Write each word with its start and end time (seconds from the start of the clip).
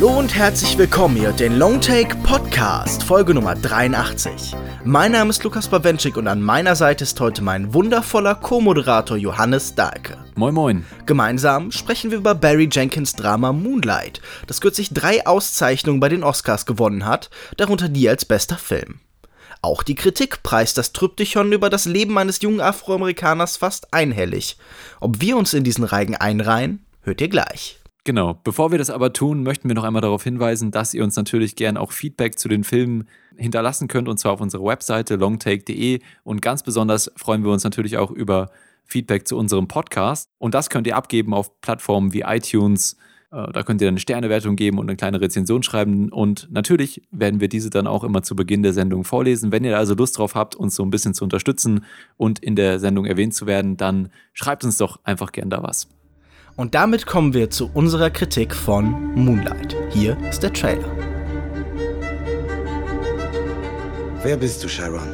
Hallo 0.00 0.16
und 0.16 0.32
herzlich 0.32 0.78
willkommen 0.78 1.16
hier 1.16 1.32
den 1.32 1.58
Longtake 1.58 2.14
Podcast, 2.22 3.02
Folge 3.02 3.34
Nummer 3.34 3.56
83. 3.56 4.54
Mein 4.84 5.10
Name 5.10 5.30
ist 5.30 5.42
Lukas 5.42 5.66
Bawenschik 5.66 6.16
und 6.16 6.28
an 6.28 6.40
meiner 6.40 6.76
Seite 6.76 7.02
ist 7.02 7.18
heute 7.18 7.42
mein 7.42 7.74
wundervoller 7.74 8.36
Co-Moderator 8.36 9.16
Johannes 9.16 9.74
Dahlke. 9.74 10.16
Moin 10.36 10.54
Moin. 10.54 10.86
Gemeinsam 11.04 11.72
sprechen 11.72 12.12
wir 12.12 12.18
über 12.18 12.36
Barry 12.36 12.68
Jenkins 12.70 13.14
Drama 13.14 13.52
Moonlight, 13.52 14.20
das 14.46 14.60
kürzlich 14.60 14.90
drei 14.94 15.26
Auszeichnungen 15.26 15.98
bei 15.98 16.08
den 16.08 16.22
Oscars 16.22 16.64
gewonnen 16.64 17.04
hat, 17.04 17.28
darunter 17.56 17.88
die 17.88 18.08
als 18.08 18.24
bester 18.24 18.56
Film. 18.56 19.00
Auch 19.62 19.82
die 19.82 19.96
Kritik 19.96 20.44
preist 20.44 20.78
das 20.78 20.92
Tryptychon 20.92 21.50
über 21.50 21.70
das 21.70 21.86
Leben 21.86 22.16
eines 22.18 22.40
jungen 22.40 22.60
Afroamerikaners 22.60 23.56
fast 23.56 23.92
einhellig. 23.92 24.58
Ob 25.00 25.20
wir 25.20 25.36
uns 25.36 25.54
in 25.54 25.64
diesen 25.64 25.82
Reigen 25.82 26.14
einreihen, 26.14 26.86
hört 27.02 27.20
ihr 27.20 27.28
gleich. 27.28 27.77
Genau. 28.08 28.40
Bevor 28.42 28.70
wir 28.70 28.78
das 28.78 28.88
aber 28.88 29.12
tun, 29.12 29.42
möchten 29.42 29.68
wir 29.68 29.74
noch 29.74 29.84
einmal 29.84 30.00
darauf 30.00 30.24
hinweisen, 30.24 30.70
dass 30.70 30.94
ihr 30.94 31.04
uns 31.04 31.14
natürlich 31.16 31.56
gern 31.56 31.76
auch 31.76 31.92
Feedback 31.92 32.38
zu 32.38 32.48
den 32.48 32.64
Filmen 32.64 33.06
hinterlassen 33.36 33.86
könnt 33.86 34.08
und 34.08 34.16
zwar 34.16 34.32
auf 34.32 34.40
unserer 34.40 34.64
Webseite 34.64 35.16
longtake.de 35.16 36.00
und 36.24 36.40
ganz 36.40 36.62
besonders 36.62 37.12
freuen 37.16 37.44
wir 37.44 37.52
uns 37.52 37.64
natürlich 37.64 37.98
auch 37.98 38.10
über 38.10 38.50
Feedback 38.86 39.28
zu 39.28 39.36
unserem 39.36 39.68
Podcast 39.68 40.30
und 40.38 40.54
das 40.54 40.70
könnt 40.70 40.86
ihr 40.86 40.96
abgeben 40.96 41.34
auf 41.34 41.60
Plattformen 41.60 42.14
wie 42.14 42.22
iTunes. 42.22 42.96
Äh, 43.30 43.52
da 43.52 43.62
könnt 43.62 43.82
ihr 43.82 43.86
dann 43.86 43.92
eine 43.92 44.00
Sternewertung 44.00 44.56
geben 44.56 44.78
und 44.78 44.88
eine 44.88 44.96
kleine 44.96 45.20
Rezension 45.20 45.62
schreiben. 45.62 46.08
Und 46.08 46.48
natürlich 46.50 47.02
werden 47.10 47.40
wir 47.40 47.50
diese 47.50 47.68
dann 47.68 47.86
auch 47.86 48.04
immer 48.04 48.22
zu 48.22 48.34
Beginn 48.34 48.62
der 48.62 48.72
Sendung 48.72 49.04
vorlesen. 49.04 49.52
Wenn 49.52 49.64
ihr 49.64 49.76
also 49.76 49.94
Lust 49.94 50.16
drauf 50.16 50.34
habt, 50.34 50.56
uns 50.56 50.74
so 50.74 50.82
ein 50.82 50.88
bisschen 50.88 51.12
zu 51.12 51.24
unterstützen 51.24 51.84
und 52.16 52.38
in 52.38 52.56
der 52.56 52.78
Sendung 52.78 53.04
erwähnt 53.04 53.34
zu 53.34 53.46
werden, 53.46 53.76
dann 53.76 54.08
schreibt 54.32 54.64
uns 54.64 54.78
doch 54.78 54.98
einfach 55.04 55.30
gern 55.30 55.50
da 55.50 55.62
was. 55.62 55.88
Und 56.58 56.74
damit 56.74 57.06
kommen 57.06 57.34
wir 57.34 57.50
zu 57.50 57.70
unserer 57.72 58.10
Kritik 58.10 58.52
von 58.52 59.14
Moonlight. 59.14 59.76
Hier 59.90 60.18
ist 60.28 60.42
der 60.42 60.52
Trailer. 60.52 60.90
Wer 64.24 64.36
bist 64.36 64.64
du, 64.64 64.68
Sharon? 64.68 65.08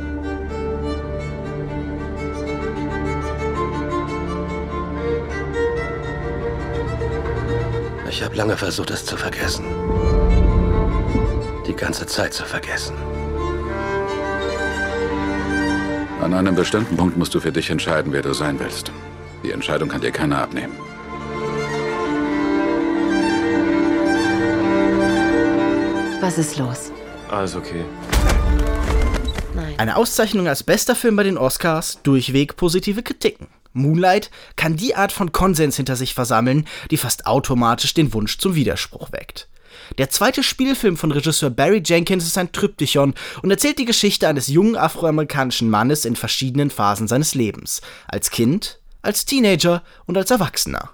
Ich 8.08 8.22
habe 8.22 8.34
lange 8.36 8.56
versucht, 8.56 8.90
es 8.90 9.04
zu 9.04 9.18
vergessen. 9.18 9.66
Die 11.66 11.76
ganze 11.76 12.06
Zeit 12.06 12.32
zu 12.32 12.46
vergessen. 12.46 12.96
An 16.22 16.32
einem 16.32 16.54
bestimmten 16.54 16.96
Punkt 16.96 17.18
musst 17.18 17.34
du 17.34 17.40
für 17.40 17.52
dich 17.52 17.68
entscheiden, 17.68 18.14
wer 18.14 18.22
du 18.22 18.32
sein 18.32 18.58
willst. 18.58 18.90
Die 19.42 19.50
Entscheidung 19.50 19.90
kann 19.90 20.00
dir 20.00 20.10
keiner 20.10 20.38
abnehmen. 20.38 20.72
Was 26.24 26.38
ist 26.38 26.56
los? 26.56 26.90
Alles 27.30 27.54
okay. 27.54 27.84
Nein. 29.54 29.74
Eine 29.76 29.96
Auszeichnung 29.96 30.48
als 30.48 30.62
bester 30.62 30.94
Film 30.96 31.16
bei 31.16 31.22
den 31.22 31.36
Oscars, 31.36 31.98
durchweg 32.02 32.56
positive 32.56 33.02
Kritiken. 33.02 33.48
Moonlight 33.74 34.30
kann 34.56 34.74
die 34.74 34.94
Art 34.94 35.12
von 35.12 35.32
Konsens 35.32 35.76
hinter 35.76 35.96
sich 35.96 36.14
versammeln, 36.14 36.66
die 36.90 36.96
fast 36.96 37.26
automatisch 37.26 37.92
den 37.92 38.14
Wunsch 38.14 38.38
zum 38.38 38.54
Widerspruch 38.54 39.12
weckt. 39.12 39.50
Der 39.98 40.08
zweite 40.08 40.42
Spielfilm 40.42 40.96
von 40.96 41.12
Regisseur 41.12 41.50
Barry 41.50 41.82
Jenkins 41.84 42.24
ist 42.24 42.38
ein 42.38 42.52
Tryptychon 42.52 43.12
und 43.42 43.50
erzählt 43.50 43.78
die 43.78 43.84
Geschichte 43.84 44.26
eines 44.26 44.46
jungen 44.46 44.76
afroamerikanischen 44.76 45.68
Mannes 45.68 46.06
in 46.06 46.16
verschiedenen 46.16 46.70
Phasen 46.70 47.06
seines 47.06 47.34
Lebens. 47.34 47.82
Als 48.08 48.30
Kind, 48.30 48.80
als 49.02 49.26
Teenager 49.26 49.82
und 50.06 50.16
als 50.16 50.30
Erwachsener. 50.30 50.88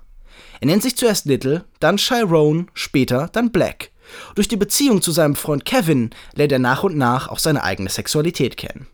Er 0.60 0.66
nennt 0.66 0.82
sich 0.82 0.96
zuerst 0.96 1.26
Little, 1.26 1.66
dann 1.78 1.98
Chiron, 1.98 2.68
später 2.74 3.28
dann 3.32 3.52
Black. 3.52 3.92
Durch 4.34 4.48
die 4.48 4.56
Beziehung 4.56 5.02
zu 5.02 5.12
seinem 5.12 5.36
Freund 5.36 5.64
Kevin 5.64 6.10
lernt 6.34 6.52
er 6.52 6.58
nach 6.58 6.82
und 6.82 6.96
nach 6.96 7.28
auch 7.28 7.38
seine 7.38 7.62
eigene 7.62 7.90
Sexualität 7.90 8.56
kennen. 8.56 8.86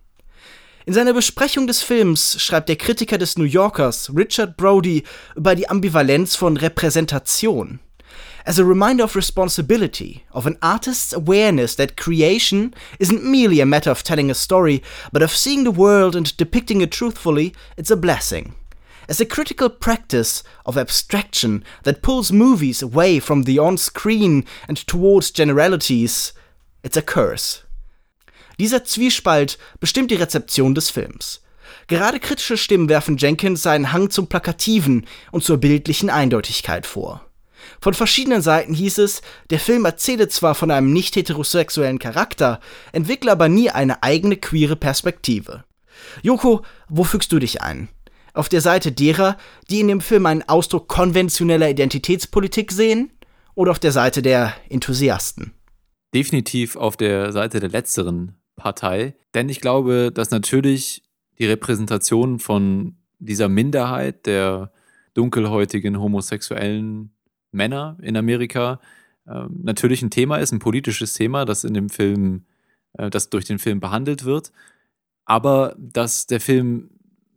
In 0.84 0.94
seiner 0.94 1.14
Besprechung 1.14 1.66
des 1.66 1.82
Films 1.82 2.40
schreibt 2.40 2.68
der 2.68 2.76
Kritiker 2.76 3.18
des 3.18 3.36
New 3.36 3.44
Yorkers 3.44 4.12
Richard 4.14 4.56
Brody 4.56 5.02
über 5.34 5.56
die 5.56 5.68
Ambivalenz 5.68 6.36
von 6.36 6.56
Repräsentation. 6.56 7.80
As 8.44 8.60
a 8.60 8.62
reminder 8.62 9.02
of 9.02 9.16
responsibility, 9.16 10.22
of 10.32 10.46
an 10.46 10.56
artist's 10.60 11.12
awareness 11.12 11.74
that 11.74 11.96
creation 11.96 12.72
isn't 13.00 13.24
merely 13.24 13.60
a 13.60 13.66
matter 13.66 13.90
of 13.90 14.04
telling 14.04 14.30
a 14.30 14.34
story, 14.34 14.80
but 15.12 15.22
of 15.22 15.36
seeing 15.36 15.64
the 15.64 15.76
world 15.76 16.14
and 16.14 16.36
depicting 16.36 16.80
it 16.80 16.92
truthfully, 16.92 17.52
it's 17.76 17.90
a 17.90 17.96
blessing 17.96 18.54
as 19.08 19.20
a 19.20 19.26
critical 19.26 19.68
practice 19.68 20.42
of 20.64 20.76
abstraction 20.76 21.64
that 21.84 22.02
pulls 22.02 22.32
movies 22.32 22.82
away 22.82 23.20
from 23.20 23.44
the 23.44 23.58
on 23.58 23.78
screen 23.78 24.44
and 24.68 24.86
towards 24.86 25.32
generalities, 25.32 26.32
it's 26.82 26.96
a 26.96 27.02
curse. 27.02 27.62
Dieser 28.58 28.84
Zwiespalt 28.84 29.58
bestimmt 29.80 30.10
die 30.10 30.16
Rezeption 30.16 30.74
des 30.74 30.90
Films. 30.90 31.42
Gerade 31.88 32.18
kritische 32.20 32.56
Stimmen 32.56 32.88
werfen 32.88 33.16
Jenkins 33.16 33.62
seinen 33.62 33.92
Hang 33.92 34.10
zum 34.10 34.28
Plakativen 34.28 35.06
und 35.30 35.44
zur 35.44 35.58
bildlichen 35.58 36.10
Eindeutigkeit 36.10 36.86
vor. 36.86 37.26
Von 37.80 37.94
verschiedenen 37.94 38.42
Seiten 38.42 38.74
hieß 38.74 38.98
es, 38.98 39.22
der 39.50 39.60
Film 39.60 39.84
erzähle 39.84 40.28
zwar 40.28 40.54
von 40.54 40.70
einem 40.70 40.92
nicht 40.92 41.16
heterosexuellen 41.16 41.98
Charakter, 41.98 42.60
entwickle 42.92 43.30
aber 43.30 43.48
nie 43.48 43.70
eine 43.70 44.02
eigene 44.02 44.36
queere 44.36 44.76
Perspektive. 44.76 45.64
Joko, 46.22 46.62
wo 46.88 47.04
fügst 47.04 47.32
du 47.32 47.38
dich 47.38 47.62
ein? 47.62 47.88
Auf 48.36 48.48
der 48.48 48.60
Seite 48.60 48.92
derer, 48.92 49.36
die 49.70 49.80
in 49.80 49.88
dem 49.88 50.00
Film 50.00 50.26
einen 50.26 50.42
Ausdruck 50.42 50.88
konventioneller 50.88 51.70
Identitätspolitik 51.70 52.72
sehen, 52.72 53.10
oder 53.56 53.70
auf 53.70 53.78
der 53.78 53.90
Seite 53.90 54.22
der 54.22 54.54
Enthusiasten? 54.68 55.52
Definitiv 56.14 56.76
auf 56.76 56.96
der 56.96 57.32
Seite 57.32 57.58
der 57.58 57.70
letzteren 57.70 58.36
Partei, 58.54 59.14
denn 59.34 59.48
ich 59.48 59.60
glaube, 59.60 60.12
dass 60.14 60.30
natürlich 60.30 61.02
die 61.38 61.46
Repräsentation 61.46 62.38
von 62.38 62.96
dieser 63.18 63.48
Minderheit 63.48 64.26
der 64.26 64.72
dunkelhäutigen 65.14 66.00
homosexuellen 66.00 67.10
Männer 67.50 67.98
in 68.02 68.16
Amerika 68.16 68.80
äh, 69.26 69.44
natürlich 69.48 70.02
ein 70.02 70.10
Thema 70.10 70.36
ist, 70.36 70.52
ein 70.52 70.58
politisches 70.58 71.14
Thema, 71.14 71.44
das 71.44 71.64
in 71.64 71.74
dem 71.74 71.88
Film, 71.88 72.44
äh, 72.94 73.10
das 73.10 73.30
durch 73.30 73.44
den 73.44 73.58
Film 73.58 73.80
behandelt 73.80 74.24
wird, 74.24 74.52
aber 75.24 75.74
dass 75.78 76.26
der 76.26 76.40
Film 76.40 76.90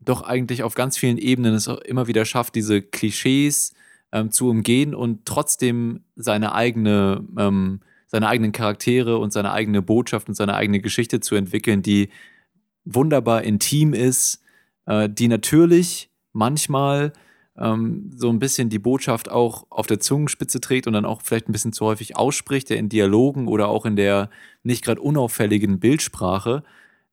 doch 0.09 0.23
eigentlich 0.23 0.63
auf 0.63 0.75
ganz 0.75 0.97
vielen 0.97 1.17
Ebenen 1.17 1.53
es 1.53 1.67
auch 1.67 1.79
immer 1.79 2.07
wieder 2.07 2.25
schafft, 2.25 2.55
diese 2.55 2.81
Klischees 2.81 3.73
ähm, 4.11 4.31
zu 4.31 4.49
umgehen 4.49 4.95
und 4.95 5.25
trotzdem 5.25 6.01
seine 6.15 6.53
eigene, 6.53 7.25
ähm, 7.37 7.81
seine 8.07 8.27
eigenen 8.27 8.51
Charaktere 8.51 9.17
und 9.19 9.31
seine 9.31 9.51
eigene 9.51 9.81
Botschaft 9.81 10.27
und 10.27 10.35
seine 10.35 10.55
eigene 10.55 10.79
Geschichte 10.79 11.19
zu 11.19 11.35
entwickeln, 11.35 11.81
die 11.81 12.09
wunderbar 12.85 13.43
intim 13.43 13.93
ist, 13.93 14.41
äh, 14.85 15.07
die 15.09 15.27
natürlich 15.27 16.09
manchmal 16.33 17.13
ähm, 17.57 18.11
so 18.15 18.29
ein 18.29 18.39
bisschen 18.39 18.69
die 18.69 18.79
Botschaft 18.79 19.29
auch 19.29 19.67
auf 19.69 19.85
der 19.85 19.99
Zungenspitze 19.99 20.59
trägt 20.61 20.87
und 20.87 20.93
dann 20.93 21.05
auch 21.05 21.21
vielleicht 21.21 21.49
ein 21.49 21.51
bisschen 21.51 21.73
zu 21.73 21.85
häufig 21.85 22.15
ausspricht, 22.15 22.69
der 22.69 22.77
in 22.77 22.89
Dialogen 22.89 23.47
oder 23.47 23.67
auch 23.67 23.85
in 23.85 23.95
der 23.95 24.29
nicht 24.63 24.83
gerade 24.83 25.01
unauffälligen 25.01 25.79
Bildsprache. 25.79 26.63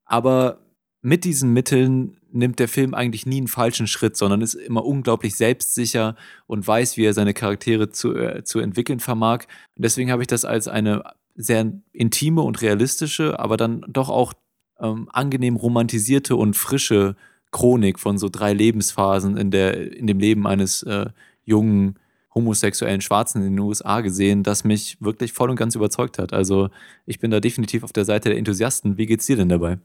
Aber 0.04 0.65
mit 1.06 1.22
diesen 1.22 1.52
Mitteln 1.52 2.16
nimmt 2.32 2.58
der 2.58 2.66
Film 2.66 2.92
eigentlich 2.92 3.26
nie 3.26 3.36
einen 3.36 3.46
falschen 3.46 3.86
Schritt, 3.86 4.16
sondern 4.16 4.40
ist 4.40 4.54
immer 4.54 4.84
unglaublich 4.84 5.36
selbstsicher 5.36 6.16
und 6.48 6.66
weiß, 6.66 6.96
wie 6.96 7.04
er 7.04 7.14
seine 7.14 7.32
Charaktere 7.32 7.90
zu, 7.90 8.16
äh, 8.16 8.42
zu 8.42 8.58
entwickeln 8.58 8.98
vermag. 8.98 9.44
Und 9.76 9.84
deswegen 9.84 10.10
habe 10.10 10.22
ich 10.22 10.26
das 10.26 10.44
als 10.44 10.66
eine 10.66 11.04
sehr 11.36 11.72
intime 11.92 12.42
und 12.42 12.60
realistische, 12.60 13.38
aber 13.38 13.56
dann 13.56 13.84
doch 13.88 14.08
auch 14.08 14.32
ähm, 14.80 15.08
angenehm 15.12 15.54
romantisierte 15.54 16.34
und 16.34 16.56
frische 16.56 17.14
Chronik 17.52 18.00
von 18.00 18.18
so 18.18 18.28
drei 18.28 18.52
Lebensphasen 18.52 19.36
in, 19.36 19.52
der, 19.52 19.92
in 19.92 20.08
dem 20.08 20.18
Leben 20.18 20.44
eines 20.48 20.82
äh, 20.82 21.06
jungen 21.44 22.00
homosexuellen 22.34 23.00
Schwarzen 23.00 23.42
in 23.44 23.52
den 23.54 23.60
USA 23.60 24.00
gesehen, 24.00 24.42
das 24.42 24.64
mich 24.64 24.96
wirklich 25.00 25.32
voll 25.32 25.50
und 25.50 25.56
ganz 25.56 25.76
überzeugt 25.76 26.18
hat. 26.18 26.32
Also 26.32 26.68
ich 27.06 27.20
bin 27.20 27.30
da 27.30 27.38
definitiv 27.38 27.84
auf 27.84 27.92
der 27.92 28.04
Seite 28.04 28.30
der 28.30 28.38
Enthusiasten. 28.38 28.98
Wie 28.98 29.06
geht's 29.06 29.26
dir 29.26 29.36
denn 29.36 29.48
dabei? 29.48 29.78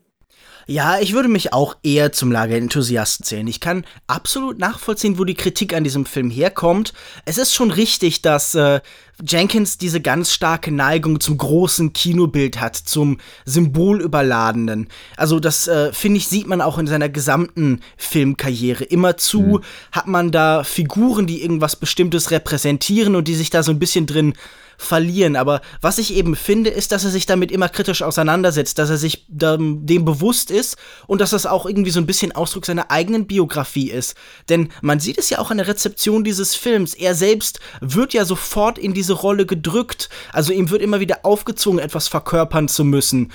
Ja, 0.68 1.00
ich 1.00 1.14
würde 1.14 1.28
mich 1.28 1.54
auch 1.54 1.76
eher 1.84 2.12
zum 2.12 2.32
Lager 2.32 2.56
Enthusiasten 2.56 3.26
zählen. 3.26 3.48
Ich 3.48 3.60
kann 3.60 3.84
absolut 4.08 4.60
nachvollziehen, 4.60 5.18
wo 5.18 5.24
die 5.24 5.34
Kritik 5.34 5.74
an 5.74 5.84
diesem 5.84 6.06
Film 6.06 6.30
herkommt. 6.30 6.94
Es 7.26 7.38
ist 7.38 7.54
schon 7.54 7.72
richtig, 7.72 8.22
dass 8.22 8.56
äh, 8.56 8.80
Jenkins 9.26 9.78
diese 9.78 10.02
ganz 10.02 10.32
starke 10.32 10.72
Neigung 10.72 11.20
zum 11.20 11.38
großen 11.38 11.94
Kinobild 11.94 12.62
hat, 12.62 12.76
zum 12.76 13.18
Symbolüberladenen. 13.46 14.88
Also 15.18 15.40
das, 15.40 15.68
äh, 15.68 15.92
finde 15.94 16.18
ich, 16.18 16.28
sieht 16.28 16.48
man 16.48 16.62
auch 16.62 16.78
in 16.78 16.88
seiner 16.88 17.10
gesamten 17.10 17.82
Filmkarriere. 17.98 18.84
Immerzu 18.84 19.42
mhm. 19.42 19.62
hat 19.92 20.08
man 20.08 20.32
da 20.32 20.64
Figuren, 20.64 21.28
die 21.28 21.42
irgendwas 21.42 21.76
Bestimmtes 21.76 22.32
repräsentieren 22.32 23.16
und 23.16 23.28
die 23.28 23.36
sich 23.36 23.50
da 23.50 23.64
so 23.64 23.72
ein 23.72 23.80
bisschen 23.80 24.06
drin 24.06 24.36
verlieren. 24.82 25.36
Aber 25.36 25.62
was 25.80 25.98
ich 25.98 26.14
eben 26.14 26.36
finde, 26.36 26.70
ist, 26.70 26.92
dass 26.92 27.04
er 27.04 27.12
sich 27.12 27.26
damit 27.26 27.52
immer 27.52 27.70
kritisch 27.70 28.02
auseinandersetzt, 28.02 28.80
dass 28.80 28.90
er 28.90 28.98
sich 28.98 29.26
dem, 29.28 29.86
bewusst 29.86 30.52
ist 30.52 30.78
und 31.08 31.22
dass 31.22 31.30
das 31.30 31.46
auch 31.46 31.66
irgendwie 31.66 31.92
so 31.92 32.00
ein 32.00 32.06
bisschen 32.06 32.32
Ausdruck 32.32 32.66
seiner 32.66 32.90
eigenen 32.90 33.28
Biografie 33.28 33.92
ist. 33.92 34.16
Denn 34.50 34.70
man 34.82 35.00
sieht 35.00 35.18
es 35.18 35.30
ja 35.30 35.40
auch 35.40 35.52
an 35.52 35.58
der 35.58 35.68
Rezeption 35.68 36.24
dieses 36.24 36.56
Films. 36.56 36.94
Er 36.94 37.16
selbst 37.16 37.60
wird 37.80 38.14
ja 38.14 38.26
sofort 38.26 38.78
in 38.78 38.94
diese 38.94 39.14
Rolle 39.14 39.46
gedrückt. 39.46 40.10
Also 40.34 40.52
ihm 40.52 40.70
wird 40.70 40.82
immer 40.82 41.00
wieder 41.00 41.20
aufgezwungen, 41.24 41.80
etwas 41.80 42.08
verkörpern 42.08 42.68
zu 42.68 42.84
müssen 42.84 43.32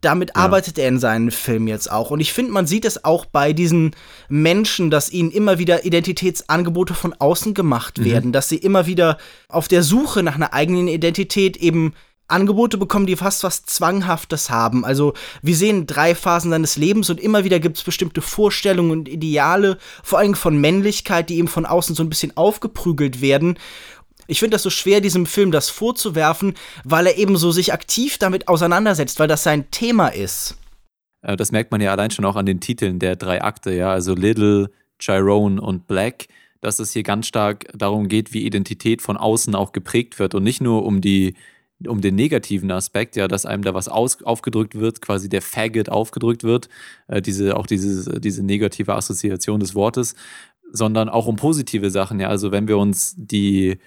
damit 0.00 0.30
ja. 0.30 0.42
arbeitet 0.42 0.78
er 0.78 0.88
in 0.88 0.98
seinen 0.98 1.30
Filmen 1.30 1.68
jetzt 1.68 1.90
auch. 1.90 2.10
Und 2.10 2.20
ich 2.20 2.32
finde, 2.32 2.52
man 2.52 2.66
sieht 2.66 2.84
es 2.84 3.04
auch 3.04 3.26
bei 3.26 3.52
diesen 3.52 3.92
Menschen, 4.28 4.90
dass 4.90 5.10
ihnen 5.10 5.30
immer 5.30 5.58
wieder 5.58 5.84
Identitätsangebote 5.84 6.94
von 6.94 7.14
außen 7.14 7.54
gemacht 7.54 7.98
mhm. 7.98 8.04
werden, 8.04 8.32
dass 8.32 8.48
sie 8.48 8.58
immer 8.58 8.86
wieder 8.86 9.18
auf 9.48 9.68
der 9.68 9.82
Suche 9.82 10.22
nach 10.22 10.36
einer 10.36 10.52
eigenen 10.52 10.88
Identität 10.88 11.56
eben 11.56 11.94
Angebote 12.28 12.76
bekommen, 12.76 13.06
die 13.06 13.16
fast 13.16 13.42
was 13.42 13.64
Zwanghaftes 13.64 14.50
haben. 14.50 14.84
Also 14.84 15.14
wir 15.40 15.56
sehen 15.56 15.86
drei 15.86 16.14
Phasen 16.14 16.50
seines 16.50 16.76
Lebens 16.76 17.08
und 17.08 17.18
immer 17.18 17.44
wieder 17.44 17.58
gibt 17.58 17.78
es 17.78 17.82
bestimmte 17.82 18.20
Vorstellungen 18.20 18.90
und 18.90 19.08
Ideale, 19.08 19.78
vor 20.04 20.18
allem 20.18 20.34
von 20.34 20.60
Männlichkeit, 20.60 21.30
die 21.30 21.38
eben 21.38 21.48
von 21.48 21.64
außen 21.64 21.94
so 21.94 22.02
ein 22.02 22.10
bisschen 22.10 22.36
aufgeprügelt 22.36 23.22
werden. 23.22 23.58
Ich 24.28 24.40
finde 24.40 24.54
das 24.54 24.62
so 24.62 24.70
schwer, 24.70 25.00
diesem 25.00 25.26
Film 25.26 25.50
das 25.50 25.70
vorzuwerfen, 25.70 26.54
weil 26.84 27.06
er 27.06 27.16
eben 27.16 27.36
so 27.36 27.50
sich 27.50 27.72
aktiv 27.72 28.18
damit 28.18 28.46
auseinandersetzt, 28.46 29.18
weil 29.18 29.26
das 29.26 29.42
sein 29.42 29.70
Thema 29.70 30.08
ist. 30.08 30.56
Äh, 31.22 31.36
das 31.36 31.50
merkt 31.50 31.72
man 31.72 31.80
ja 31.80 31.90
allein 31.90 32.10
schon 32.10 32.26
auch 32.26 32.36
an 32.36 32.46
den 32.46 32.60
Titeln 32.60 32.98
der 32.98 33.16
drei 33.16 33.42
Akte, 33.42 33.72
ja, 33.72 33.90
also 33.90 34.14
Little, 34.14 34.70
Chiron 35.00 35.58
und 35.58 35.86
Black, 35.86 36.28
dass 36.60 36.78
es 36.78 36.92
hier 36.92 37.04
ganz 37.04 37.26
stark 37.26 37.66
darum 37.74 38.08
geht, 38.08 38.34
wie 38.34 38.44
Identität 38.44 39.00
von 39.00 39.16
außen 39.16 39.54
auch 39.54 39.72
geprägt 39.72 40.18
wird 40.18 40.34
und 40.34 40.44
nicht 40.44 40.60
nur 40.60 40.84
um 40.84 41.00
die 41.00 41.34
um 41.86 42.00
den 42.00 42.16
negativen 42.16 42.72
Aspekt, 42.72 43.14
ja, 43.14 43.28
dass 43.28 43.46
einem 43.46 43.62
da 43.62 43.72
was 43.72 43.86
aus, 43.86 44.20
aufgedrückt 44.24 44.74
wird, 44.74 45.00
quasi 45.00 45.28
der 45.28 45.42
Faggot 45.42 45.88
aufgedrückt 45.88 46.42
wird, 46.42 46.68
äh, 47.06 47.22
diese, 47.22 47.56
auch 47.56 47.66
diese, 47.66 48.20
diese 48.20 48.42
negative 48.42 48.94
Assoziation 48.94 49.60
des 49.60 49.76
Wortes, 49.76 50.16
sondern 50.72 51.08
auch 51.08 51.26
um 51.26 51.36
positive 51.36 51.90
Sachen, 51.90 52.18
ja, 52.18 52.28
also 52.28 52.50
wenn 52.50 52.66
wir 52.66 52.78
uns 52.78 53.14
die 53.16 53.78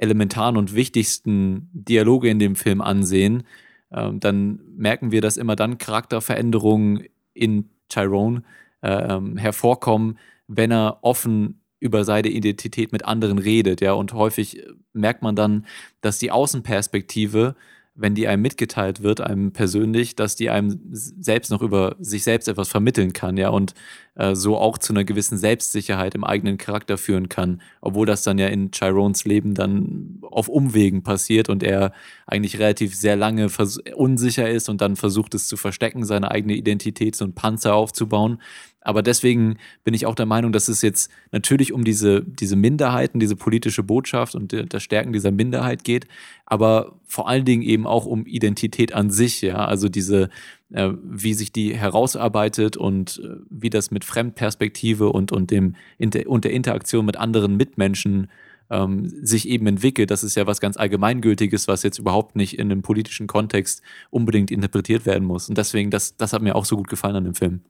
elementaren 0.00 0.56
und 0.56 0.74
wichtigsten 0.74 1.68
Dialoge 1.72 2.28
in 2.28 2.38
dem 2.38 2.56
Film 2.56 2.80
ansehen, 2.80 3.44
ähm, 3.92 4.20
dann 4.20 4.60
merken 4.76 5.12
wir, 5.12 5.20
dass 5.20 5.36
immer 5.36 5.56
dann 5.56 5.78
Charakterveränderungen 5.78 7.04
in 7.34 7.70
Tyrone 7.88 8.42
äh, 8.82 9.14
ähm, 9.14 9.36
hervorkommen, 9.36 10.18
wenn 10.46 10.70
er 10.70 10.98
offen 11.02 11.60
über 11.80 12.04
seine 12.04 12.28
Identität 12.28 12.92
mit 12.92 13.04
anderen 13.04 13.38
redet, 13.38 13.80
ja, 13.80 13.92
und 13.92 14.12
häufig 14.12 14.62
merkt 14.92 15.22
man 15.22 15.36
dann, 15.36 15.64
dass 16.00 16.18
die 16.18 16.30
Außenperspektive 16.30 17.54
wenn 17.98 18.14
die 18.14 18.28
einem 18.28 18.42
mitgeteilt 18.42 19.02
wird, 19.02 19.20
einem 19.20 19.52
persönlich, 19.52 20.14
dass 20.14 20.36
die 20.36 20.50
einem 20.50 20.78
selbst 20.92 21.50
noch 21.50 21.62
über 21.62 21.96
sich 21.98 22.22
selbst 22.22 22.46
etwas 22.46 22.68
vermitteln 22.68 23.12
kann, 23.12 23.36
ja, 23.36 23.48
und 23.48 23.74
äh, 24.18 24.34
so 24.34 24.58
auch 24.58 24.78
zu 24.78 24.92
einer 24.92 25.04
gewissen 25.04 25.38
Selbstsicherheit 25.38 26.16
im 26.16 26.24
eigenen 26.24 26.58
Charakter 26.58 26.98
führen 26.98 27.28
kann, 27.28 27.62
obwohl 27.80 28.04
das 28.04 28.24
dann 28.24 28.36
ja 28.36 28.48
in 28.48 28.72
Chirons 28.72 29.24
Leben 29.24 29.54
dann 29.54 30.18
auf 30.22 30.48
Umwegen 30.48 31.04
passiert 31.04 31.48
und 31.48 31.62
er 31.62 31.92
eigentlich 32.26 32.58
relativ 32.58 32.96
sehr 32.96 33.14
lange 33.14 33.48
unsicher 33.94 34.50
ist 34.50 34.68
und 34.68 34.80
dann 34.80 34.96
versucht 34.96 35.34
es 35.34 35.46
zu 35.46 35.56
verstecken, 35.56 36.04
seine 36.04 36.32
eigene 36.32 36.54
Identität, 36.54 37.14
so 37.14 37.24
einen 37.24 37.34
Panzer 37.34 37.74
aufzubauen. 37.74 38.42
Aber 38.80 39.02
deswegen 39.02 39.58
bin 39.84 39.94
ich 39.94 40.06
auch 40.06 40.14
der 40.14 40.26
Meinung, 40.26 40.50
dass 40.50 40.68
es 40.68 40.82
jetzt 40.82 41.10
natürlich 41.30 41.72
um 41.72 41.84
diese, 41.84 42.22
diese 42.22 42.56
Minderheiten, 42.56 43.20
diese 43.20 43.36
politische 43.36 43.82
Botschaft 43.82 44.34
und 44.34 44.52
das 44.72 44.82
Stärken 44.82 45.12
dieser 45.12 45.30
Minderheit 45.30 45.84
geht, 45.84 46.06
aber 46.46 46.98
vor 47.06 47.28
allen 47.28 47.44
Dingen 47.44 47.62
eben 47.62 47.86
auch 47.86 48.06
um 48.06 48.26
Identität 48.26 48.94
an 48.94 49.10
sich, 49.10 49.42
ja, 49.42 49.64
also 49.64 49.88
diese, 49.88 50.30
äh, 50.72 50.90
wie 51.02 51.34
sich 51.34 51.52
die 51.52 51.76
herausarbeitet 51.76 52.76
und 52.76 53.20
äh, 53.24 53.36
wie 53.50 53.70
das 53.70 53.90
mit 53.90 54.04
Fremdperspektive 54.04 55.10
und, 55.10 55.32
und, 55.32 55.50
dem, 55.50 55.76
und 56.26 56.44
der 56.44 56.52
Interaktion 56.52 57.06
mit 57.06 57.16
anderen 57.16 57.56
Mitmenschen 57.56 58.28
ähm, 58.70 59.08
sich 59.24 59.48
eben 59.48 59.66
entwickelt. 59.66 60.10
Das 60.10 60.22
ist 60.22 60.36
ja 60.36 60.46
was 60.46 60.60
ganz 60.60 60.76
Allgemeingültiges, 60.76 61.68
was 61.68 61.82
jetzt 61.82 61.98
überhaupt 61.98 62.36
nicht 62.36 62.58
in 62.58 62.70
einem 62.70 62.82
politischen 62.82 63.26
Kontext 63.26 63.82
unbedingt 64.10 64.50
interpretiert 64.50 65.06
werden 65.06 65.24
muss. 65.24 65.48
Und 65.48 65.56
deswegen, 65.58 65.90
das, 65.90 66.16
das 66.16 66.32
hat 66.32 66.42
mir 66.42 66.54
auch 66.54 66.64
so 66.64 66.76
gut 66.76 66.88
gefallen 66.88 67.16
an 67.16 67.24
dem 67.24 67.34
Film. 67.34 67.62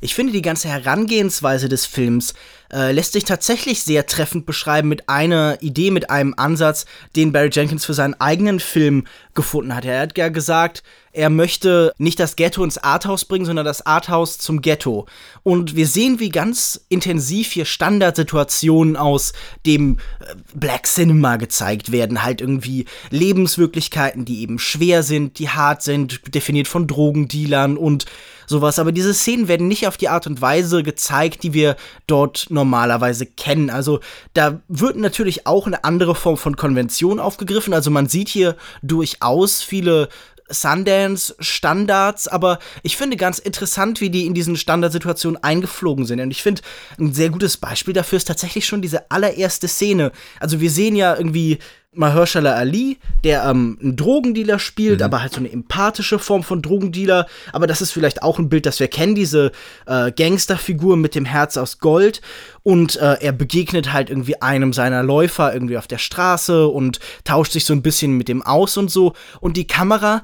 Ich 0.00 0.14
finde, 0.14 0.32
die 0.32 0.42
ganze 0.42 0.68
Herangehensweise 0.68 1.68
des 1.68 1.86
Films 1.86 2.34
äh, 2.70 2.92
lässt 2.92 3.14
sich 3.14 3.24
tatsächlich 3.24 3.82
sehr 3.82 4.06
treffend 4.06 4.44
beschreiben 4.44 4.88
mit 4.88 5.08
einer 5.08 5.56
Idee, 5.62 5.90
mit 5.90 6.10
einem 6.10 6.34
Ansatz, 6.36 6.84
den 7.16 7.32
Barry 7.32 7.48
Jenkins 7.50 7.86
für 7.86 7.94
seinen 7.94 8.14
eigenen 8.20 8.60
Film 8.60 9.06
gefunden 9.32 9.74
hat. 9.74 9.86
Er 9.86 10.02
hat 10.02 10.18
ja 10.18 10.28
gesagt, 10.28 10.82
er 11.14 11.30
möchte 11.30 11.92
nicht 11.96 12.18
das 12.18 12.34
Ghetto 12.34 12.64
ins 12.64 12.76
Arthouse 12.76 13.24
bringen, 13.24 13.46
sondern 13.46 13.64
das 13.64 13.86
Arthouse 13.86 14.38
zum 14.38 14.60
Ghetto. 14.60 15.06
Und 15.44 15.76
wir 15.76 15.86
sehen, 15.86 16.18
wie 16.18 16.28
ganz 16.28 16.84
intensiv 16.88 17.52
hier 17.52 17.64
Standardsituationen 17.64 18.96
aus 18.96 19.32
dem 19.64 19.98
äh, 20.20 20.34
Black 20.54 20.86
Cinema 20.86 21.36
gezeigt 21.36 21.92
werden. 21.92 22.24
Halt 22.24 22.40
irgendwie 22.40 22.86
Lebenswirklichkeiten, 23.10 24.24
die 24.24 24.42
eben 24.42 24.58
schwer 24.58 25.04
sind, 25.04 25.38
die 25.38 25.48
hart 25.48 25.82
sind, 25.82 26.34
definiert 26.34 26.66
von 26.66 26.88
Drogendealern 26.88 27.76
und 27.76 28.06
sowas. 28.46 28.80
Aber 28.80 28.90
diese 28.90 29.14
Szenen 29.14 29.46
werden 29.46 29.68
nicht 29.68 29.86
auf 29.86 29.96
die 29.96 30.08
Art 30.08 30.26
und 30.26 30.40
Weise 30.40 30.82
gezeigt, 30.82 31.44
die 31.44 31.54
wir 31.54 31.76
dort 32.08 32.46
normalerweise 32.50 33.24
kennen. 33.24 33.70
Also 33.70 34.00
da 34.32 34.60
wird 34.66 34.96
natürlich 34.96 35.46
auch 35.46 35.68
eine 35.68 35.84
andere 35.84 36.16
Form 36.16 36.36
von 36.36 36.56
Konvention 36.56 37.20
aufgegriffen. 37.20 37.72
Also 37.72 37.90
man 37.92 38.08
sieht 38.08 38.28
hier 38.28 38.56
durchaus 38.82 39.62
viele 39.62 40.08
Sundance-Standards, 40.48 42.28
aber 42.28 42.58
ich 42.82 42.96
finde 42.96 43.16
ganz 43.16 43.38
interessant, 43.38 44.00
wie 44.00 44.10
die 44.10 44.26
in 44.26 44.34
diesen 44.34 44.56
Standardsituationen 44.56 45.42
eingeflogen 45.42 46.04
sind. 46.04 46.20
Und 46.20 46.30
ich 46.30 46.42
finde, 46.42 46.62
ein 46.98 47.12
sehr 47.12 47.30
gutes 47.30 47.56
Beispiel 47.56 47.94
dafür 47.94 48.18
ist 48.18 48.28
tatsächlich 48.28 48.66
schon 48.66 48.82
diese 48.82 49.10
allererste 49.10 49.68
Szene. 49.68 50.12
Also 50.40 50.60
wir 50.60 50.70
sehen 50.70 50.96
ja 50.96 51.16
irgendwie 51.16 51.58
Mahershala 51.94 52.54
Ali, 52.54 52.98
der 53.22 53.44
ähm, 53.44 53.78
einen 53.80 53.96
Drogendealer 53.96 54.58
spielt, 54.58 55.00
mhm. 55.00 55.04
aber 55.04 55.22
halt 55.22 55.32
so 55.32 55.40
eine 55.40 55.50
empathische 55.50 56.18
Form 56.18 56.42
von 56.42 56.62
Drogendealer. 56.62 57.26
Aber 57.52 57.66
das 57.66 57.80
ist 57.80 57.92
vielleicht 57.92 58.22
auch 58.22 58.38
ein 58.38 58.48
Bild, 58.48 58.66
das 58.66 58.80
wir 58.80 58.88
kennen, 58.88 59.14
diese 59.14 59.52
äh, 59.86 60.12
Gangsterfigur 60.12 60.96
mit 60.96 61.14
dem 61.14 61.24
Herz 61.24 61.56
aus 61.56 61.78
Gold. 61.78 62.20
Und 62.62 62.96
äh, 62.96 63.16
er 63.20 63.32
begegnet 63.32 63.92
halt 63.92 64.10
irgendwie 64.10 64.40
einem 64.40 64.72
seiner 64.72 65.02
Läufer 65.02 65.52
irgendwie 65.52 65.78
auf 65.78 65.86
der 65.86 65.98
Straße 65.98 66.66
und 66.66 66.98
tauscht 67.24 67.52
sich 67.52 67.64
so 67.64 67.74
ein 67.74 67.82
bisschen 67.82 68.12
mit 68.12 68.28
dem 68.28 68.42
aus 68.42 68.76
und 68.76 68.90
so. 68.90 69.12
Und 69.40 69.56
die 69.56 69.66
Kamera 69.66 70.22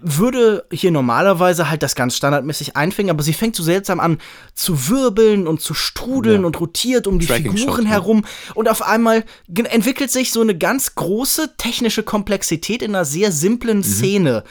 würde 0.00 0.64
hier 0.72 0.90
normalerweise 0.90 1.70
halt 1.70 1.82
das 1.82 1.94
ganz 1.94 2.16
standardmäßig 2.16 2.76
einfängen, 2.76 3.10
aber 3.10 3.22
sie 3.22 3.32
fängt 3.32 3.56
so 3.56 3.62
seltsam 3.62 4.00
an 4.00 4.18
zu 4.54 4.88
wirbeln 4.88 5.46
und 5.46 5.60
zu 5.60 5.74
strudeln 5.74 6.42
ja. 6.42 6.46
und 6.46 6.60
rotiert 6.60 7.06
um 7.06 7.18
die 7.18 7.26
Figuren 7.26 7.58
Shot, 7.58 7.86
herum 7.86 8.24
ja. 8.24 8.54
und 8.54 8.68
auf 8.68 8.82
einmal 8.82 9.24
entwickelt 9.48 10.10
sich 10.10 10.32
so 10.32 10.40
eine 10.40 10.56
ganz 10.56 10.94
große 10.94 11.54
technische 11.56 12.02
Komplexität 12.02 12.82
in 12.82 12.94
einer 12.94 13.04
sehr 13.04 13.32
simplen 13.32 13.78
mhm. 13.78 13.84
Szene. 13.84 14.44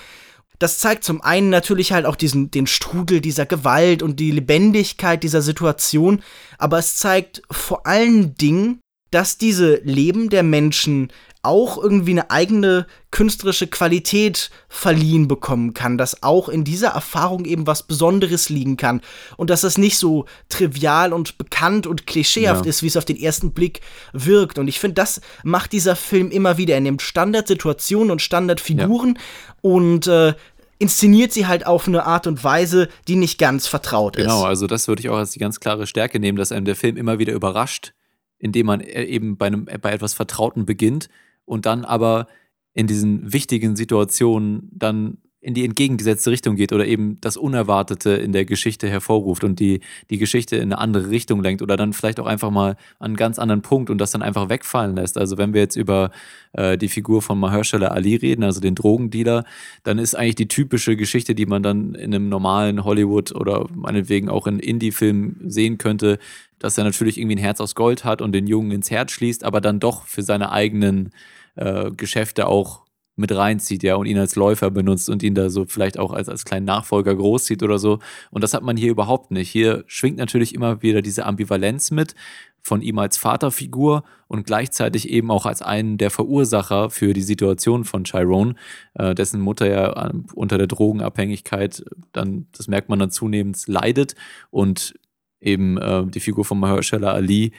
Das 0.59 0.79
zeigt 0.79 1.03
zum 1.03 1.21
einen 1.21 1.49
natürlich 1.49 1.91
halt 1.91 2.05
auch 2.05 2.15
diesen, 2.15 2.49
den 2.49 2.65
Strudel 2.65 3.21
dieser 3.21 3.45
Gewalt 3.45 4.01
und 4.01 4.19
die 4.19 4.31
Lebendigkeit 4.31 5.21
dieser 5.21 5.43
Situation, 5.43 6.23
aber 6.57 6.79
es 6.79 6.95
zeigt 6.95 7.43
vor 7.51 7.85
allen 7.85 8.33
Dingen, 8.35 8.79
dass 9.11 9.37
diese 9.37 9.75
Leben 9.83 10.29
der 10.29 10.43
Menschen 10.43 11.11
auch 11.47 11.81
irgendwie 11.81 12.11
eine 12.11 12.29
eigene 12.29 12.85
künstlerische 13.09 13.67
Qualität 13.67 14.51
verliehen 14.67 15.29
bekommen 15.29 15.73
kann, 15.73 15.97
dass 15.97 16.21
auch 16.21 16.49
in 16.49 16.65
dieser 16.65 16.89
Erfahrung 16.89 17.45
eben 17.45 17.65
was 17.65 17.83
Besonderes 17.83 18.49
liegen 18.49 18.75
kann 18.75 19.01
und 19.37 19.49
dass 19.49 19.61
das 19.61 19.77
nicht 19.77 19.97
so 19.97 20.25
trivial 20.49 21.13
und 21.13 21.37
bekannt 21.37 21.87
und 21.87 22.05
klischeehaft 22.05 22.65
ja. 22.65 22.69
ist, 22.69 22.83
wie 22.83 22.87
es 22.87 22.97
auf 22.97 23.05
den 23.05 23.17
ersten 23.17 23.53
Blick 23.53 23.79
wirkt. 24.11 24.59
Und 24.59 24.67
ich 24.67 24.79
finde, 24.79 24.95
das 24.95 25.21
macht 25.43 25.71
dieser 25.71 25.95
Film 25.95 26.31
immer 26.31 26.57
wieder. 26.57 26.73
Er 26.73 26.81
nimmt 26.81 27.01
Standardsituationen 27.01 28.11
und 28.11 28.21
Standardfiguren 28.21 29.15
ja. 29.15 29.21
und 29.61 30.07
äh, 30.07 30.33
inszeniert 30.79 31.31
sie 31.31 31.47
halt 31.47 31.65
auf 31.65 31.87
eine 31.87 32.05
Art 32.05 32.27
und 32.27 32.43
Weise, 32.43 32.89
die 33.07 33.15
nicht 33.15 33.39
ganz 33.39 33.67
vertraut 33.67 34.17
ist. 34.17 34.23
Genau, 34.23 34.43
also 34.43 34.67
das 34.67 34.89
würde 34.89 34.99
ich 34.99 35.09
auch 35.09 35.17
als 35.17 35.31
die 35.31 35.39
ganz 35.39 35.61
klare 35.61 35.87
Stärke 35.87 36.19
nehmen, 36.19 36.37
dass 36.37 36.51
einem 36.51 36.65
der 36.65 36.75
Film 36.75 36.97
immer 36.97 37.19
wieder 37.19 37.33
überrascht, 37.33 37.93
indem 38.37 38.65
man 38.65 38.81
äh, 38.81 39.05
eben 39.05 39.37
bei, 39.37 39.47
einem, 39.47 39.65
bei 39.65 39.93
etwas 39.93 40.13
Vertrauten 40.13 40.65
beginnt 40.65 41.07
und 41.47 41.65
dann 41.65 41.85
aber 41.85 42.27
in 42.73 42.85
diesen 42.85 43.33
wichtigen 43.33 43.75
Situationen 43.75 44.69
dann 44.71 45.17
in 45.47 45.53
die 45.53 45.63
entgegengesetzte 45.63 46.29
Richtung 46.29 46.57
geht 46.57 46.73
oder 46.73 46.85
eben 46.85 47.21
das 47.21 47.37
Unerwartete 47.37 48.09
in 48.09 48.33
der 48.33 48.43
Geschichte 48.43 48.89
hervorruft 48.89 49.45
und 49.45 49.61
die, 49.61 49.79
die 50.09 50.17
Geschichte 50.17 50.57
in 50.57 50.63
eine 50.63 50.77
andere 50.77 51.09
Richtung 51.09 51.41
lenkt 51.41 51.61
oder 51.61 51.77
dann 51.77 51.93
vielleicht 51.93 52.19
auch 52.19 52.25
einfach 52.25 52.51
mal 52.51 52.71
an 52.99 53.11
einen 53.11 53.15
ganz 53.15 53.39
anderen 53.39 53.61
Punkt 53.61 53.89
und 53.89 53.97
das 53.97 54.11
dann 54.11 54.21
einfach 54.21 54.49
wegfallen 54.49 54.97
lässt. 54.97 55.17
Also 55.17 55.37
wenn 55.37 55.53
wir 55.53 55.61
jetzt 55.61 55.77
über 55.77 56.11
äh, 56.51 56.77
die 56.77 56.89
Figur 56.89 57.21
von 57.21 57.39
Mahershala 57.39 57.87
Ali 57.87 58.17
reden, 58.17 58.43
also 58.43 58.59
den 58.59 58.75
Drogendealer, 58.75 59.45
dann 59.83 59.99
ist 59.99 60.15
eigentlich 60.15 60.35
die 60.35 60.49
typische 60.49 60.97
Geschichte, 60.97 61.33
die 61.33 61.45
man 61.45 61.63
dann 61.63 61.95
in 61.95 62.13
einem 62.13 62.27
normalen 62.27 62.83
Hollywood 62.83 63.33
oder 63.33 63.67
meinetwegen 63.73 64.27
auch 64.27 64.47
in 64.47 64.59
Indie-Film 64.59 65.37
sehen 65.45 65.77
könnte, 65.77 66.19
dass 66.59 66.77
er 66.77 66.83
natürlich 66.83 67.17
irgendwie 67.17 67.37
ein 67.37 67.41
Herz 67.41 67.61
aus 67.61 67.73
Gold 67.73 68.03
hat 68.03 68.21
und 68.21 68.33
den 68.33 68.47
Jungen 68.47 68.71
ins 68.71 68.91
Herz 68.91 69.13
schließt, 69.13 69.45
aber 69.45 69.61
dann 69.61 69.79
doch 69.79 70.07
für 70.07 70.23
seine 70.23 70.51
eigenen 70.51 71.13
äh, 71.55 71.89
Geschäfte 71.91 72.47
auch 72.47 72.86
mit 73.17 73.35
reinzieht, 73.35 73.83
ja, 73.83 73.95
und 73.95 74.05
ihn 74.05 74.17
als 74.17 74.35
Läufer 74.35 74.71
benutzt 74.71 75.09
und 75.09 75.23
ihn 75.23 75.35
da 75.35 75.49
so 75.49 75.65
vielleicht 75.65 75.97
auch 75.99 76.13
als, 76.13 76.29
als 76.29 76.45
kleinen 76.45 76.65
Nachfolger 76.65 77.15
großzieht 77.15 77.63
oder 77.63 77.79
so. 77.79 77.99
Und 78.31 78.43
das 78.43 78.53
hat 78.53 78.63
man 78.63 78.77
hier 78.77 78.91
überhaupt 78.91 79.31
nicht. 79.31 79.49
Hier 79.49 79.83
schwingt 79.87 80.17
natürlich 80.17 80.53
immer 80.53 80.81
wieder 80.81 81.01
diese 81.01 81.25
Ambivalenz 81.25 81.91
mit 81.91 82.15
von 82.61 82.81
ihm 82.81 82.99
als 82.99 83.17
Vaterfigur 83.17 84.03
und 84.27 84.45
gleichzeitig 84.45 85.09
eben 85.09 85.31
auch 85.31 85.45
als 85.45 85.61
einen 85.61 85.97
der 85.97 86.11
Verursacher 86.11 86.89
für 86.89 87.13
die 87.13 87.21
Situation 87.21 87.85
von 87.85 88.03
Chiron, 88.03 88.57
äh, 88.95 89.15
dessen 89.15 89.39
Mutter 89.39 89.69
ja 89.69 90.11
unter 90.35 90.57
der 90.57 90.67
Drogenabhängigkeit 90.67 91.85
dann, 92.11 92.47
das 92.55 92.67
merkt 92.67 92.89
man 92.89 92.99
dann 92.99 93.09
zunehmend, 93.09 93.65
leidet 93.67 94.15
und 94.51 94.99
eben 95.39 95.77
äh, 95.77 96.05
die 96.07 96.19
Figur 96.19 96.43
von 96.43 96.59
Mahershala 96.59 97.13
Ali 97.13 97.53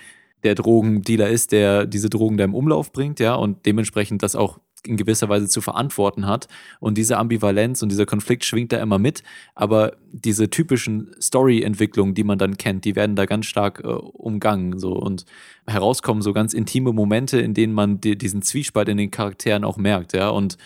der 0.44 0.54
Drogendealer 0.54 1.28
ist, 1.28 1.52
der 1.52 1.86
diese 1.86 2.10
Drogen 2.10 2.36
da 2.36 2.44
im 2.44 2.54
Umlauf 2.54 2.92
bringt, 2.92 3.18
ja, 3.18 3.34
und 3.34 3.66
dementsprechend 3.66 4.22
das 4.22 4.36
auch 4.36 4.60
in 4.85 4.97
gewisser 4.97 5.28
Weise 5.28 5.49
zu 5.49 5.61
verantworten 5.61 6.26
hat. 6.26 6.49
Und 6.80 6.99
diese 6.99 7.16
Ambivalenz 7.16 7.82
und 7.82 7.90
dieser 7.90 8.06
Konflikt 8.06 8.44
schwingt 8.44 8.73
da 8.73 8.80
immer 8.80 8.99
mit. 8.99 9.23
Aber 9.54 9.97
diese 10.12 10.50
typischen 10.50 11.14
Story-Entwicklungen, 11.20 12.14
die 12.14 12.25
man 12.25 12.38
dann 12.38 12.56
kennt, 12.56 12.85
die 12.85 12.97
werden 12.97 13.16
da 13.16 13.26
ganz 13.26 13.47
stark 13.47 13.80
äh, 13.85 13.87
umgangen. 13.87 14.78
So. 14.78 14.92
Und 14.92 15.25
herauskommen 15.66 16.23
so 16.23 16.32
ganz 16.32 16.54
intime 16.54 16.92
Momente, 16.92 17.40
in 17.40 17.54
denen 17.54 17.73
man 17.73 18.00
die, 18.00 18.16
diesen 18.16 18.42
Zwiespalt 18.42 18.88
in 18.88 18.97
den 18.97 19.11
Charakteren 19.11 19.64
auch 19.64 19.76
merkt. 19.76 20.12
Ja? 20.12 20.30
Und 20.30 20.56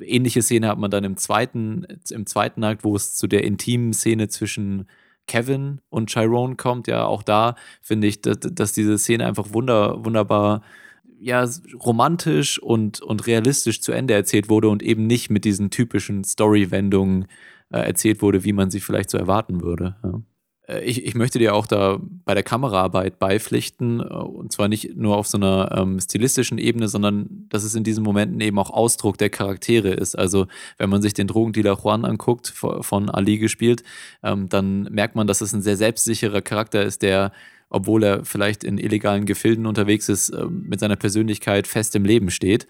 ähnliche 0.00 0.42
Szene 0.42 0.68
hat 0.68 0.78
man 0.78 0.90
dann 0.90 1.04
im 1.04 1.16
zweiten, 1.16 1.86
im 2.10 2.26
zweiten 2.26 2.62
Akt, 2.64 2.84
wo 2.84 2.94
es 2.96 3.14
zu 3.14 3.26
der 3.26 3.44
intimen 3.44 3.92
Szene 3.92 4.28
zwischen 4.28 4.86
Kevin 5.26 5.80
und 5.90 6.10
Chiron 6.10 6.56
kommt. 6.56 6.86
Ja, 6.86 7.06
auch 7.06 7.22
da 7.22 7.56
finde 7.80 8.06
ich, 8.06 8.20
dass, 8.20 8.38
dass 8.40 8.72
diese 8.72 8.98
Szene 8.98 9.26
einfach 9.26 9.52
wunder, 9.52 10.04
wunderbar 10.04 10.62
ja, 11.24 11.48
romantisch 11.74 12.58
und, 12.58 13.00
und 13.00 13.26
realistisch 13.26 13.80
zu 13.80 13.92
Ende 13.92 14.12
erzählt 14.12 14.50
wurde 14.50 14.68
und 14.68 14.82
eben 14.82 15.06
nicht 15.06 15.30
mit 15.30 15.46
diesen 15.46 15.70
typischen 15.70 16.22
Story-Wendungen 16.22 17.26
äh, 17.72 17.78
erzählt 17.78 18.20
wurde, 18.20 18.44
wie 18.44 18.52
man 18.52 18.70
sie 18.70 18.80
vielleicht 18.80 19.08
so 19.08 19.16
erwarten 19.16 19.62
würde. 19.62 19.96
Ja. 20.04 20.20
Äh, 20.68 20.84
ich, 20.84 21.02
ich 21.06 21.14
möchte 21.14 21.38
dir 21.38 21.54
auch 21.54 21.66
da 21.66 21.98
bei 22.26 22.34
der 22.34 22.42
Kameraarbeit 22.42 23.18
beipflichten, 23.18 24.00
äh, 24.00 24.04
und 24.04 24.52
zwar 24.52 24.68
nicht 24.68 24.96
nur 24.96 25.16
auf 25.16 25.26
so 25.26 25.38
einer 25.38 25.74
ähm, 25.74 25.98
stilistischen 25.98 26.58
Ebene, 26.58 26.88
sondern 26.88 27.46
dass 27.48 27.64
es 27.64 27.74
in 27.74 27.84
diesen 27.84 28.04
Momenten 28.04 28.42
eben 28.42 28.58
auch 28.58 28.68
Ausdruck 28.68 29.16
der 29.16 29.30
Charaktere 29.30 29.92
ist. 29.92 30.18
Also 30.18 30.46
wenn 30.76 30.90
man 30.90 31.00
sich 31.00 31.14
den 31.14 31.26
Drogendealer 31.26 31.78
Juan 31.82 32.04
anguckt, 32.04 32.48
von 32.48 33.08
Ali 33.08 33.38
gespielt, 33.38 33.82
ähm, 34.22 34.50
dann 34.50 34.82
merkt 34.90 35.16
man, 35.16 35.26
dass 35.26 35.40
es 35.40 35.54
ein 35.54 35.62
sehr 35.62 35.78
selbstsicherer 35.78 36.42
Charakter 36.42 36.82
ist, 36.82 37.00
der 37.00 37.32
obwohl 37.74 38.04
er 38.04 38.24
vielleicht 38.24 38.62
in 38.62 38.78
illegalen 38.78 39.26
Gefilden 39.26 39.66
unterwegs 39.66 40.08
ist, 40.08 40.30
äh, 40.30 40.46
mit 40.46 40.80
seiner 40.80 40.96
Persönlichkeit 40.96 41.66
fest 41.66 41.96
im 41.96 42.04
Leben 42.04 42.30
steht. 42.30 42.66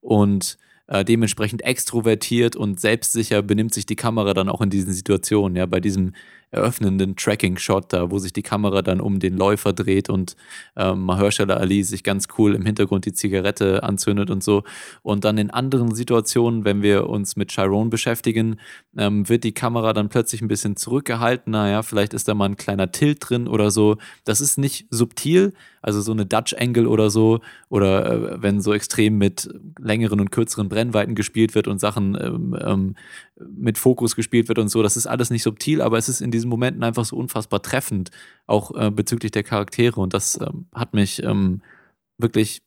Und 0.00 0.58
äh, 0.88 1.04
dementsprechend 1.04 1.62
extrovertiert 1.62 2.56
und 2.56 2.80
selbstsicher 2.80 3.42
benimmt 3.42 3.72
sich 3.72 3.86
die 3.86 3.96
Kamera 3.96 4.34
dann 4.34 4.48
auch 4.48 4.60
in 4.60 4.70
diesen 4.70 4.92
Situationen. 4.92 5.56
Ja, 5.56 5.66
bei 5.66 5.80
diesem 5.80 6.12
eröffnenden 6.50 7.16
Tracking-Shot 7.16 7.92
da, 7.92 8.10
wo 8.10 8.18
sich 8.18 8.32
die 8.32 8.42
Kamera 8.42 8.82
dann 8.82 9.00
um 9.00 9.18
den 9.18 9.36
Läufer 9.36 9.72
dreht 9.72 10.08
und 10.08 10.36
ähm, 10.76 11.04
Mahershala 11.04 11.54
Ali 11.56 11.82
sich 11.82 12.02
ganz 12.02 12.26
cool 12.38 12.54
im 12.54 12.64
Hintergrund 12.64 13.04
die 13.04 13.12
Zigarette 13.12 13.82
anzündet 13.82 14.30
und 14.30 14.42
so. 14.42 14.64
Und 15.02 15.24
dann 15.24 15.38
in 15.38 15.50
anderen 15.50 15.94
Situationen, 15.94 16.64
wenn 16.64 16.82
wir 16.82 17.08
uns 17.08 17.36
mit 17.36 17.50
Chiron 17.50 17.90
beschäftigen, 17.90 18.60
ähm, 18.96 19.28
wird 19.28 19.44
die 19.44 19.52
Kamera 19.52 19.92
dann 19.92 20.08
plötzlich 20.08 20.42
ein 20.42 20.48
bisschen 20.48 20.76
zurückgehalten. 20.76 21.52
Naja, 21.52 21.82
vielleicht 21.82 22.14
ist 22.14 22.28
da 22.28 22.34
mal 22.34 22.46
ein 22.46 22.56
kleiner 22.56 22.92
Tilt 22.92 23.28
drin 23.28 23.48
oder 23.48 23.70
so. 23.70 23.96
Das 24.24 24.40
ist 24.40 24.58
nicht 24.58 24.86
subtil, 24.90 25.52
also 25.88 26.02
so 26.02 26.12
eine 26.12 26.26
Dutch 26.26 26.54
Angle 26.54 26.86
oder 26.86 27.08
so, 27.08 27.40
oder 27.70 28.12
äh, 28.12 28.42
wenn 28.42 28.60
so 28.60 28.74
extrem 28.74 29.16
mit 29.16 29.48
längeren 29.78 30.20
und 30.20 30.30
kürzeren 30.30 30.68
Brennweiten 30.68 31.14
gespielt 31.14 31.54
wird 31.54 31.66
und 31.66 31.80
Sachen 31.80 32.16
ähm, 32.20 32.56
ähm, 32.60 32.94
mit 33.40 33.78
Fokus 33.78 34.14
gespielt 34.14 34.48
wird 34.48 34.58
und 34.58 34.68
so, 34.68 34.82
das 34.82 34.98
ist 34.98 35.06
alles 35.06 35.30
nicht 35.30 35.42
subtil, 35.42 35.80
aber 35.80 35.96
es 35.96 36.08
ist 36.08 36.20
in 36.20 36.30
diesen 36.30 36.50
Momenten 36.50 36.84
einfach 36.84 37.06
so 37.06 37.16
unfassbar 37.16 37.62
treffend, 37.62 38.10
auch 38.46 38.74
äh, 38.74 38.90
bezüglich 38.90 39.32
der 39.32 39.42
Charaktere 39.42 40.00
und 40.00 40.12
das 40.12 40.38
ähm, 40.40 40.66
hat 40.74 40.92
mich 40.92 41.22
ähm, 41.22 41.62
wirklich 42.18 42.60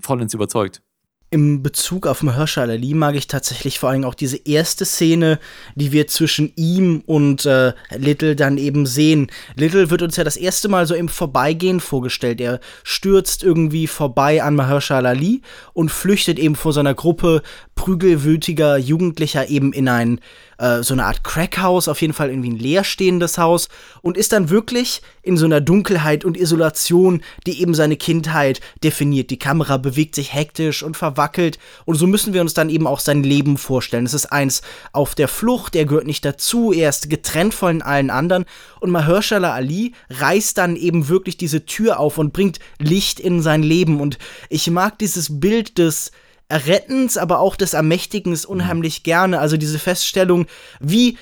vollends 0.00 0.34
überzeugt. 0.34 0.82
Im 1.30 1.62
Bezug 1.62 2.06
auf 2.06 2.22
Mahershala 2.22 2.72
Ali 2.72 2.94
mag 2.94 3.14
ich 3.14 3.26
tatsächlich 3.26 3.78
vor 3.78 3.90
allem 3.90 4.04
auch 4.04 4.14
diese 4.14 4.38
erste 4.46 4.86
Szene, 4.86 5.38
die 5.74 5.92
wir 5.92 6.06
zwischen 6.06 6.54
ihm 6.56 7.02
und 7.04 7.44
äh, 7.44 7.74
Little 7.94 8.34
dann 8.34 8.56
eben 8.56 8.86
sehen. 8.86 9.30
Little 9.54 9.90
wird 9.90 10.00
uns 10.00 10.16
ja 10.16 10.24
das 10.24 10.38
erste 10.38 10.70
Mal 10.70 10.86
so 10.86 10.94
im 10.94 11.10
Vorbeigehen 11.10 11.80
vorgestellt. 11.80 12.40
Er 12.40 12.60
stürzt 12.82 13.42
irgendwie 13.42 13.86
vorbei 13.86 14.42
an 14.42 14.54
Mahershala 14.54 15.10
Ali 15.10 15.42
und 15.74 15.90
flüchtet 15.90 16.38
eben 16.38 16.56
vor 16.56 16.72
seiner 16.72 16.94
Gruppe 16.94 17.42
prügelwütiger 17.78 18.76
Jugendlicher 18.76 19.48
eben 19.48 19.72
in 19.72 19.88
ein 19.88 20.20
äh, 20.58 20.82
so 20.82 20.94
eine 20.94 21.04
Art 21.04 21.22
Crackhaus, 21.22 21.86
auf 21.86 22.00
jeden 22.00 22.12
Fall 22.12 22.30
irgendwie 22.30 22.50
ein 22.50 22.58
leerstehendes 22.58 23.38
Haus 23.38 23.68
und 24.02 24.16
ist 24.16 24.32
dann 24.32 24.50
wirklich 24.50 25.00
in 25.22 25.36
so 25.36 25.46
einer 25.46 25.60
Dunkelheit 25.60 26.24
und 26.24 26.36
Isolation, 26.36 27.22
die 27.46 27.62
eben 27.62 27.74
seine 27.74 27.96
Kindheit 27.96 28.60
definiert. 28.82 29.30
Die 29.30 29.38
Kamera 29.38 29.76
bewegt 29.76 30.16
sich 30.16 30.34
hektisch 30.34 30.82
und 30.82 30.96
verwackelt 30.96 31.60
und 31.84 31.94
so 31.94 32.08
müssen 32.08 32.34
wir 32.34 32.40
uns 32.40 32.52
dann 32.52 32.68
eben 32.68 32.88
auch 32.88 32.98
sein 32.98 33.22
Leben 33.22 33.56
vorstellen. 33.56 34.06
Es 34.06 34.14
ist 34.14 34.32
eins 34.32 34.62
auf 34.92 35.14
der 35.14 35.28
Flucht, 35.28 35.76
er 35.76 35.84
gehört 35.84 36.08
nicht 36.08 36.24
dazu, 36.24 36.72
er 36.72 36.88
ist 36.88 37.08
getrennt 37.08 37.54
von 37.54 37.80
allen 37.80 38.10
anderen 38.10 38.44
und 38.80 38.90
Mahershala 38.90 39.54
Ali 39.54 39.92
reißt 40.10 40.58
dann 40.58 40.74
eben 40.74 41.08
wirklich 41.08 41.36
diese 41.36 41.64
Tür 41.64 42.00
auf 42.00 42.18
und 42.18 42.32
bringt 42.32 42.58
Licht 42.80 43.20
in 43.20 43.40
sein 43.40 43.62
Leben 43.62 44.00
und 44.00 44.18
ich 44.48 44.68
mag 44.68 44.98
dieses 44.98 45.38
Bild 45.38 45.78
des 45.78 46.10
Errettens, 46.48 47.18
aber 47.18 47.40
auch 47.40 47.56
des 47.56 47.74
Ermächtigens 47.74 48.46
unheimlich 48.46 49.02
gerne. 49.02 49.38
Also 49.38 49.56
diese 49.56 49.78
Feststellung, 49.78 50.46
wie 50.80 51.18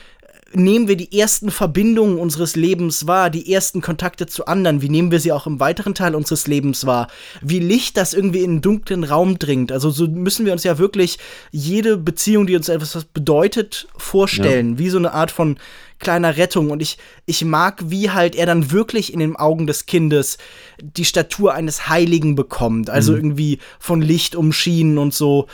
nehmen 0.52 0.88
wir 0.88 0.96
die 0.96 1.18
ersten 1.18 1.50
Verbindungen 1.50 2.18
unseres 2.18 2.56
Lebens 2.56 3.06
wahr, 3.06 3.30
die 3.30 3.52
ersten 3.52 3.80
Kontakte 3.80 4.26
zu 4.26 4.46
anderen, 4.46 4.80
wie 4.80 4.88
nehmen 4.88 5.10
wir 5.10 5.20
sie 5.20 5.32
auch 5.32 5.46
im 5.46 5.60
weiteren 5.60 5.94
Teil 5.94 6.14
unseres 6.14 6.46
Lebens 6.46 6.86
wahr, 6.86 7.08
wie 7.42 7.58
Licht 7.58 7.96
das 7.96 8.14
irgendwie 8.14 8.42
in 8.42 8.50
einen 8.50 8.60
dunklen 8.60 9.04
Raum 9.04 9.38
dringt. 9.38 9.72
Also 9.72 9.90
so 9.90 10.06
müssen 10.06 10.46
wir 10.46 10.52
uns 10.52 10.64
ja 10.64 10.78
wirklich 10.78 11.18
jede 11.50 11.96
Beziehung, 11.96 12.46
die 12.46 12.56
uns 12.56 12.68
etwas 12.68 13.04
bedeutet, 13.04 13.88
vorstellen, 13.96 14.72
ja. 14.72 14.78
wie 14.78 14.90
so 14.90 14.98
eine 14.98 15.12
Art 15.12 15.30
von 15.30 15.58
kleiner 15.98 16.36
Rettung. 16.36 16.70
Und 16.70 16.82
ich, 16.82 16.98
ich 17.26 17.44
mag, 17.44 17.82
wie 17.86 18.10
halt 18.10 18.34
er 18.34 18.46
dann 18.46 18.70
wirklich 18.70 19.12
in 19.12 19.20
den 19.20 19.36
Augen 19.36 19.66
des 19.66 19.86
Kindes 19.86 20.38
die 20.80 21.04
Statur 21.04 21.54
eines 21.54 21.88
Heiligen 21.88 22.34
bekommt. 22.34 22.90
Also 22.90 23.12
mhm. 23.12 23.18
irgendwie 23.18 23.58
von 23.78 24.02
Licht 24.02 24.36
umschienen 24.36 24.98
und 24.98 25.14
so 25.14 25.46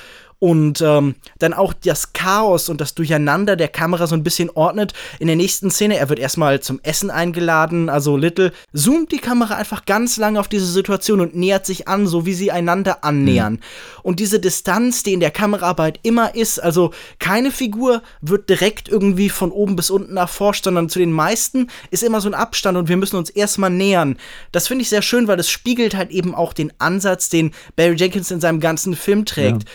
und 0.43 0.81
ähm, 0.81 1.15
dann 1.39 1.55
auch 1.55 1.73
das 1.73 2.15
Chaos 2.15 2.69
und 2.69 2.81
das 2.81 2.97
Durcheinander 2.97 3.55
der 3.55 3.69
Kamera 3.69 4.09
so 4.09 4.17
ein 4.17 4.25
bisschen 4.25 4.51
ordnet. 4.51 4.93
In 5.21 5.29
der 5.29 5.37
nächsten 5.37 5.71
Szene, 5.71 5.99
er 5.99 6.09
wird 6.09 6.19
erstmal 6.19 6.59
zum 6.59 6.81
Essen 6.83 7.13
eingeladen, 7.13 7.89
also 7.89 8.17
Little, 8.17 8.51
zoomt 8.73 9.13
die 9.13 9.19
Kamera 9.19 9.55
einfach 9.55 9.85
ganz 9.85 10.17
lange 10.17 10.41
auf 10.41 10.49
diese 10.49 10.67
Situation 10.67 11.21
und 11.21 11.37
nähert 11.37 11.65
sich 11.65 11.87
an, 11.87 12.09
so 12.09 12.27
wie 12.27 12.35
sie 12.35 12.51
einander 12.51 13.05
annähern. 13.05 13.53
Mhm. 13.53 13.59
Und 14.03 14.19
diese 14.19 14.41
Distanz, 14.41 15.05
die 15.05 15.13
in 15.13 15.21
der 15.21 15.31
Kameraarbeit 15.31 16.01
immer 16.03 16.35
ist, 16.35 16.59
also 16.59 16.91
keine 17.21 17.53
Figur 17.53 18.03
wird 18.21 18.49
direkt 18.49 18.89
irgendwie 18.89 19.29
von 19.29 19.53
oben 19.53 19.77
bis 19.77 19.91
unten 19.91 20.17
erforscht, 20.17 20.65
sondern 20.65 20.89
zu 20.89 20.99
den 20.99 21.13
meisten 21.13 21.69
ist 21.93 22.03
immer 22.03 22.21
so 22.21 22.29
ein 22.29 22.35
Abstand 22.35 22.77
und 22.77 22.89
wir 22.89 22.97
müssen 22.97 23.15
uns 23.15 23.31
erstmal 23.31 23.71
nähern. 23.71 24.17
Das 24.51 24.67
finde 24.67 24.83
ich 24.83 24.89
sehr 24.89 25.03
schön, 25.03 25.29
weil 25.29 25.39
es 25.39 25.49
spiegelt 25.49 25.95
halt 25.95 26.11
eben 26.11 26.35
auch 26.35 26.53
den 26.53 26.73
Ansatz, 26.81 27.29
den 27.29 27.53
Barry 27.77 27.95
Jenkins 27.95 28.33
in 28.33 28.41
seinem 28.41 28.59
ganzen 28.59 28.97
Film 28.97 29.25
trägt. 29.25 29.63
Ja 29.63 29.69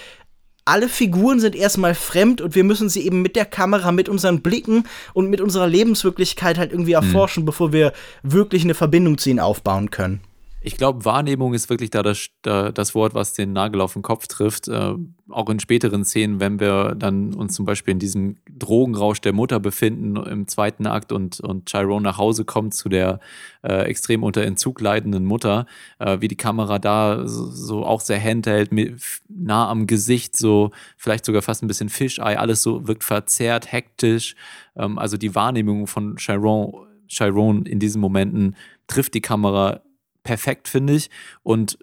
alle 0.68 0.90
Figuren 0.90 1.40
sind 1.40 1.56
erstmal 1.56 1.96
fremd 1.96 2.42
und 2.42 2.56
wir 2.56 2.64
müssen 2.64 2.90
sie 2.90 3.06
eben 3.06 3.22
mit 3.22 3.36
der 3.36 3.46
Kamera, 3.46 3.92
mit 3.92 4.10
unseren 4.10 4.42
Blicken 4.42 4.84
und 5.14 5.30
mit 5.30 5.42
unserer 5.42 5.68
Lebenswirklichkeit 5.68 6.58
halt 6.58 6.72
irgendwie 6.72 6.94
erforschen, 6.94 7.44
mhm. 7.44 7.46
bevor 7.46 7.72
wir 7.72 7.94
wirklich 8.24 8.64
eine 8.64 8.74
Verbindung 8.74 9.18
zu 9.18 9.30
ihnen 9.30 9.40
aufbauen 9.40 9.92
können. 9.92 10.22
Ich 10.60 10.76
glaube, 10.76 11.06
Wahrnehmung 11.06 11.54
ist 11.54 11.70
wirklich 11.70 11.92
da 11.92 12.02
das, 12.02 12.30
das, 12.42 12.96
Wort, 12.96 13.14
was 13.14 13.34
den 13.34 13.54
Nagel 13.54 13.80
auf 13.80 13.94
den 13.94 14.02
Kopf 14.02 14.28
trifft. 14.28 14.68
Äh, 14.68 14.96
auch 15.30 15.50
in 15.50 15.60
späteren 15.60 16.04
Szenen, 16.04 16.40
wenn 16.40 16.60
wir 16.60 16.96
dann 16.96 17.36
uns 17.36 17.54
zum 17.54 17.66
Beispiel 17.66 17.92
in 17.92 18.00
diesem 18.00 18.38
Drogenrausch 18.50 19.22
der 19.22 19.34
Mutter 19.34 19.60
befinden 19.60 20.16
im 20.16 20.48
zweiten 20.48 20.88
Akt 20.88 21.12
und, 21.12 21.40
und 21.42 21.70
Chiron 21.70 22.02
nach 22.02 22.18
Hause 22.18 22.44
kommt 22.44 22.74
zu 22.74 22.90
der 22.90 23.20
äh, 23.62 23.84
extrem 23.84 24.24
unter 24.24 24.42
Entzug 24.42 24.82
leidenden 24.82 25.26
Mutter, 25.26 25.68
äh, 26.00 26.22
wie 26.22 26.28
die 26.28 26.36
Kamera 26.36 26.80
da 26.80 27.28
so, 27.28 27.52
so, 27.52 27.86
auch 27.86 28.02
sehr 28.02 28.20
handhält, 28.20 28.72
mit, 28.72 29.00
nah 29.30 29.70
am 29.70 29.86
Gesicht, 29.86 30.36
so 30.36 30.72
vielleicht 30.98 31.26
sogar 31.26 31.44
fast 31.44 31.64
ein 31.64 31.68
bisschen 31.68 31.90
Fischei, 31.90 32.38
alles 32.38 32.64
so 32.64 32.88
wirkt 32.88 33.04
verzerrt, 33.04 33.72
hektisch. 33.72 34.36
Ähm, 34.76 34.98
also 34.98 35.18
die 35.18 35.36
Wahrnehmung 35.36 35.86
von 35.86 36.16
Chiron, 36.18 36.74
Chiron 37.08 37.68
in 37.68 37.80
diesen 37.80 38.02
Momenten 38.02 38.56
trifft 38.88 39.14
die 39.14 39.22
Kamera 39.22 39.82
perfekt, 40.28 40.68
finde 40.68 40.94
ich. 40.94 41.10
Und 41.42 41.80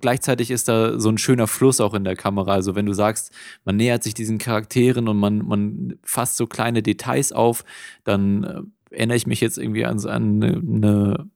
gleichzeitig 0.00 0.50
ist 0.50 0.66
da 0.66 0.98
so 0.98 1.08
ein 1.08 1.16
schöner 1.16 1.46
Fluss 1.46 1.80
auch 1.80 1.94
in 1.94 2.02
der 2.02 2.16
Kamera. 2.16 2.52
Also 2.52 2.74
wenn 2.74 2.86
du 2.86 2.92
sagst, 2.92 3.32
man 3.64 3.76
nähert 3.76 4.02
sich 4.02 4.14
diesen 4.14 4.38
Charakteren 4.38 5.06
und 5.08 5.16
man, 5.16 5.46
man 5.46 5.96
fasst 6.02 6.36
so 6.36 6.48
kleine 6.48 6.82
Details 6.82 7.30
auf, 7.30 7.64
dann 8.02 8.42
äh, 8.42 8.62
erinnere 8.96 9.16
ich 9.16 9.28
mich 9.28 9.40
jetzt 9.40 9.58
irgendwie 9.58 9.84
an, 9.84 10.04
an 10.06 10.42
eine, 10.42 11.30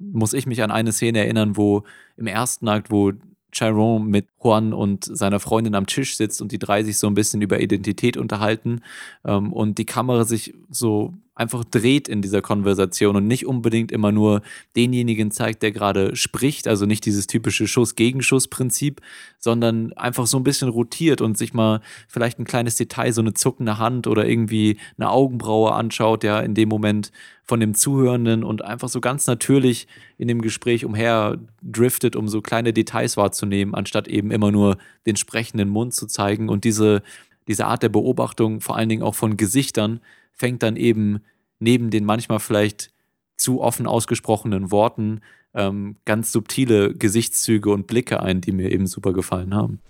muss 0.00 0.32
ich 0.32 0.46
mich 0.46 0.62
an 0.62 0.70
eine 0.70 0.92
Szene 0.92 1.18
erinnern, 1.18 1.56
wo 1.56 1.82
im 2.16 2.28
ersten 2.28 2.68
Akt, 2.68 2.92
wo 2.92 3.12
Chiron 3.50 4.06
mit 4.06 4.28
Juan 4.42 4.72
und 4.72 5.04
seiner 5.04 5.40
Freundin 5.40 5.74
am 5.74 5.86
Tisch 5.86 6.16
sitzt 6.16 6.40
und 6.40 6.52
die 6.52 6.60
drei 6.60 6.84
sich 6.84 6.98
so 6.98 7.08
ein 7.08 7.14
bisschen 7.14 7.42
über 7.42 7.58
Identität 7.58 8.16
unterhalten 8.16 8.80
ähm, 9.24 9.52
und 9.52 9.78
die 9.78 9.86
Kamera 9.86 10.24
sich 10.24 10.54
so 10.70 11.14
einfach 11.36 11.64
dreht 11.64 12.08
in 12.08 12.22
dieser 12.22 12.40
Konversation 12.42 13.14
und 13.14 13.26
nicht 13.26 13.46
unbedingt 13.46 13.92
immer 13.92 14.10
nur 14.10 14.40
denjenigen 14.74 15.30
zeigt, 15.30 15.62
der 15.62 15.70
gerade 15.70 16.16
spricht, 16.16 16.66
also 16.66 16.86
nicht 16.86 17.04
dieses 17.04 17.26
typische 17.26 17.68
Schuss-Gegenschuss-Prinzip, 17.68 19.02
sondern 19.38 19.92
einfach 19.92 20.26
so 20.26 20.38
ein 20.38 20.44
bisschen 20.44 20.70
rotiert 20.70 21.20
und 21.20 21.36
sich 21.36 21.52
mal 21.52 21.82
vielleicht 22.08 22.38
ein 22.38 22.46
kleines 22.46 22.76
Detail, 22.76 23.12
so 23.12 23.20
eine 23.20 23.34
zuckende 23.34 23.78
Hand 23.78 24.06
oder 24.06 24.26
irgendwie 24.26 24.78
eine 24.96 25.10
Augenbraue 25.10 25.72
anschaut, 25.72 26.24
ja, 26.24 26.40
in 26.40 26.54
dem 26.54 26.70
Moment 26.70 27.12
von 27.44 27.60
dem 27.60 27.74
Zuhörenden 27.74 28.42
und 28.42 28.64
einfach 28.64 28.88
so 28.88 29.00
ganz 29.00 29.26
natürlich 29.28 29.86
in 30.18 30.26
dem 30.26 30.42
Gespräch 30.42 30.84
umher 30.84 31.38
driftet, 31.62 32.16
um 32.16 32.28
so 32.28 32.40
kleine 32.40 32.72
Details 32.72 33.16
wahrzunehmen, 33.16 33.74
anstatt 33.74 34.08
eben 34.08 34.32
immer 34.32 34.50
nur 34.50 34.78
den 35.06 35.16
sprechenden 35.16 35.68
Mund 35.68 35.94
zu 35.94 36.06
zeigen 36.06 36.48
und 36.48 36.64
diese, 36.64 37.02
diese 37.48 37.66
Art 37.66 37.82
der 37.82 37.88
Beobachtung, 37.88 38.60
vor 38.60 38.76
allen 38.76 38.88
Dingen 38.88 39.02
auch 39.02 39.14
von 39.14 39.36
Gesichtern, 39.36 40.00
fängt 40.32 40.62
dann 40.62 40.76
eben 40.76 41.20
neben 41.58 41.90
den 41.90 42.04
manchmal 42.04 42.40
vielleicht 42.40 42.90
zu 43.36 43.60
offen 43.60 43.86
ausgesprochenen 43.86 44.70
Worten 44.70 45.20
ähm, 45.54 45.96
ganz 46.04 46.32
subtile 46.32 46.94
Gesichtszüge 46.94 47.70
und 47.70 47.86
Blicke 47.86 48.22
ein, 48.22 48.40
die 48.40 48.52
mir 48.52 48.70
eben 48.70 48.86
super 48.86 49.12
gefallen 49.12 49.54
haben. 49.54 49.80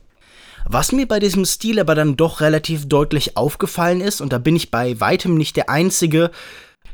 Was 0.69 0.93
mir 0.93 1.07
bei 1.07 1.21
diesem 1.21 1.45
Stil 1.45 1.79
aber 1.79 1.95
dann 1.95 2.17
doch 2.17 2.41
relativ 2.41 2.89
deutlich 2.89 3.37
aufgefallen 3.37 4.01
ist, 4.01 4.21
und 4.21 4.33
da 4.33 4.39
bin 4.39 4.57
ich 4.57 4.71
bei 4.71 4.99
weitem 5.01 5.37
nicht 5.37 5.57
der 5.57 5.71
Einzige, 5.71 6.31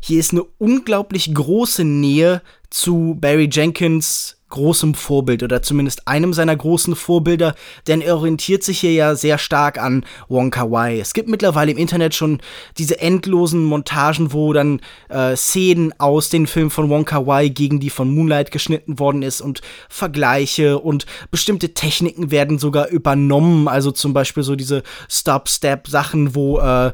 hier 0.01 0.19
ist 0.19 0.33
eine 0.33 0.45
unglaublich 0.59 1.33
große 1.33 1.85
Nähe 1.85 2.43
zu 2.71 3.17
Barry 3.21 3.49
Jenkins 3.51 4.42
großem 4.53 4.95
Vorbild 4.95 5.43
oder 5.43 5.63
zumindest 5.63 6.07
einem 6.07 6.33
seiner 6.33 6.55
großen 6.55 6.95
Vorbilder, 6.95 7.55
denn 7.89 8.01
er 8.01 8.17
orientiert 8.17 8.63
sich 8.63 8.81
hier 8.81 8.93
ja 8.93 9.15
sehr 9.17 9.39
stark 9.39 9.79
an 9.79 10.05
Wong 10.29 10.51
Kar 10.51 10.71
Wai. 10.71 11.01
Es 11.01 11.15
gibt 11.15 11.29
mittlerweile 11.29 11.73
im 11.73 11.79
Internet 11.79 12.15
schon 12.15 12.41
diese 12.79 13.01
endlosen 13.01 13.65
Montagen, 13.65 14.33
wo 14.33 14.53
dann 14.53 14.81
äh, 15.09 15.35
Szenen 15.35 15.93
aus 15.99 16.29
den 16.29 16.47
Filmen 16.47 16.71
von 16.71 16.89
Wong 16.91 17.05
Kar 17.05 17.27
Wai 17.27 17.49
gegen 17.49 17.81
die 17.81 17.91
von 17.91 18.15
Moonlight 18.15 18.53
geschnitten 18.53 18.99
worden 18.99 19.23
ist 19.23 19.41
und 19.41 19.63
Vergleiche 19.89 20.79
und 20.79 21.07
bestimmte 21.31 21.75
Techniken 21.75 22.31
werden 22.31 22.59
sogar 22.59 22.89
übernommen, 22.89 23.69
also 23.69 23.91
zum 23.91 24.13
Beispiel 24.13 24.43
so 24.43 24.55
diese 24.55 24.83
Stop-Step-Sachen, 25.09 26.35
wo 26.35 26.59
äh, 26.59 26.93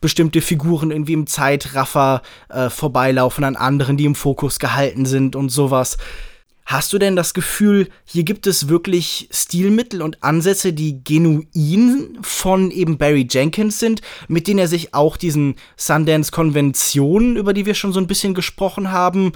bestimmte 0.00 0.40
Figuren 0.40 0.90
irgendwie 0.90 1.14
im 1.14 1.26
Zeitraffer 1.26 2.22
äh, 2.48 2.70
vorbeilaufen 2.70 3.44
an 3.44 3.56
anderen, 3.56 3.96
die 3.96 4.04
im 4.04 4.14
Fokus 4.14 4.58
gehalten 4.58 5.06
sind 5.06 5.34
und 5.34 5.48
sowas. 5.48 5.96
Hast 6.68 6.92
du 6.92 6.98
denn 6.98 7.16
das 7.16 7.32
Gefühl, 7.32 7.88
hier 8.04 8.24
gibt 8.24 8.46
es 8.46 8.68
wirklich 8.68 9.30
Stilmittel 9.32 10.02
und 10.02 10.22
Ansätze, 10.22 10.74
die 10.74 11.02
genuin 11.02 12.18
von 12.20 12.70
eben 12.70 12.98
Barry 12.98 13.26
Jenkins 13.28 13.78
sind, 13.78 14.02
mit 14.28 14.46
denen 14.46 14.58
er 14.58 14.68
sich 14.68 14.92
auch 14.92 15.16
diesen 15.16 15.54
Sundance-Konventionen, 15.78 17.36
über 17.36 17.54
die 17.54 17.64
wir 17.64 17.72
schon 17.72 17.94
so 17.94 18.00
ein 18.00 18.06
bisschen 18.06 18.34
gesprochen 18.34 18.92
haben, 18.92 19.32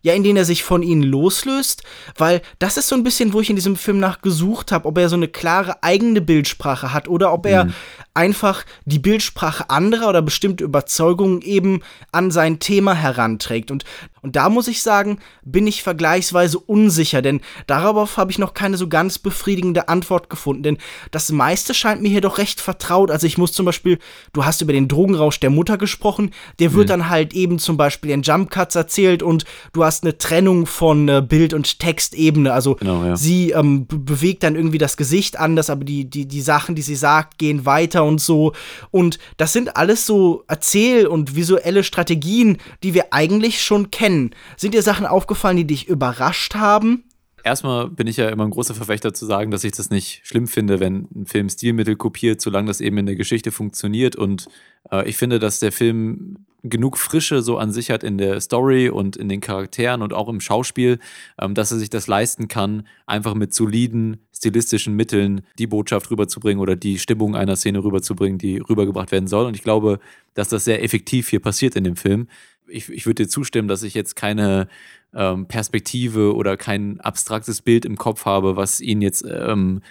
ja, 0.00 0.12
in 0.12 0.24
denen 0.24 0.38
er 0.38 0.44
sich 0.44 0.64
von 0.64 0.82
ihnen 0.82 1.04
loslöst, 1.04 1.84
weil 2.18 2.42
das 2.58 2.76
ist 2.76 2.88
so 2.88 2.96
ein 2.96 3.04
bisschen, 3.04 3.32
wo 3.32 3.40
ich 3.40 3.50
in 3.50 3.54
diesem 3.54 3.76
Film 3.76 4.00
nachgesucht 4.00 4.72
habe, 4.72 4.88
ob 4.88 4.98
er 4.98 5.08
so 5.08 5.14
eine 5.14 5.28
klare 5.28 5.84
eigene 5.84 6.20
Bildsprache 6.20 6.92
hat 6.92 7.06
oder 7.06 7.32
ob 7.32 7.46
er 7.46 7.66
mhm. 7.66 7.74
einfach 8.12 8.64
die 8.86 8.98
Bildsprache 8.98 9.70
anderer 9.70 10.08
oder 10.08 10.20
bestimmte 10.20 10.64
Überzeugungen 10.64 11.42
eben 11.42 11.82
an 12.10 12.32
sein 12.32 12.58
Thema 12.58 12.94
heranträgt. 12.94 13.70
Und, 13.70 13.84
und 14.22 14.36
da 14.36 14.48
muss 14.48 14.68
ich 14.68 14.82
sagen, 14.82 15.18
bin 15.44 15.66
ich 15.66 15.82
vergleichsweise 15.82 16.58
unsicher, 16.58 17.22
denn 17.22 17.40
darauf 17.66 18.16
habe 18.16 18.30
ich 18.30 18.38
noch 18.38 18.54
keine 18.54 18.76
so 18.76 18.88
ganz 18.88 19.18
befriedigende 19.18 19.88
Antwort 19.88 20.30
gefunden, 20.30 20.62
denn 20.62 20.78
das 21.10 21.32
meiste 21.32 21.74
scheint 21.74 22.02
mir 22.02 22.08
hier 22.08 22.20
doch 22.20 22.38
recht 22.38 22.60
vertraut. 22.60 23.10
Also 23.10 23.26
ich 23.26 23.36
muss 23.36 23.52
zum 23.52 23.66
Beispiel, 23.66 23.98
du 24.32 24.44
hast 24.44 24.60
über 24.60 24.72
den 24.72 24.86
Drogenrausch 24.86 25.40
der 25.40 25.50
Mutter 25.50 25.76
gesprochen, 25.76 26.30
der 26.60 26.72
wird 26.72 26.86
mhm. 26.86 26.90
dann 26.90 27.08
halt 27.08 27.34
eben 27.34 27.58
zum 27.58 27.76
Beispiel 27.76 28.12
in 28.12 28.22
Jump 28.22 28.50
Cuts 28.50 28.76
erzählt 28.76 29.24
und 29.24 29.44
du 29.72 29.84
hast 29.84 30.04
eine 30.04 30.16
Trennung 30.16 30.66
von 30.66 31.08
äh, 31.08 31.20
Bild- 31.20 31.52
und 31.52 31.80
Textebene. 31.80 32.52
Also 32.52 32.76
genau, 32.76 33.04
ja. 33.04 33.16
sie 33.16 33.50
ähm, 33.50 33.86
bewegt 33.88 34.44
dann 34.44 34.54
irgendwie 34.54 34.78
das 34.78 34.96
Gesicht 34.96 35.36
anders, 35.36 35.68
aber 35.68 35.84
die, 35.84 36.08
die, 36.08 36.26
die 36.26 36.40
Sachen, 36.42 36.76
die 36.76 36.82
sie 36.82 36.96
sagt, 36.96 37.38
gehen 37.38 37.66
weiter 37.66 38.04
und 38.04 38.20
so. 38.20 38.52
Und 38.92 39.18
das 39.36 39.52
sind 39.52 39.76
alles 39.76 40.06
so 40.06 40.44
Erzähl- 40.46 41.08
und 41.08 41.34
visuelle 41.34 41.82
Strategien, 41.82 42.58
die 42.84 42.94
wir 42.94 43.12
eigentlich 43.12 43.62
schon 43.62 43.90
kennen. 43.90 44.11
Sind 44.56 44.74
dir 44.74 44.82
Sachen 44.82 45.06
aufgefallen, 45.06 45.56
die 45.56 45.66
dich 45.66 45.88
überrascht 45.88 46.54
haben? 46.54 47.04
Erstmal 47.44 47.88
bin 47.88 48.06
ich 48.06 48.18
ja 48.18 48.28
immer 48.28 48.44
ein 48.44 48.50
großer 48.50 48.74
Verfechter 48.74 49.12
zu 49.14 49.26
sagen, 49.26 49.50
dass 49.50 49.64
ich 49.64 49.72
das 49.72 49.90
nicht 49.90 50.20
schlimm 50.24 50.46
finde, 50.46 50.78
wenn 50.78 51.08
ein 51.14 51.26
Film 51.26 51.48
Stilmittel 51.48 51.96
kopiert, 51.96 52.40
solange 52.40 52.68
das 52.68 52.80
eben 52.80 52.98
in 52.98 53.06
der 53.06 53.16
Geschichte 53.16 53.50
funktioniert. 53.50 54.14
Und 54.14 54.46
äh, 54.90 55.08
ich 55.08 55.16
finde, 55.16 55.40
dass 55.40 55.58
der 55.58 55.72
Film 55.72 56.46
genug 56.62 56.96
Frische 56.96 57.42
so 57.42 57.58
an 57.58 57.72
sich 57.72 57.90
hat 57.90 58.04
in 58.04 58.18
der 58.18 58.40
Story 58.40 58.88
und 58.88 59.16
in 59.16 59.28
den 59.28 59.40
Charakteren 59.40 60.02
und 60.02 60.12
auch 60.12 60.28
im 60.28 60.40
Schauspiel, 60.40 61.00
ähm, 61.40 61.54
dass 61.54 61.72
er 61.72 61.78
sich 61.78 61.90
das 61.90 62.06
leisten 62.06 62.46
kann, 62.46 62.86
einfach 63.06 63.34
mit 63.34 63.52
soliden 63.52 64.18
stilistischen 64.32 64.94
Mitteln 64.94 65.42
die 65.58 65.66
Botschaft 65.66 66.10
rüberzubringen 66.10 66.60
oder 66.60 66.76
die 66.76 66.98
Stimmung 66.98 67.34
einer 67.34 67.56
Szene 67.56 67.82
rüberzubringen, 67.82 68.38
die 68.38 68.58
rübergebracht 68.58 69.10
werden 69.10 69.26
soll. 69.26 69.46
Und 69.46 69.56
ich 69.56 69.62
glaube, 69.62 69.98
dass 70.34 70.48
das 70.48 70.64
sehr 70.64 70.82
effektiv 70.84 71.28
hier 71.28 71.40
passiert 71.40 71.74
in 71.74 71.84
dem 71.84 71.96
Film. 71.96 72.28
Ich, 72.72 72.88
ich 72.88 73.06
würde 73.06 73.24
dir 73.24 73.28
zustimmen, 73.28 73.68
dass 73.68 73.82
ich 73.82 73.94
jetzt 73.94 74.16
keine 74.16 74.68
ähm, 75.14 75.46
Perspektive 75.46 76.34
oder 76.34 76.56
kein 76.56 77.00
abstraktes 77.00 77.62
Bild 77.62 77.84
im 77.84 77.96
Kopf 77.96 78.24
habe, 78.24 78.56
was 78.56 78.80
ihn 78.80 79.02
jetzt 79.02 79.24
ähm, 79.28 79.82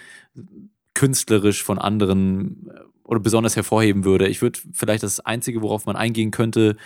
künstlerisch 0.94 1.62
von 1.62 1.78
anderen 1.78 2.70
äh, 2.70 2.80
oder 3.04 3.20
besonders 3.20 3.56
hervorheben 3.56 4.04
würde. 4.04 4.28
Ich 4.28 4.42
würde 4.42 4.58
vielleicht 4.72 5.02
das 5.02 5.20
Einzige, 5.20 5.62
worauf 5.62 5.86
man 5.86 5.96
eingehen 5.96 6.30
könnte, 6.30 6.76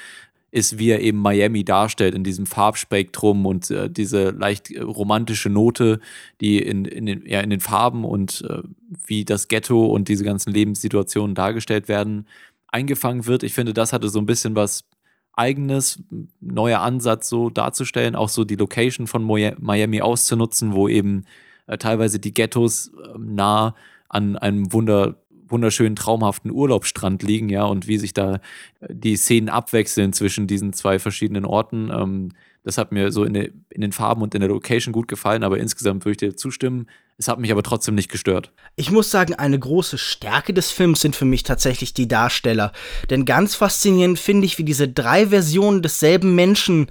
ist, 0.50 0.78
wie 0.78 0.90
er 0.90 1.00
eben 1.00 1.18
Miami 1.18 1.64
darstellt 1.64 2.14
in 2.14 2.24
diesem 2.24 2.46
Farbspektrum 2.46 3.46
und 3.46 3.70
äh, 3.70 3.90
diese 3.90 4.30
leicht 4.30 4.70
äh, 4.70 4.80
romantische 4.80 5.50
Note, 5.50 6.00
die 6.40 6.58
in, 6.58 6.84
in, 6.84 7.06
den, 7.06 7.26
ja, 7.26 7.40
in 7.40 7.50
den 7.50 7.60
Farben 7.60 8.04
und 8.04 8.42
äh, 8.48 8.62
wie 9.06 9.24
das 9.24 9.48
Ghetto 9.48 9.86
und 9.86 10.08
diese 10.08 10.24
ganzen 10.24 10.52
Lebenssituationen 10.52 11.34
dargestellt 11.34 11.88
werden, 11.88 12.26
eingefangen 12.68 13.26
wird. 13.26 13.42
Ich 13.42 13.54
finde, 13.54 13.74
das 13.74 13.92
hatte 13.92 14.08
so 14.08 14.18
ein 14.18 14.26
bisschen 14.26 14.54
was 14.54 14.84
Eigenes, 15.36 16.02
neuer 16.40 16.80
Ansatz 16.80 17.28
so 17.28 17.50
darzustellen, 17.50 18.16
auch 18.16 18.28
so 18.28 18.44
die 18.44 18.56
Location 18.56 19.06
von 19.06 19.22
Miami 19.24 20.00
auszunutzen, 20.00 20.74
wo 20.74 20.88
eben 20.88 21.24
äh, 21.66 21.78
teilweise 21.78 22.18
die 22.18 22.34
Ghettos 22.34 22.88
äh, 22.88 23.18
nah 23.18 23.74
an 24.08 24.36
einem 24.36 24.72
Wunder 24.72 25.16
wunderschönen, 25.48 25.96
traumhaften 25.96 26.50
Urlaubsstrand 26.50 27.22
liegen, 27.22 27.48
ja, 27.48 27.64
und 27.64 27.86
wie 27.86 27.98
sich 27.98 28.14
da 28.14 28.40
äh, 28.80 28.88
die 28.90 29.16
Szenen 29.16 29.48
abwechseln 29.48 30.12
zwischen 30.12 30.46
diesen 30.46 30.72
zwei 30.72 30.98
verschiedenen 30.98 31.44
Orten. 31.44 31.90
Ähm, 31.90 32.32
das 32.66 32.78
hat 32.78 32.90
mir 32.90 33.12
so 33.12 33.22
in, 33.22 33.32
de, 33.32 33.52
in, 33.70 33.80
den 33.80 33.92
Farben 33.92 34.22
und 34.22 34.34
in 34.34 34.40
der 34.40 34.50
Location 34.50 34.92
gut 34.92 35.06
gefallen, 35.06 35.44
aber 35.44 35.58
insgesamt 35.58 36.04
würde 36.04 36.10
ich 36.10 36.16
dir 36.16 36.36
zustimmen. 36.36 36.88
Es 37.16 37.28
hat 37.28 37.38
mich 37.38 37.52
aber 37.52 37.62
trotzdem 37.62 37.94
nicht 37.94 38.10
gestört. 38.10 38.50
Ich 38.74 38.90
muss 38.90 39.08
sagen, 39.08 39.34
eine 39.34 39.56
große 39.56 39.98
Stärke 39.98 40.52
des 40.52 40.72
Films 40.72 41.00
sind 41.00 41.14
für 41.14 41.26
mich 41.26 41.44
tatsächlich 41.44 41.94
die 41.94 42.08
Darsteller. 42.08 42.72
Denn 43.08 43.24
ganz 43.24 43.54
faszinierend 43.54 44.18
finde 44.18 44.46
ich, 44.46 44.58
wie 44.58 44.64
diese 44.64 44.88
drei 44.88 45.28
Versionen 45.28 45.80
desselben 45.80 46.34
Menschen 46.34 46.88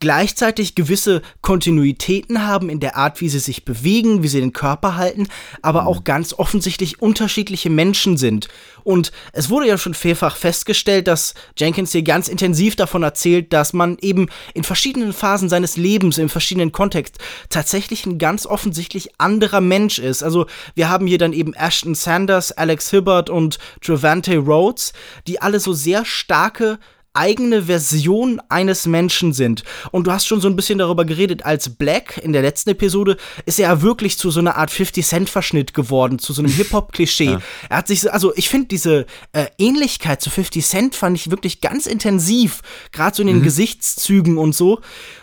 gleichzeitig 0.00 0.74
gewisse 0.74 1.22
Kontinuitäten 1.42 2.46
haben 2.46 2.68
in 2.68 2.80
der 2.80 2.96
Art, 2.96 3.20
wie 3.20 3.28
sie 3.28 3.38
sich 3.38 3.64
bewegen, 3.64 4.22
wie 4.22 4.28
sie 4.28 4.40
den 4.40 4.52
Körper 4.52 4.96
halten, 4.96 5.28
aber 5.62 5.86
auch 5.86 6.04
ganz 6.04 6.32
offensichtlich 6.34 7.02
unterschiedliche 7.02 7.70
Menschen 7.70 8.16
sind. 8.16 8.48
Und 8.84 9.12
es 9.32 9.50
wurde 9.50 9.66
ja 9.66 9.76
schon 9.76 9.94
vielfach 9.94 10.36
festgestellt, 10.36 11.08
dass 11.08 11.34
Jenkins 11.56 11.92
hier 11.92 12.02
ganz 12.02 12.28
intensiv 12.28 12.76
davon 12.76 13.02
erzählt, 13.02 13.52
dass 13.52 13.72
man 13.72 13.98
eben 14.00 14.28
in 14.54 14.64
verschiedenen 14.64 15.12
Phasen 15.12 15.48
seines 15.48 15.76
Lebens, 15.76 16.18
in 16.18 16.28
verschiedenen 16.28 16.72
Kontexten, 16.72 17.22
tatsächlich 17.50 18.06
ein 18.06 18.18
ganz 18.18 18.46
offensichtlich 18.46 19.10
anderer 19.18 19.60
Mensch 19.60 19.98
ist. 19.98 20.22
Also 20.22 20.46
wir 20.74 20.88
haben 20.88 21.06
hier 21.06 21.18
dann 21.18 21.32
eben 21.32 21.52
Ashton 21.54 21.94
Sanders, 21.94 22.52
Alex 22.52 22.90
Hibbert 22.90 23.30
und 23.30 23.58
Travante 23.82 24.38
Rhodes, 24.38 24.92
die 25.26 25.42
alle 25.42 25.60
so 25.60 25.72
sehr 25.72 26.04
starke 26.04 26.78
eigene 27.14 27.64
Version 27.64 28.40
eines 28.48 28.86
Menschen 28.86 29.32
sind. 29.32 29.64
Und 29.90 30.06
du 30.06 30.12
hast 30.12 30.26
schon 30.26 30.40
so 30.40 30.48
ein 30.48 30.56
bisschen 30.56 30.78
darüber 30.78 31.04
geredet, 31.04 31.44
als 31.44 31.70
Black 31.70 32.18
in 32.18 32.32
der 32.32 32.42
letzten 32.42 32.70
Episode 32.70 33.16
ist 33.46 33.58
er 33.58 33.70
ja 33.70 33.82
wirklich 33.82 34.18
zu 34.18 34.30
so 34.30 34.40
einer 34.40 34.56
Art 34.56 34.70
50-Cent-Verschnitt 34.70 35.74
geworden, 35.74 36.18
zu 36.18 36.32
so 36.32 36.42
einem 36.42 36.52
Hip-Hop-Klischee. 36.56 37.24
Ja. 37.24 37.40
Er 37.68 37.78
hat 37.78 37.88
sich, 37.88 38.10
also 38.12 38.32
ich 38.36 38.48
finde 38.48 38.68
diese 38.68 39.06
äh, 39.32 39.46
Ähnlichkeit 39.58 40.22
zu 40.22 40.30
50 40.30 40.64
Cent 40.64 40.94
fand 40.94 41.16
ich 41.16 41.30
wirklich 41.30 41.60
ganz 41.60 41.86
intensiv, 41.86 42.60
gerade 42.92 43.16
so 43.16 43.22
in 43.22 43.28
den 43.28 43.38
mhm. 43.38 43.44
Gesichtszügen 43.44 44.38
und 44.38 44.54
so. 44.54 44.80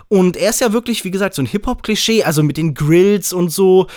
Und 0.07 0.37
er 0.37 0.49
ist 0.49 0.61
ja 0.61 0.73
wirklich, 0.73 1.03
wie 1.03 1.11
gesagt, 1.11 1.35
so 1.35 1.41
ein 1.41 1.47
Hip-Hop-Klischee, 1.47 2.23
also 2.23 2.43
mit 2.43 2.57
den 2.57 2.73
Grills 2.73 3.33
und 3.33 3.49
so. 3.49 3.87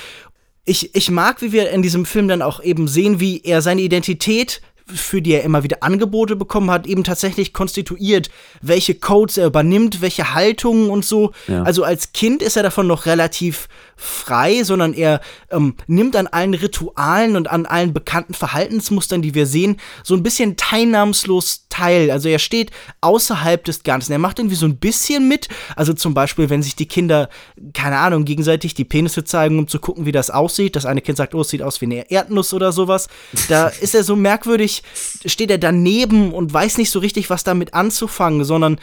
Ich, 0.65 0.95
ich 0.95 1.11
mag, 1.11 1.43
wie 1.43 1.53
wir 1.53 1.71
in 1.71 1.83
diesem 1.83 2.05
Film 2.05 2.29
dann 2.29 2.43
auch 2.43 2.63
eben 2.63 2.89
sehen, 2.89 3.21
wie 3.21 3.41
er 3.43 3.63
seine 3.63 3.81
Identität 3.81 4.61
für 4.95 5.23
die 5.23 5.33
er 5.33 5.43
immer 5.43 5.63
wieder 5.63 5.83
Angebote 5.83 6.37
bekommen 6.37 6.71
hat, 6.71 6.87
eben 6.87 7.05
tatsächlich 7.05 7.53
konstituiert, 7.53 8.31
welche 8.63 8.95
Codes 8.95 9.37
er 9.39 9.47
übernimmt, 9.47 10.01
welche 10.01 10.35
Haltungen 10.35 10.91
und 10.91 11.05
so. 11.05 11.33
Ja. 11.47 11.63
Also 11.63 11.85
als 11.85 12.13
Kind 12.13 12.43
ist 12.43 12.57
er 12.57 12.63
davon 12.63 12.87
noch 12.87 13.07
relativ 13.07 13.69
frei, 13.99 14.63
sondern 14.63 14.95
er 14.95 15.21
ähm, 15.51 15.75
nimmt 15.89 16.15
an 16.17 16.29
allen 16.29 16.55
Ritualen 16.55 17.37
und 17.37 17.51
an 17.51 17.67
allen 17.67 17.93
bekannten 17.93 18.33
Verhaltensmustern, 18.33 19.23
die 19.23 19.35
wir 19.35 19.47
sehen, 19.47 19.77
so 20.05 20.15
ein 20.15 20.23
bisschen 20.23 20.57
teilnahmslos 20.57 21.67
teil. 21.69 22.11
Also 22.11 22.29
er 22.29 22.39
steht 22.39 22.71
außerhalb 23.01 23.65
des 23.65 23.83
Ganzen. 23.83 24.13
Er 24.13 24.19
macht 24.19 24.39
irgendwie 24.39 24.55
so 24.57 24.67
ein 24.67 24.79
bisschen 24.79 25.29
mit. 25.29 25.49
Also 25.75 25.93
zum 25.93 26.15
Beispiel, 26.15 26.49
wenn 26.49 26.63
sich 26.63 26.77
die 26.77 26.87
Kinder, 26.87 27.29
keine 27.75 27.99
Ahnung, 27.99 28.25
gegenseitig 28.25 28.75
die 28.75 28.85
Penisse 28.85 29.25
zeigen, 29.25 29.59
um 29.59 29.67
zu 29.67 29.81
gucken, 29.81 30.07
wie 30.07 30.13
das 30.13 30.31
aussieht. 30.31 30.77
Das 30.77 30.87
eine 30.87 31.01
Kind 31.01 31.19
sagt, 31.19 31.35
oh, 31.35 31.41
es 31.41 31.49
sieht 31.49 31.63
aus 31.63 31.81
wie 31.81 31.87
eine 31.87 32.11
Erdnuss 32.11 32.55
oder 32.55 32.71
sowas. 32.71 33.09
Da 33.49 33.69
ist 33.81 33.97
er 33.97 34.05
so 34.05 34.15
merkwürdig, 34.15 34.85
steht 35.27 35.51
er 35.51 35.59
daneben 35.59 36.33
und 36.33 36.53
weiß 36.53 36.79
nicht 36.79 36.91
so 36.91 37.01
richtig, 37.01 37.31
was 37.31 37.43
damit 37.43 37.75
anzufangen, 37.75 38.45
sondern 38.45 38.79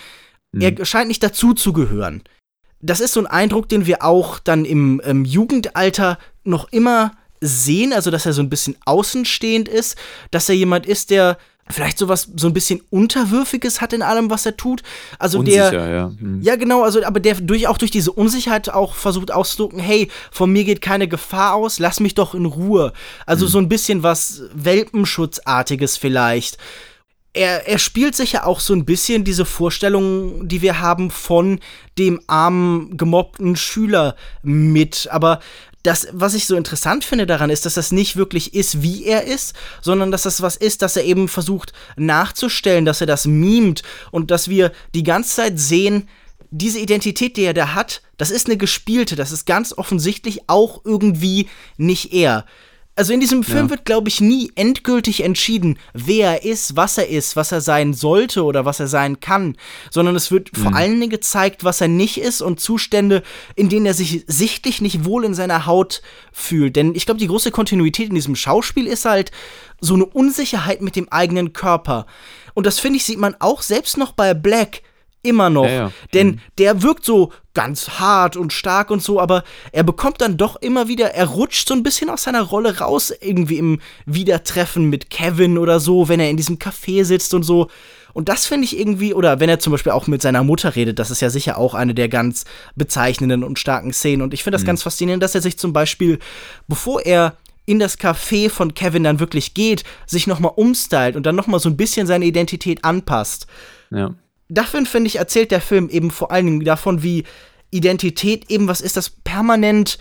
mhm. 0.52 0.62
er 0.62 0.86
scheint 0.86 1.08
nicht 1.08 1.24
dazu 1.24 1.54
zu 1.54 1.72
gehören 1.72 2.22
das 2.86 3.00
ist 3.00 3.14
so 3.14 3.20
ein 3.20 3.28
Eindruck, 3.28 3.70
den 3.70 3.86
wir 3.86 4.04
auch 4.04 4.40
dann 4.40 4.66
im, 4.66 5.00
im 5.02 5.26
Jugendalter 5.26 6.18
noch 6.44 6.72
immer 6.72 7.12
sehen, 7.42 7.94
also 7.94 8.12
dass 8.12 8.26
er 8.26 8.34
so 8.34 8.42
ein 8.42 8.50
bisschen 8.50 8.78
außenstehend 8.86 9.68
ist, 9.68 9.98
dass 10.32 10.50
er 10.50 10.56
jemand 10.56 10.86
ist, 10.86 11.10
der 11.10 11.38
vielleicht 11.70 11.98
sowas 11.98 12.30
so 12.36 12.48
ein 12.48 12.54
bisschen 12.54 12.82
unterwürfiges 12.92 13.82
hat 13.82 13.92
in 13.92 14.04
allem, 14.04 14.30
was 14.30 14.46
er 14.46 14.56
tut. 14.56 14.84
Also 15.18 15.40
Unsicher, 15.40 15.72
der 15.72 15.90
ja. 15.90 16.12
Hm. 16.20 16.42
ja 16.42 16.56
genau, 16.58 16.84
also 16.84 17.04
aber 17.04 17.20
der 17.20 17.36
durch 17.36 17.68
auch 17.68 17.80
durch 17.80 17.90
diese 17.90 18.12
Unsicherheit 18.12 18.70
auch 18.70 18.94
versucht 18.94 19.32
auszudrücken, 19.32 19.80
hey, 19.80 20.10
von 20.32 20.52
mir 20.52 20.64
geht 20.64 20.82
keine 20.82 21.08
Gefahr 21.08 21.56
aus, 21.56 21.80
lass 21.80 22.00
mich 22.00 22.14
doch 22.14 22.36
in 22.36 22.46
Ruhe. 22.46 22.94
Also 23.26 23.46
hm. 23.46 23.52
so 23.52 23.58
ein 23.58 23.70
bisschen 23.70 24.04
was 24.04 24.44
Welpenschutzartiges 24.54 25.98
vielleicht 25.98 26.58
er, 27.36 27.68
er 27.68 27.80
spielt 27.80 28.16
sich 28.16 28.32
ja 28.32 28.46
auch 28.46 28.60
so 28.60 28.74
ein 28.74 28.86
bisschen 28.86 29.24
diese 29.24 29.46
Vorstellung, 29.46 30.48
die 30.48 30.62
wir 30.62 30.80
haben 30.80 31.12
von 31.12 31.60
dem 31.98 32.22
armen, 32.28 32.98
gemobbten 32.98 33.56
Schüler 33.56 34.16
mit. 34.42 35.08
Aber 35.12 35.40
das, 35.84 36.08
was 36.12 36.34
ich 36.34 36.48
so 36.48 36.56
interessant 36.56 37.04
finde 37.04 37.28
daran, 37.28 37.50
ist, 37.50 37.66
dass 37.66 37.76
das 37.76 37.92
nicht 37.92 38.16
wirklich 38.16 38.54
ist, 38.54 38.82
wie 38.82 39.06
er 39.06 39.26
ist, 39.26 39.54
sondern 39.82 40.12
dass 40.12 40.24
das 40.24 40.42
was 40.42 40.56
ist, 40.56 40.82
dass 40.82 40.96
er 40.96 41.04
eben 41.04 41.28
versucht 41.28 41.74
nachzustellen, 41.98 42.86
dass 42.86 43.02
er 43.02 43.08
das 43.08 43.26
mimt 43.28 43.84
und 44.12 44.32
dass 44.32 44.48
wir 44.48 44.72
die 44.96 45.04
ganze 45.04 45.36
Zeit 45.36 45.60
sehen, 45.60 46.08
diese 46.52 46.80
Identität, 46.80 47.38
die 47.38 47.44
er 47.44 47.54
da 47.54 47.74
hat, 47.76 48.02
das 48.18 48.32
ist 48.32 48.48
eine 48.48 48.58
gespielte, 48.58 49.16
das 49.16 49.32
ist 49.32 49.46
ganz 49.46 49.74
offensichtlich 49.78 50.48
auch 50.48 50.82
irgendwie 50.86 51.50
nicht 51.78 52.14
er. 52.14 52.46
Also 52.98 53.12
in 53.12 53.20
diesem 53.20 53.44
Film 53.44 53.66
ja. 53.66 53.70
wird, 53.72 53.84
glaube 53.84 54.08
ich, 54.08 54.22
nie 54.22 54.54
endgültig 54.56 55.22
entschieden, 55.22 55.78
wer 55.94 56.44
er 56.44 56.50
ist, 56.50 56.78
was 56.78 56.98
er 56.98 57.10
ist, 57.10 57.36
was 57.36 57.52
er 57.52 57.60
sein 57.60 57.94
sollte 57.94 58.44
oder 58.44 58.64
was 58.64 58.80
er 58.80 58.88
sein 58.88 59.20
kann, 59.20 59.58
sondern 59.92 60.16
es 60.16 60.32
wird 60.32 60.56
mhm. 60.56 60.62
vor 60.62 60.76
allen 60.76 61.00
Dingen 61.02 61.10
gezeigt, 61.10 61.66
was 61.66 61.82
er 61.82 61.90
nicht 61.90 62.18
ist 62.18 62.42
und 62.42 62.62
Zustände, 62.62 63.22
in 63.56 63.68
denen 63.68 63.86
er 63.86 63.94
sich 63.94 64.24
sichtlich 64.28 64.80
nicht 64.80 65.04
wohl 65.04 65.26
in 65.26 65.34
seiner 65.34 65.66
Haut 65.66 66.02
fühlt. 66.32 66.78
Denn 66.78 66.96
ich 66.96 67.06
glaube, 67.06 67.20
die 67.20 67.28
große 67.28 67.52
Kontinuität 67.52 68.08
in 68.10 68.16
diesem 68.16 68.38
Schauspiel 68.38 68.88
ist 68.88 69.04
halt 69.04 69.32
so 69.82 69.96
eine 69.96 70.06
Unsicherheit 70.06 70.82
mit 70.82 70.96
dem 70.96 71.10
eigenen 71.10 71.52
Körper. 71.52 72.06
Und 72.54 72.66
das 72.66 72.80
finde 72.80 72.98
ich, 72.98 73.06
sieht 73.06 73.20
man 73.20 73.36
auch 73.40 73.62
selbst 73.62 73.98
noch 73.98 74.14
bei 74.14 74.34
Black 74.34 74.84
immer 75.26 75.50
noch. 75.50 75.66
Ja, 75.66 75.72
ja. 75.72 75.92
Denn 76.14 76.28
mhm. 76.28 76.40
der 76.58 76.82
wirkt 76.82 77.06
so 77.06 77.32
ganz 77.56 77.90
hart 78.00 78.38
und 78.38 78.54
stark 78.54 78.92
und 78.92 79.02
so, 79.02 79.20
aber 79.20 79.44
er 79.72 79.84
bekommt 79.84 80.22
dann 80.22 80.38
doch 80.38 80.58
immer 80.58 80.88
wieder, 80.88 81.16
er 81.16 81.26
rutscht 81.26 81.68
so 81.68 81.74
ein 81.74 81.82
bisschen 81.82 82.12
aus 82.12 82.24
seiner 82.24 82.44
Rolle 82.44 82.80
raus, 82.80 83.12
irgendwie 83.20 83.58
im 83.58 83.80
Wiedertreffen 84.06 84.90
mit 84.90 85.10
Kevin 85.10 85.58
oder 85.58 85.80
so, 85.80 86.08
wenn 86.08 86.20
er 86.20 86.30
in 86.30 86.38
diesem 86.38 86.58
Café 86.58 87.04
sitzt 87.04 87.34
und 87.34 87.44
so. 87.44 87.70
Und 88.14 88.30
das 88.30 88.46
finde 88.46 88.66
ich 88.66 88.80
irgendwie, 88.80 89.14
oder 89.14 89.40
wenn 89.40 89.50
er 89.50 89.60
zum 89.60 89.72
Beispiel 89.72 89.92
auch 89.92 90.08
mit 90.08 90.22
seiner 90.22 90.44
Mutter 90.44 90.76
redet, 90.76 91.00
das 91.00 91.12
ist 91.12 91.22
ja 91.22 91.30
sicher 91.30 91.58
auch 91.58 91.74
eine 91.74 91.94
der 91.94 92.08
ganz 92.08 92.46
bezeichnenden 92.76 93.44
und 93.44 93.60
starken 93.60 93.92
Szenen. 93.92 94.22
Und 94.22 94.34
ich 94.34 94.44
finde 94.44 94.56
das 94.56 94.64
mhm. 94.64 94.68
ganz 94.68 94.84
faszinierend, 94.84 95.22
dass 95.22 95.36
er 95.36 95.42
sich 95.42 95.58
zum 95.58 95.74
Beispiel, 95.74 96.20
bevor 96.68 97.02
er 97.02 97.36
in 97.66 97.80
das 97.80 98.00
Café 98.00 98.50
von 98.50 98.74
Kevin 98.74 99.04
dann 99.04 99.20
wirklich 99.20 99.54
geht, 99.54 99.84
sich 100.06 100.28
nochmal 100.28 100.54
umstylt 100.56 101.16
und 101.16 101.26
dann 101.26 101.36
nochmal 101.36 101.60
so 101.60 101.68
ein 101.68 101.78
bisschen 101.78 102.06
seine 102.08 102.26
Identität 102.26 102.86
anpasst. 102.86 103.48
Ja 103.90 104.14
dafür, 104.50 104.86
finde 104.86 105.08
ich, 105.08 105.18
erzählt 105.18 105.52
der 105.52 105.62
Film 105.62 105.90
eben 105.90 106.12
vor 106.12 106.32
allen 106.32 106.46
Dingen 106.46 106.66
davon, 106.66 107.04
wie 107.04 107.24
Identität 107.72 108.50
eben 108.50 108.68
was 108.68 108.82
ist, 108.82 108.98
das 108.98 109.10
permanent 109.10 109.98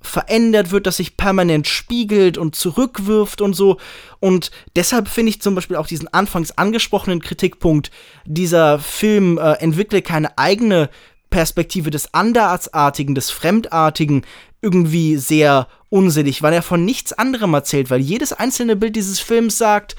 verändert 0.00 0.72
wird, 0.72 0.86
das 0.86 0.96
sich 0.96 1.16
permanent 1.16 1.66
spiegelt 1.68 2.36
und 2.36 2.56
zurückwirft 2.56 3.40
und 3.40 3.54
so. 3.54 3.78
Und 4.20 4.50
deshalb 4.74 5.08
finde 5.08 5.30
ich 5.30 5.40
zum 5.40 5.54
Beispiel 5.54 5.76
auch 5.76 5.86
diesen 5.86 6.12
anfangs 6.12 6.58
angesprochenen 6.58 7.20
Kritikpunkt, 7.20 7.90
dieser 8.24 8.78
Film 8.78 9.38
äh, 9.38 9.52
entwickle 9.54 10.02
keine 10.02 10.36
eigene 10.38 10.90
Perspektive 11.30 11.90
des 11.90 12.12
Andersartigen, 12.12 13.14
des 13.14 13.30
Fremdartigen, 13.30 14.22
irgendwie 14.60 15.16
sehr 15.16 15.68
unsinnig, 15.88 16.42
weil 16.42 16.52
er 16.52 16.62
von 16.62 16.84
nichts 16.84 17.12
anderem 17.12 17.54
erzählt, 17.54 17.90
weil 17.90 18.00
jedes 18.00 18.32
einzelne 18.32 18.76
Bild 18.76 18.96
dieses 18.96 19.18
Films 19.18 19.58
sagt, 19.58 19.96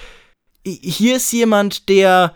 hier 0.65 1.17
ist 1.17 1.31
jemand, 1.33 1.89
der 1.89 2.35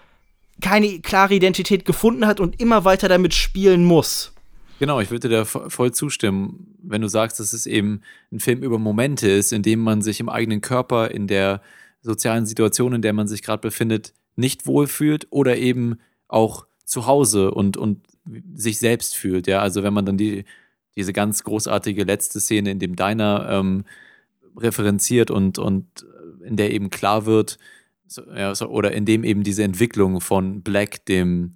keine 0.61 0.99
klare 0.99 1.35
Identität 1.35 1.85
gefunden 1.85 2.25
hat 2.25 2.39
und 2.39 2.59
immer 2.59 2.85
weiter 2.85 3.07
damit 3.07 3.33
spielen 3.33 3.85
muss. 3.85 4.33
Genau, 4.79 4.99
ich 4.99 5.09
würde 5.09 5.27
dir 5.27 5.37
da 5.37 5.45
voll 5.45 5.91
zustimmen, 5.91 6.75
wenn 6.83 7.01
du 7.01 7.07
sagst, 7.07 7.39
dass 7.39 7.53
es 7.53 7.65
eben 7.65 8.01
ein 8.31 8.39
Film 8.39 8.61
über 8.61 8.77
Momente 8.77 9.27
ist, 9.27 9.51
in 9.51 9.63
dem 9.63 9.79
man 9.79 10.01
sich 10.01 10.19
im 10.19 10.29
eigenen 10.29 10.61
Körper, 10.61 11.09
in 11.09 11.27
der 11.27 11.61
sozialen 12.01 12.45
Situation, 12.45 12.93
in 12.93 13.01
der 13.01 13.13
man 13.13 13.27
sich 13.27 13.41
gerade 13.41 13.61
befindet, 13.61 14.13
nicht 14.35 14.67
wohlfühlt 14.67 15.27
oder 15.31 15.57
eben 15.57 15.97
auch 16.27 16.67
zu 16.85 17.07
Hause 17.07 17.51
und, 17.51 17.75
und 17.75 18.05
sich 18.53 18.77
selbst 18.77 19.15
fühlt. 19.15 19.47
Ja, 19.47 19.61
also 19.61 19.81
wenn 19.81 19.93
man 19.93 20.05
dann 20.05 20.17
die, 20.17 20.45
diese 20.95 21.11
ganz 21.11 21.43
großartige 21.43 22.03
letzte 22.03 22.39
Szene 22.39 22.69
in 22.69 22.79
dem 22.79 22.95
Diner 22.95 23.47
ähm, 23.49 23.83
referenziert 24.55 25.31
und, 25.31 25.57
und 25.57 26.05
in 26.43 26.55
der 26.55 26.71
eben 26.71 26.91
klar 26.91 27.25
wird, 27.25 27.57
so, 28.07 28.23
ja, 28.33 28.53
so, 28.55 28.67
oder 28.67 28.91
in 28.91 29.05
dem 29.05 29.23
eben 29.23 29.43
diese 29.43 29.63
Entwicklung 29.63 30.21
von 30.21 30.61
Black, 30.61 31.05
dem 31.05 31.55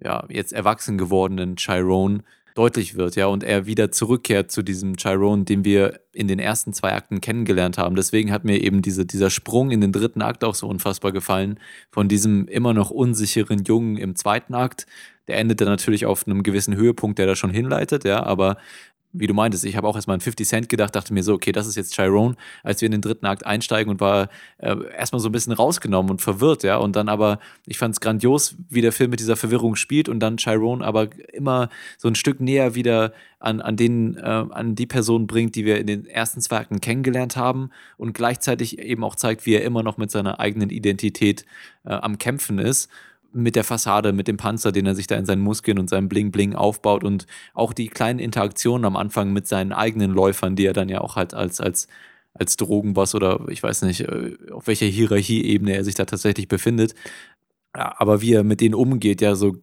ja, 0.00 0.24
jetzt 0.28 0.52
erwachsen 0.52 0.98
gewordenen 0.98 1.56
Chiron, 1.56 2.22
deutlich 2.54 2.96
wird, 2.96 3.16
ja, 3.16 3.26
und 3.26 3.44
er 3.44 3.66
wieder 3.66 3.90
zurückkehrt 3.90 4.50
zu 4.50 4.62
diesem 4.62 4.96
Chiron, 4.96 5.44
den 5.44 5.64
wir 5.64 6.00
in 6.12 6.28
den 6.28 6.38
ersten 6.38 6.72
zwei 6.72 6.92
Akten 6.92 7.20
kennengelernt 7.20 7.78
haben. 7.78 7.96
Deswegen 7.96 8.30
hat 8.30 8.44
mir 8.44 8.62
eben 8.62 8.82
diese, 8.82 9.06
dieser 9.06 9.30
Sprung 9.30 9.70
in 9.70 9.80
den 9.80 9.92
dritten 9.92 10.22
Akt 10.22 10.44
auch 10.44 10.54
so 10.54 10.68
unfassbar 10.68 11.12
gefallen, 11.12 11.58
von 11.90 12.08
diesem 12.08 12.46
immer 12.48 12.74
noch 12.74 12.90
unsicheren 12.90 13.64
Jungen 13.64 13.96
im 13.96 14.16
zweiten 14.16 14.54
Akt. 14.54 14.86
Der 15.28 15.38
endet 15.38 15.60
dann 15.60 15.68
natürlich 15.68 16.04
auf 16.04 16.26
einem 16.26 16.42
gewissen 16.42 16.76
Höhepunkt, 16.76 17.18
der 17.18 17.26
da 17.26 17.36
schon 17.36 17.50
hinleitet, 17.50 18.04
ja, 18.04 18.22
aber 18.22 18.58
wie 19.12 19.26
du 19.26 19.34
meintest, 19.34 19.64
ich 19.64 19.76
habe 19.76 19.86
auch 19.86 19.96
erstmal 19.96 20.14
an 20.14 20.20
50 20.20 20.46
Cent 20.46 20.68
gedacht, 20.68 20.94
dachte 20.94 21.12
mir 21.12 21.22
so, 21.22 21.34
okay, 21.34 21.52
das 21.52 21.66
ist 21.66 21.76
jetzt 21.76 21.94
Chiron, 21.94 22.36
als 22.62 22.80
wir 22.80 22.86
in 22.86 22.92
den 22.92 23.02
dritten 23.02 23.26
Akt 23.26 23.44
einsteigen 23.44 23.90
und 23.90 24.00
war 24.00 24.28
äh, 24.58 24.76
erstmal 24.96 25.20
so 25.20 25.28
ein 25.28 25.32
bisschen 25.32 25.52
rausgenommen 25.52 26.10
und 26.10 26.22
verwirrt, 26.22 26.62
ja. 26.62 26.76
Und 26.76 26.96
dann 26.96 27.08
aber, 27.08 27.38
ich 27.66 27.78
fand 27.78 27.94
es 27.94 28.00
grandios, 28.00 28.56
wie 28.70 28.80
der 28.80 28.92
Film 28.92 29.10
mit 29.10 29.20
dieser 29.20 29.36
Verwirrung 29.36 29.76
spielt 29.76 30.08
und 30.08 30.20
dann 30.20 30.38
Chiron 30.38 30.82
aber 30.82 31.08
immer 31.32 31.68
so 31.98 32.08
ein 32.08 32.14
Stück 32.14 32.40
näher 32.40 32.74
wieder 32.74 33.12
an, 33.38 33.60
an, 33.60 33.76
den, 33.76 34.16
äh, 34.16 34.20
an 34.20 34.74
die 34.74 34.86
Person 34.86 35.26
bringt, 35.26 35.56
die 35.56 35.64
wir 35.64 35.78
in 35.78 35.86
den 35.86 36.06
ersten 36.06 36.40
zwei 36.40 36.58
Akten 36.58 36.80
kennengelernt 36.80 37.36
haben 37.36 37.70
und 37.98 38.14
gleichzeitig 38.14 38.78
eben 38.78 39.04
auch 39.04 39.16
zeigt, 39.16 39.46
wie 39.46 39.54
er 39.54 39.62
immer 39.62 39.82
noch 39.82 39.98
mit 39.98 40.10
seiner 40.10 40.40
eigenen 40.40 40.70
Identität 40.70 41.44
äh, 41.84 41.90
am 41.90 42.18
Kämpfen 42.18 42.58
ist 42.58 42.88
mit 43.32 43.56
der 43.56 43.64
Fassade, 43.64 44.12
mit 44.12 44.28
dem 44.28 44.36
Panzer, 44.36 44.72
den 44.72 44.86
er 44.86 44.94
sich 44.94 45.06
da 45.06 45.16
in 45.16 45.26
seinen 45.26 45.42
Muskeln 45.42 45.78
und 45.78 45.88
seinem 45.88 46.08
Bling-Bling 46.08 46.54
aufbaut 46.54 47.04
und 47.04 47.26
auch 47.54 47.72
die 47.72 47.88
kleinen 47.88 48.18
Interaktionen 48.18 48.84
am 48.84 48.96
Anfang 48.96 49.32
mit 49.32 49.46
seinen 49.46 49.72
eigenen 49.72 50.12
Läufern, 50.12 50.56
die 50.56 50.66
er 50.66 50.72
dann 50.72 50.88
ja 50.88 51.00
auch 51.00 51.16
halt 51.16 51.34
als, 51.34 51.60
als, 51.60 51.88
als 52.34 52.56
Drogenboss 52.56 53.14
oder 53.14 53.46
ich 53.48 53.62
weiß 53.62 53.82
nicht, 53.82 54.00
äh, 54.00 54.36
auf 54.50 54.66
welcher 54.66 54.86
Hierarchieebene 54.86 55.74
er 55.74 55.84
sich 55.84 55.94
da 55.94 56.04
tatsächlich 56.04 56.48
befindet. 56.48 56.94
Aber 57.72 58.20
wie 58.20 58.34
er 58.34 58.44
mit 58.44 58.60
denen 58.60 58.74
umgeht, 58.74 59.22
ja, 59.22 59.34
so 59.34 59.56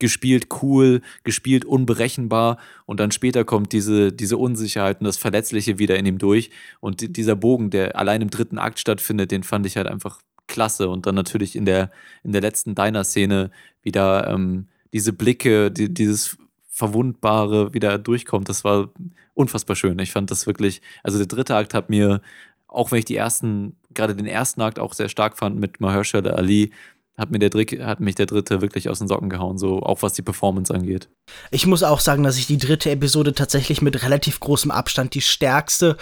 gespielt 0.00 0.48
cool, 0.62 1.02
gespielt 1.22 1.64
unberechenbar 1.64 2.58
und 2.86 2.98
dann 2.98 3.12
später 3.12 3.44
kommt 3.44 3.72
diese, 3.72 4.12
diese 4.12 4.36
Unsicherheit 4.36 5.00
und 5.00 5.04
das 5.04 5.16
Verletzliche 5.16 5.78
wieder 5.78 5.96
in 5.96 6.06
ihm 6.06 6.18
durch 6.18 6.50
und 6.80 7.16
dieser 7.16 7.36
Bogen, 7.36 7.70
der 7.70 7.96
allein 7.96 8.22
im 8.22 8.30
dritten 8.30 8.58
Akt 8.58 8.80
stattfindet, 8.80 9.30
den 9.30 9.44
fand 9.44 9.66
ich 9.66 9.76
halt 9.76 9.86
einfach 9.86 10.20
klasse. 10.50 10.88
Und 10.88 11.06
dann 11.06 11.14
natürlich 11.14 11.56
in 11.56 11.64
der, 11.64 11.90
in 12.22 12.32
der 12.32 12.42
letzten 12.42 12.74
Diner-Szene 12.74 13.50
wieder 13.82 14.28
ähm, 14.28 14.66
diese 14.92 15.12
Blicke, 15.12 15.70
die, 15.70 15.92
dieses 15.92 16.36
Verwundbare 16.68 17.72
wieder 17.74 17.98
durchkommt. 17.98 18.48
Das 18.48 18.64
war 18.64 18.90
unfassbar 19.34 19.76
schön. 19.76 19.98
Ich 19.98 20.12
fand 20.12 20.30
das 20.30 20.46
wirklich, 20.46 20.82
also 21.02 21.18
der 21.18 21.26
dritte 21.26 21.56
Akt 21.56 21.74
hat 21.74 21.90
mir, 21.90 22.20
auch 22.68 22.90
wenn 22.92 22.98
ich 22.98 23.04
die 23.04 23.16
ersten, 23.16 23.76
gerade 23.94 24.14
den 24.14 24.26
ersten 24.26 24.60
Akt 24.60 24.78
auch 24.78 24.92
sehr 24.92 25.08
stark 25.08 25.38
fand 25.38 25.58
mit 25.58 25.80
Mahershala 25.80 26.30
Ali, 26.30 26.72
hat, 27.20 27.30
mir 27.30 27.38
der 27.38 27.50
Drick, 27.50 27.80
hat 27.80 28.00
mich 28.00 28.14
der 28.14 28.26
dritte 28.26 28.62
wirklich 28.62 28.88
aus 28.88 28.98
den 28.98 29.08
Socken 29.08 29.28
gehauen, 29.28 29.58
so 29.58 29.80
auch 29.82 30.02
was 30.02 30.14
die 30.14 30.22
Performance 30.22 30.74
angeht. 30.74 31.08
Ich 31.50 31.66
muss 31.66 31.82
auch 31.82 32.00
sagen, 32.00 32.22
dass 32.22 32.38
ich 32.38 32.46
die 32.46 32.58
dritte 32.58 32.90
Episode 32.90 33.34
tatsächlich 33.34 33.82
mit 33.82 34.02
relativ 34.02 34.40
großem 34.40 34.70
Abstand 34.70 35.14
die 35.14 35.20
stärkste 35.20 35.96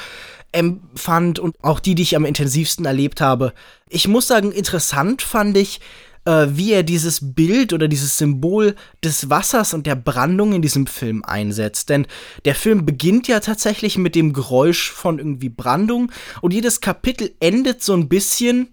empfand 0.53 1.39
und 1.39 1.57
auch 1.61 1.81
die, 1.81 1.95
die 1.95 2.03
ich 2.03 2.17
am 2.17 2.25
intensivsten 2.25 2.87
erlebt 2.87 3.21
habe. 3.21 3.53
Ich 3.89 4.09
muss 4.09 4.29
sagen, 4.29 4.53
interessant 4.53 5.21
fand 5.21 5.57
ich, 5.57 5.81
äh, 6.25 6.47
wie 6.51 6.73
er 6.73 6.83
dieses 6.83 7.35
Bild 7.35 7.73
oder 7.73 7.89
dieses 7.89 8.19
Symbol 8.19 8.77
des 9.03 9.29
Wassers 9.29 9.75
und 9.75 9.87
der 9.87 9.97
Brandung 9.97 10.53
in 10.53 10.63
diesem 10.63 10.87
Film 10.87 11.25
einsetzt. 11.25 11.89
Denn 11.89 12.07
der 12.45 12.55
Film 12.55 12.87
beginnt 12.87 13.29
ja 13.29 13.41
tatsächlich 13.41 13.99
mit 13.99 14.15
dem 14.15 14.33
Geräusch 14.33 14.91
von 14.91 15.19
irgendwie 15.19 15.49
Brandung 15.49 16.13
und 16.41 16.53
jedes 16.53 16.81
Kapitel 16.81 17.33
endet 17.41 17.83
so 17.83 17.95
ein 17.95 18.09
bisschen 18.09 18.69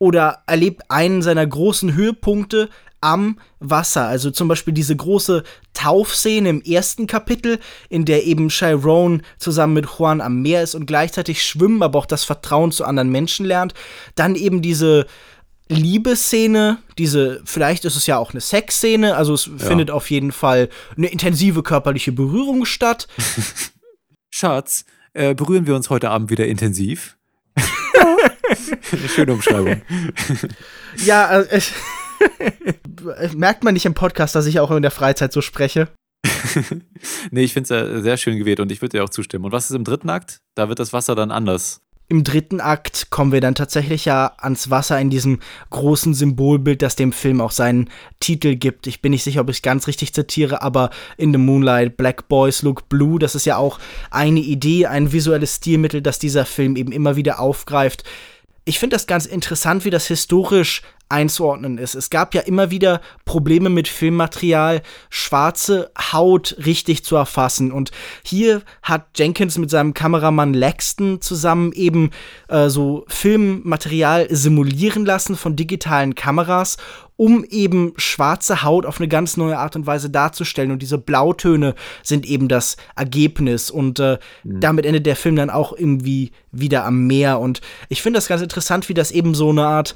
oder 0.00 0.42
erlebt 0.46 0.82
einen 0.88 1.22
seiner 1.22 1.46
großen 1.46 1.94
Höhepunkte 1.94 2.70
am 3.00 3.38
Wasser. 3.60 4.06
Also 4.06 4.30
zum 4.30 4.48
Beispiel 4.48 4.74
diese 4.74 4.96
große 4.96 5.44
Taufszene 5.74 6.48
im 6.48 6.62
ersten 6.62 7.06
Kapitel, 7.06 7.58
in 7.88 8.04
der 8.04 8.24
eben 8.24 8.48
Chiron 8.48 9.22
zusammen 9.38 9.74
mit 9.74 9.86
Juan 9.86 10.20
am 10.20 10.42
Meer 10.42 10.62
ist 10.62 10.74
und 10.74 10.86
gleichzeitig 10.86 11.44
schwimmen, 11.44 11.82
aber 11.82 11.98
auch 11.98 12.06
das 12.06 12.24
Vertrauen 12.24 12.72
zu 12.72 12.84
anderen 12.84 13.10
Menschen 13.10 13.46
lernt. 13.46 13.74
Dann 14.14 14.34
eben 14.34 14.62
diese 14.62 15.06
Liebesszene, 15.68 16.78
diese, 16.98 17.42
vielleicht 17.44 17.84
ist 17.84 17.96
es 17.96 18.06
ja 18.06 18.18
auch 18.18 18.32
eine 18.32 18.40
Sexszene, 18.40 19.16
also 19.16 19.34
es 19.34 19.46
ja. 19.46 19.66
findet 19.66 19.90
auf 19.90 20.10
jeden 20.10 20.32
Fall 20.32 20.68
eine 20.96 21.06
intensive 21.06 21.62
körperliche 21.62 22.10
Berührung 22.10 22.64
statt. 22.64 23.06
Schatz, 24.30 24.84
äh, 25.12 25.34
berühren 25.34 25.66
wir 25.66 25.76
uns 25.76 25.90
heute 25.90 26.10
Abend 26.10 26.30
wieder 26.30 26.46
intensiv? 26.46 27.16
Schöne 29.08 29.32
Umschreibung. 29.32 29.82
ja, 31.04 31.40
äh, 31.40 31.60
merkt 33.34 33.64
man 33.64 33.74
nicht 33.74 33.86
im 33.86 33.94
Podcast, 33.94 34.34
dass 34.34 34.46
ich 34.46 34.60
auch 34.60 34.70
in 34.70 34.82
der 34.82 34.90
Freizeit 34.90 35.32
so 35.32 35.40
spreche? 35.40 35.88
nee, 37.30 37.42
ich 37.42 37.52
finde 37.52 37.64
es 37.64 37.68
ja 37.70 38.02
sehr 38.02 38.16
schön 38.16 38.38
gewählt 38.38 38.60
und 38.60 38.70
ich 38.72 38.82
würde 38.82 38.98
dir 38.98 39.04
auch 39.04 39.10
zustimmen. 39.10 39.46
Und 39.46 39.52
was 39.52 39.70
ist 39.70 39.76
im 39.76 39.84
dritten 39.84 40.10
Akt? 40.10 40.40
Da 40.54 40.68
wird 40.68 40.78
das 40.78 40.92
Wasser 40.92 41.14
dann 41.14 41.30
anders. 41.30 41.80
Im 42.08 42.24
dritten 42.24 42.60
Akt 42.60 43.10
kommen 43.10 43.30
wir 43.30 43.40
dann 43.40 43.54
tatsächlich 43.54 44.04
ja 44.04 44.32
ans 44.38 44.68
Wasser 44.68 45.00
in 45.00 45.10
diesem 45.10 45.38
großen 45.70 46.12
Symbolbild, 46.12 46.82
das 46.82 46.96
dem 46.96 47.12
Film 47.12 47.40
auch 47.40 47.52
seinen 47.52 47.88
Titel 48.18 48.56
gibt. 48.56 48.88
Ich 48.88 49.00
bin 49.00 49.12
nicht 49.12 49.22
sicher, 49.22 49.42
ob 49.42 49.48
ich 49.48 49.58
es 49.58 49.62
ganz 49.62 49.86
richtig 49.86 50.12
zitiere, 50.12 50.60
aber 50.60 50.90
in 51.16 51.32
the 51.32 51.38
Moonlight, 51.38 51.96
Black 51.96 52.26
Boys 52.26 52.62
Look 52.62 52.88
Blue, 52.88 53.20
das 53.20 53.36
ist 53.36 53.46
ja 53.46 53.58
auch 53.58 53.78
eine 54.10 54.40
Idee, 54.40 54.86
ein 54.86 55.12
visuelles 55.12 55.56
Stilmittel, 55.56 56.02
das 56.02 56.18
dieser 56.18 56.46
Film 56.46 56.74
eben 56.74 56.90
immer 56.90 57.14
wieder 57.14 57.38
aufgreift. 57.38 58.02
Ich 58.70 58.78
finde 58.78 58.94
das 58.94 59.08
ganz 59.08 59.26
interessant, 59.26 59.84
wie 59.84 59.90
das 59.90 60.06
historisch 60.06 60.82
einzuordnen 61.10 61.78
ist. 61.78 61.94
Es 61.94 62.10
gab 62.10 62.34
ja 62.34 62.42
immer 62.42 62.70
wieder 62.70 63.00
Probleme 63.24 63.68
mit 63.68 63.88
Filmmaterial, 63.88 64.82
schwarze 65.10 65.90
Haut 66.12 66.56
richtig 66.64 67.04
zu 67.04 67.16
erfassen. 67.16 67.72
Und 67.72 67.90
hier 68.24 68.62
hat 68.82 69.06
Jenkins 69.16 69.58
mit 69.58 69.70
seinem 69.70 69.94
Kameramann 69.94 70.54
Laxton 70.54 71.20
zusammen 71.20 71.72
eben 71.72 72.10
äh, 72.48 72.68
so 72.68 73.04
Filmmaterial 73.08 74.28
simulieren 74.30 75.04
lassen 75.04 75.36
von 75.36 75.56
digitalen 75.56 76.14
Kameras 76.14 76.76
um 77.20 77.44
eben 77.44 77.92
schwarze 77.98 78.62
Haut 78.62 78.86
auf 78.86 78.98
eine 78.98 79.06
ganz 79.06 79.36
neue 79.36 79.58
Art 79.58 79.76
und 79.76 79.86
Weise 79.86 80.08
darzustellen. 80.08 80.70
Und 80.70 80.80
diese 80.80 80.96
Blautöne 80.96 81.74
sind 82.02 82.24
eben 82.24 82.48
das 82.48 82.78
Ergebnis. 82.96 83.70
Und 83.70 84.00
äh, 84.00 84.16
mhm. 84.42 84.60
damit 84.60 84.86
endet 84.86 85.04
der 85.04 85.16
Film 85.16 85.36
dann 85.36 85.50
auch 85.50 85.74
irgendwie 85.76 86.32
wieder 86.50 86.86
am 86.86 87.06
Meer. 87.06 87.38
Und 87.38 87.60
ich 87.90 88.00
finde 88.00 88.16
das 88.16 88.26
ganz 88.26 88.40
interessant, 88.40 88.88
wie 88.88 88.94
das 88.94 89.10
eben 89.10 89.34
so 89.34 89.50
eine 89.50 89.66
Art 89.66 89.94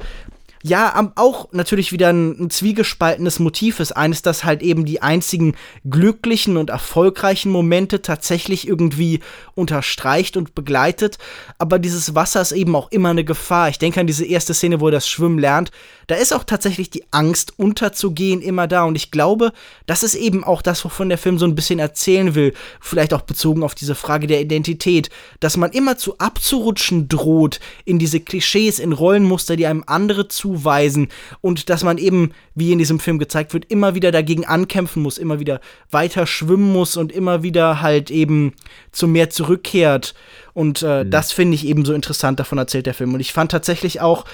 ja, 0.67 1.13
auch 1.17 1.53
natürlich 1.53 1.93
wieder 1.93 2.09
ein, 2.09 2.45
ein 2.45 2.49
zwiegespaltenes 2.49 3.39
Motiv 3.39 3.81
ist. 3.81 3.93
Eines, 3.93 4.23
das 4.23 4.45
halt 4.45 4.63
eben 4.63 4.87
die 4.87 5.03
einzigen 5.03 5.57
glücklichen 5.85 6.57
und 6.57 6.71
erfolgreichen 6.71 7.53
Momente 7.53 8.01
tatsächlich 8.01 8.67
irgendwie 8.67 9.21
unterstreicht 9.55 10.39
und 10.39 10.55
begleitet. 10.55 11.19
Aber 11.59 11.79
dieses 11.79 12.15
Wasser 12.15 12.41
ist 12.41 12.53
eben 12.53 12.75
auch 12.77 12.91
immer 12.93 13.11
eine 13.11 13.25
Gefahr. 13.25 13.69
Ich 13.69 13.79
denke 13.79 14.01
an 14.01 14.07
diese 14.07 14.25
erste 14.25 14.55
Szene, 14.55 14.81
wo 14.81 14.89
er 14.89 14.93
das 14.93 15.07
Schwimmen 15.07 15.39
lernt. 15.39 15.71
Da 16.07 16.15
ist 16.15 16.33
auch 16.33 16.45
tatsächlich 16.45 16.91
die 16.91 17.05
Angst, 17.11 17.59
unterzugehen, 17.59 18.41
immer 18.41 18.67
da. 18.67 18.85
Und 18.85 18.95
ich 18.95 19.11
glaube, 19.11 19.53
das 19.87 20.03
ist 20.03 20.15
eben 20.15 20.45
auch 20.45 20.63
das, 20.63 20.85
wovon 20.85 21.09
der 21.09 21.19
Film 21.19 21.39
so 21.39 21.47
ein 21.47 21.57
bisschen 21.57 21.79
erzählen 21.79 22.35
will. 22.35 22.55
Vielleicht 22.81 23.13
auch 23.13 23.23
bezogen 23.23 23.63
auf 23.65 23.75
diese 23.75 23.95
Frage 23.95 24.27
der 24.29 24.41
Identität. 24.41 25.11
Dass 25.41 25.57
man 25.57 25.73
immer 25.73 25.99
zu 25.99 26.19
abzurutschen 26.19 27.09
droht 27.09 27.59
in 27.85 27.99
diese 27.99 28.21
Klischees, 28.21 28.79
in 28.79 28.93
Rollenmuster, 28.93 29.57
die 29.57 29.67
einem 29.67 29.85
andere 29.87 30.29
zu 30.29 30.45
zuweisen 30.45 31.09
und 31.41 31.71
dass 31.71 31.83
man 31.85 31.97
eben, 31.97 32.33
wie 32.55 32.73
in 32.73 32.79
diesem 32.79 33.01
Film 33.01 33.19
gezeigt 33.19 33.55
wird, 33.55 33.65
immer 33.71 33.95
wieder 33.95 34.13
dagegen 34.13 34.45
ankämpfen 34.45 35.03
muss, 35.03 35.17
immer 35.17 35.41
wieder 35.41 35.61
weiter 35.91 36.27
schwimmen 36.27 36.71
muss 36.71 36.99
und 36.99 37.13
immer 37.13 37.43
wieder 37.43 37.81
halt 37.81 38.11
eben 38.11 38.53
zum 38.93 39.13
Meer 39.13 39.31
zurückkehrt. 39.31 40.15
Und 40.53 40.83
äh, 40.83 41.03
mhm. 41.03 41.11
das 41.11 41.33
finde 41.33 41.55
ich 41.55 41.67
eben 41.67 41.87
so 41.87 41.95
interessant, 41.95 42.39
davon 42.41 42.59
erzählt 42.59 42.85
der 42.85 42.95
Film. 42.95 43.15
Und 43.15 43.21
ich 43.21 43.33
fand 43.33 43.51
tatsächlich 43.51 44.03
auch, 44.03 44.27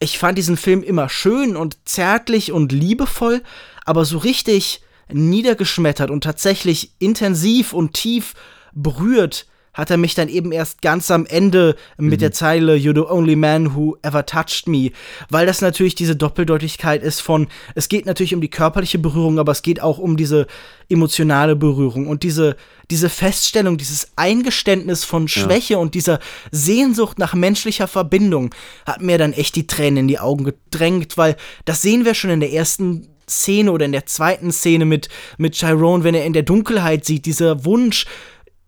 ich 0.00 0.18
fand 0.18 0.38
diesen 0.38 0.56
Film 0.56 0.82
immer 0.82 1.08
schön 1.08 1.56
und 1.56 1.76
zärtlich 1.84 2.52
und 2.52 2.72
liebevoll, 2.72 3.42
aber 3.84 4.04
so 4.04 4.18
richtig 4.18 4.82
niedergeschmettert 5.12 6.10
und 6.10 6.24
tatsächlich 6.24 6.92
intensiv 6.98 7.72
und 7.72 7.94
tief 7.94 8.34
berührt 8.72 9.46
hat 9.76 9.90
er 9.90 9.98
mich 9.98 10.14
dann 10.14 10.28
eben 10.28 10.50
erst 10.50 10.82
ganz 10.82 11.10
am 11.10 11.26
Ende 11.26 11.76
mit 11.98 12.14
mhm. 12.14 12.18
der 12.18 12.32
Zeile 12.32 12.74
You're 12.74 12.94
the 12.94 13.08
only 13.08 13.36
man 13.36 13.76
who 13.76 13.96
ever 14.02 14.24
touched 14.24 14.66
me, 14.66 14.90
weil 15.30 15.46
das 15.46 15.60
natürlich 15.60 15.94
diese 15.94 16.16
Doppeldeutigkeit 16.16 17.02
ist 17.02 17.20
von, 17.20 17.46
es 17.74 17.88
geht 17.88 18.06
natürlich 18.06 18.34
um 18.34 18.40
die 18.40 18.50
körperliche 18.50 18.98
Berührung, 18.98 19.38
aber 19.38 19.52
es 19.52 19.62
geht 19.62 19.80
auch 19.80 19.98
um 19.98 20.16
diese 20.16 20.46
emotionale 20.88 21.56
Berührung 21.56 22.06
und 22.08 22.22
diese, 22.22 22.56
diese 22.90 23.10
Feststellung, 23.10 23.76
dieses 23.76 24.12
Eingeständnis 24.16 25.04
von 25.04 25.28
Schwäche 25.28 25.74
ja. 25.74 25.78
und 25.78 25.94
dieser 25.94 26.20
Sehnsucht 26.50 27.18
nach 27.18 27.34
menschlicher 27.34 27.86
Verbindung 27.86 28.54
hat 28.86 29.02
mir 29.02 29.18
dann 29.18 29.32
echt 29.32 29.56
die 29.56 29.66
Tränen 29.66 29.98
in 29.98 30.08
die 30.08 30.18
Augen 30.18 30.44
gedrängt, 30.44 31.18
weil 31.18 31.36
das 31.66 31.82
sehen 31.82 32.04
wir 32.04 32.14
schon 32.14 32.30
in 32.30 32.40
der 32.40 32.52
ersten 32.52 33.08
Szene 33.28 33.72
oder 33.72 33.84
in 33.84 33.92
der 33.92 34.06
zweiten 34.06 34.52
Szene 34.52 34.84
mit, 34.84 35.08
mit 35.36 35.54
Chiron, 35.54 36.04
wenn 36.04 36.14
er 36.14 36.24
in 36.24 36.32
der 36.32 36.44
Dunkelheit 36.44 37.04
sieht, 37.04 37.26
dieser 37.26 37.64
Wunsch, 37.64 38.06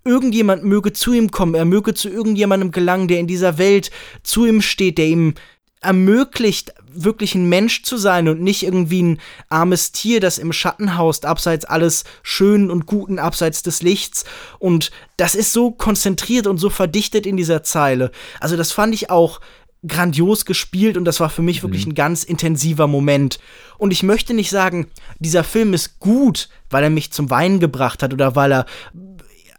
irgendjemand 0.09 0.65
möge 0.65 0.93
zu 0.93 1.13
ihm 1.13 1.31
kommen, 1.31 1.55
er 1.55 1.65
möge 1.65 1.95
zu 1.95 2.09
irgendjemandem 2.09 2.71
gelangen, 2.71 3.09
der 3.09 3.21
in 3.21 3.27
dieser 3.27 3.59
Welt 3.59 3.91
zu 4.23 4.47
ihm 4.47 4.63
steht, 4.63 4.99
der 4.99 5.07
ihm 5.07 5.35
ermöglicht, 5.81 6.75
wirklich 6.93 7.35
ein 7.35 7.49
Mensch 7.49 7.83
zu 7.83 7.97
sein 7.97 8.29
und 8.29 8.41
nicht 8.41 8.65
irgendwie 8.65 9.03
ein 9.03 9.21
armes 9.49 9.93
Tier, 9.93 10.21
das 10.21 10.39
im 10.39 10.53
Schatten 10.53 10.97
haust, 10.97 11.25
abseits 11.25 11.65
alles 11.65 12.05
Schönen 12.23 12.71
und 12.71 12.87
Guten, 12.87 13.19
abseits 13.19 13.63
des 13.63 13.83
Lichts. 13.83 14.25
Und 14.59 14.91
das 15.17 15.35
ist 15.35 15.53
so 15.53 15.71
konzentriert 15.71 16.47
und 16.47 16.59
so 16.59 16.71
verdichtet 16.71 17.27
in 17.27 17.37
dieser 17.37 17.63
Zeile. 17.63 18.11
Also 18.41 18.57
das 18.57 18.73
fand 18.73 18.95
ich 18.95 19.11
auch 19.11 19.41
grandios 19.87 20.45
gespielt 20.45 20.97
und 20.97 21.05
das 21.05 21.21
war 21.21 21.31
für 21.31 21.43
mich 21.43 21.63
wirklich 21.63 21.87
mhm. 21.87 21.93
ein 21.93 21.95
ganz 21.95 22.25
intensiver 22.25 22.89
Moment. 22.89 23.39
Und 23.77 23.93
ich 23.93 24.03
möchte 24.03 24.35
nicht 24.35 24.51
sagen, 24.51 24.89
dieser 25.21 25.45
Film 25.45 25.73
ist 25.73 26.01
gut, 26.01 26.49
weil 26.69 26.83
er 26.83 26.91
mich 26.91 27.13
zum 27.13 27.31
Weinen 27.31 27.61
gebracht 27.61 28.03
hat 28.03 28.13
oder 28.13 28.35
weil 28.35 28.53
er 28.53 28.67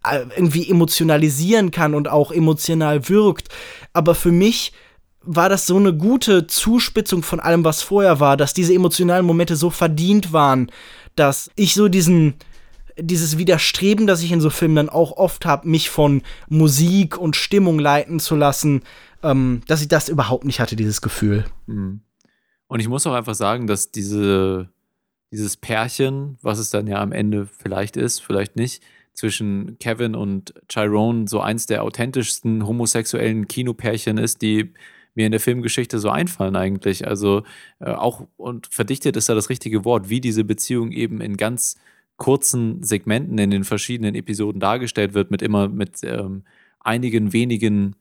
irgendwie 0.04 0.70
emotionalisieren 0.70 1.72
kann 1.72 1.94
und 1.94 2.08
auch 2.08 2.32
emotional 2.32 3.10
wirkt. 3.10 3.50
Aber 3.94 4.16
für 4.16 4.32
mich 4.32 4.74
war 5.22 5.50
das 5.50 5.68
so 5.68 5.78
eine 5.78 5.94
gute 5.94 6.48
Zuspitzung 6.48 7.24
von 7.24 7.40
allem, 7.40 7.64
was 7.64 7.82
vorher 7.82 8.20
war, 8.20 8.38
dass 8.38 8.54
diese 8.54 8.74
emotionalen 8.74 9.26
Momente 9.26 9.56
so 9.56 9.70
verdient 9.70 10.32
waren, 10.32 10.72
dass 11.16 11.52
ich 11.56 11.74
so 11.74 11.90
diesen 11.90 12.36
dieses 13.02 13.38
Widerstreben, 13.38 14.08
das 14.08 14.24
ich 14.24 14.32
in 14.32 14.42
so 14.42 14.50
Filmen 14.50 14.76
dann 14.76 14.90
auch 14.90 15.14
oft 15.14 15.46
habe, 15.46 15.68
mich 15.68 15.90
von 15.90 16.22
Musik 16.48 17.18
und 17.18 17.36
Stimmung 17.36 17.80
leiten 17.80 18.20
zu 18.20 18.36
lassen, 18.36 18.82
ähm, 19.24 19.62
dass 19.68 19.82
ich 19.82 19.88
das 19.88 20.10
überhaupt 20.10 20.46
nicht 20.46 20.60
hatte, 20.60 20.76
dieses 20.76 21.02
Gefühl. 21.02 21.46
Mhm. 21.68 22.02
Und 22.68 22.80
ich 22.80 22.88
muss 22.88 23.08
auch 23.08 23.14
einfach 23.14 23.36
sagen, 23.36 23.68
dass 23.68 23.92
diese, 23.92 24.70
dieses 25.32 25.58
Pärchen, 25.58 26.38
was 26.42 26.60
es 26.60 26.70
dann 26.70 26.88
ja 26.88 27.02
am 27.02 27.12
Ende 27.12 27.48
vielleicht 27.48 27.98
ist, 27.98 28.20
vielleicht 28.20 28.56
nicht, 28.56 28.84
zwischen 29.14 29.78
Kevin 29.80 30.16
und 30.16 30.54
Chiron 30.70 31.28
so 31.28 31.42
eins 31.42 31.66
der 31.66 31.84
authentischsten 31.84 32.66
homosexuellen 32.66 33.48
Kinopärchen 33.48 34.18
ist, 34.18 34.42
die 34.42 34.74
mir 35.16 35.26
in 35.26 35.32
der 35.32 35.42
Filmgeschichte 35.42 36.00
so 36.00 36.10
einfallen 36.10 36.56
eigentlich. 36.56 37.08
Also 37.08 37.44
äh, 37.80 37.92
auch 37.92 38.28
und 38.38 38.68
verdichtet 38.68 39.18
ist 39.18 39.30
da 39.30 39.36
das 39.36 39.50
richtige 39.50 39.84
Wort, 39.84 40.10
wie 40.10 40.22
diese 40.22 40.44
Beziehung 40.44 40.92
eben 40.92 41.20
in 41.22 41.38
ganz 41.38 41.76
kurzen 42.18 42.84
Segmenten 42.84 43.38
in 43.38 43.52
den 43.52 43.64
verschiedenen 43.64 44.16
Episoden 44.16 44.60
dargestellt 44.60 45.14
wird, 45.14 45.32
mit 45.32 45.42
immer 45.42 45.68
mit 45.68 46.04
ähm, 46.04 46.44
einigen 46.80 47.34
wenigen 47.34 47.96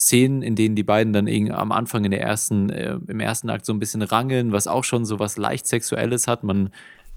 Szenen, 0.00 0.42
in 0.42 0.54
denen 0.54 0.76
die 0.76 0.84
beiden 0.84 1.12
dann 1.12 1.28
am 1.50 1.72
Anfang 1.72 2.04
in 2.04 2.12
der 2.12 2.20
ersten, 2.20 2.70
äh, 2.70 2.98
im 3.08 3.20
ersten 3.20 3.50
Akt 3.50 3.66
so 3.66 3.72
ein 3.72 3.80
bisschen 3.80 4.02
rangeln, 4.02 4.52
was 4.52 4.68
auch 4.68 4.84
schon 4.84 5.04
so 5.04 5.18
was 5.18 5.36
leicht 5.36 5.66
Sexuelles 5.66 6.26
hat. 6.26 6.44
Man 6.44 6.70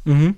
mhm 0.03 0.35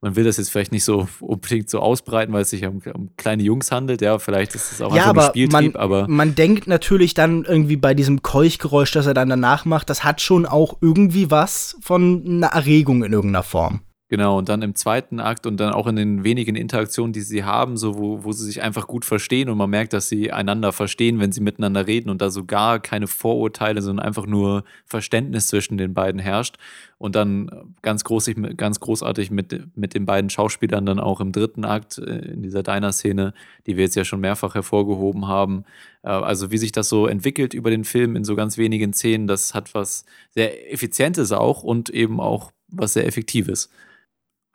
man 0.00 0.14
will 0.14 0.24
das 0.24 0.36
jetzt 0.36 0.50
vielleicht 0.50 0.72
nicht 0.72 0.84
so 0.84 1.08
unbedingt 1.20 1.70
so 1.70 1.80
ausbreiten, 1.80 2.32
weil 2.32 2.42
es 2.42 2.50
sich 2.50 2.66
um, 2.66 2.82
um 2.94 3.10
kleine 3.16 3.42
Jungs 3.42 3.72
handelt. 3.72 4.02
Ja, 4.02 4.18
vielleicht 4.18 4.54
ist 4.54 4.72
es 4.72 4.82
auch 4.82 4.94
ja, 4.94 5.02
einfach 5.02 5.10
aber 5.10 5.24
ein 5.24 5.30
Spieltrieb, 5.30 5.74
man, 5.74 5.82
aber. 5.82 6.08
Man 6.08 6.34
denkt 6.34 6.66
natürlich 6.66 7.14
dann 7.14 7.44
irgendwie 7.44 7.76
bei 7.76 7.94
diesem 7.94 8.22
Keuchgeräusch, 8.22 8.92
das 8.92 9.06
er 9.06 9.14
dann 9.14 9.30
danach 9.30 9.64
macht, 9.64 9.90
das 9.90 10.04
hat 10.04 10.20
schon 10.20 10.46
auch 10.46 10.76
irgendwie 10.80 11.30
was 11.30 11.76
von 11.80 12.24
einer 12.26 12.48
Erregung 12.48 13.04
in 13.04 13.12
irgendeiner 13.12 13.42
Form. 13.42 13.80
Genau, 14.08 14.38
und 14.38 14.48
dann 14.48 14.62
im 14.62 14.76
zweiten 14.76 15.18
Akt 15.18 15.46
und 15.46 15.56
dann 15.56 15.72
auch 15.72 15.88
in 15.88 15.96
den 15.96 16.22
wenigen 16.22 16.54
Interaktionen, 16.54 17.12
die 17.12 17.22
sie 17.22 17.42
haben, 17.42 17.76
so 17.76 17.98
wo, 17.98 18.22
wo 18.22 18.30
sie 18.30 18.44
sich 18.44 18.62
einfach 18.62 18.86
gut 18.86 19.04
verstehen 19.04 19.48
und 19.48 19.58
man 19.58 19.68
merkt, 19.68 19.92
dass 19.92 20.08
sie 20.08 20.30
einander 20.30 20.72
verstehen, 20.72 21.18
wenn 21.18 21.32
sie 21.32 21.40
miteinander 21.40 21.88
reden 21.88 22.08
und 22.08 22.22
da 22.22 22.30
so 22.30 22.44
gar 22.44 22.78
keine 22.78 23.08
Vorurteile, 23.08 23.82
sondern 23.82 24.06
einfach 24.06 24.26
nur 24.26 24.62
Verständnis 24.84 25.48
zwischen 25.48 25.76
den 25.76 25.92
beiden 25.92 26.20
herrscht. 26.20 26.56
Und 26.98 27.16
dann 27.16 27.74
ganz, 27.82 28.04
großig, 28.04 28.36
ganz 28.56 28.78
großartig 28.78 29.32
mit, 29.32 29.76
mit 29.76 29.94
den 29.94 30.06
beiden 30.06 30.30
Schauspielern 30.30 30.86
dann 30.86 31.00
auch 31.00 31.20
im 31.20 31.32
dritten 31.32 31.64
Akt, 31.64 31.98
äh, 31.98 32.32
in 32.32 32.42
dieser 32.42 32.62
Diner-Szene, 32.62 33.34
die 33.66 33.76
wir 33.76 33.84
jetzt 33.84 33.96
ja 33.96 34.04
schon 34.04 34.20
mehrfach 34.20 34.54
hervorgehoben 34.54 35.26
haben. 35.26 35.64
Äh, 36.04 36.10
also 36.10 36.52
wie 36.52 36.58
sich 36.58 36.70
das 36.70 36.88
so 36.88 37.08
entwickelt 37.08 37.54
über 37.54 37.70
den 37.70 37.84
Film 37.84 38.14
in 38.14 38.22
so 38.22 38.36
ganz 38.36 38.56
wenigen 38.56 38.92
Szenen, 38.92 39.26
das 39.26 39.52
hat 39.52 39.74
was 39.74 40.04
sehr 40.30 40.72
Effizientes 40.72 41.32
auch 41.32 41.64
und 41.64 41.90
eben 41.90 42.20
auch 42.20 42.52
was 42.68 42.92
sehr 42.92 43.06
Effektives. 43.06 43.68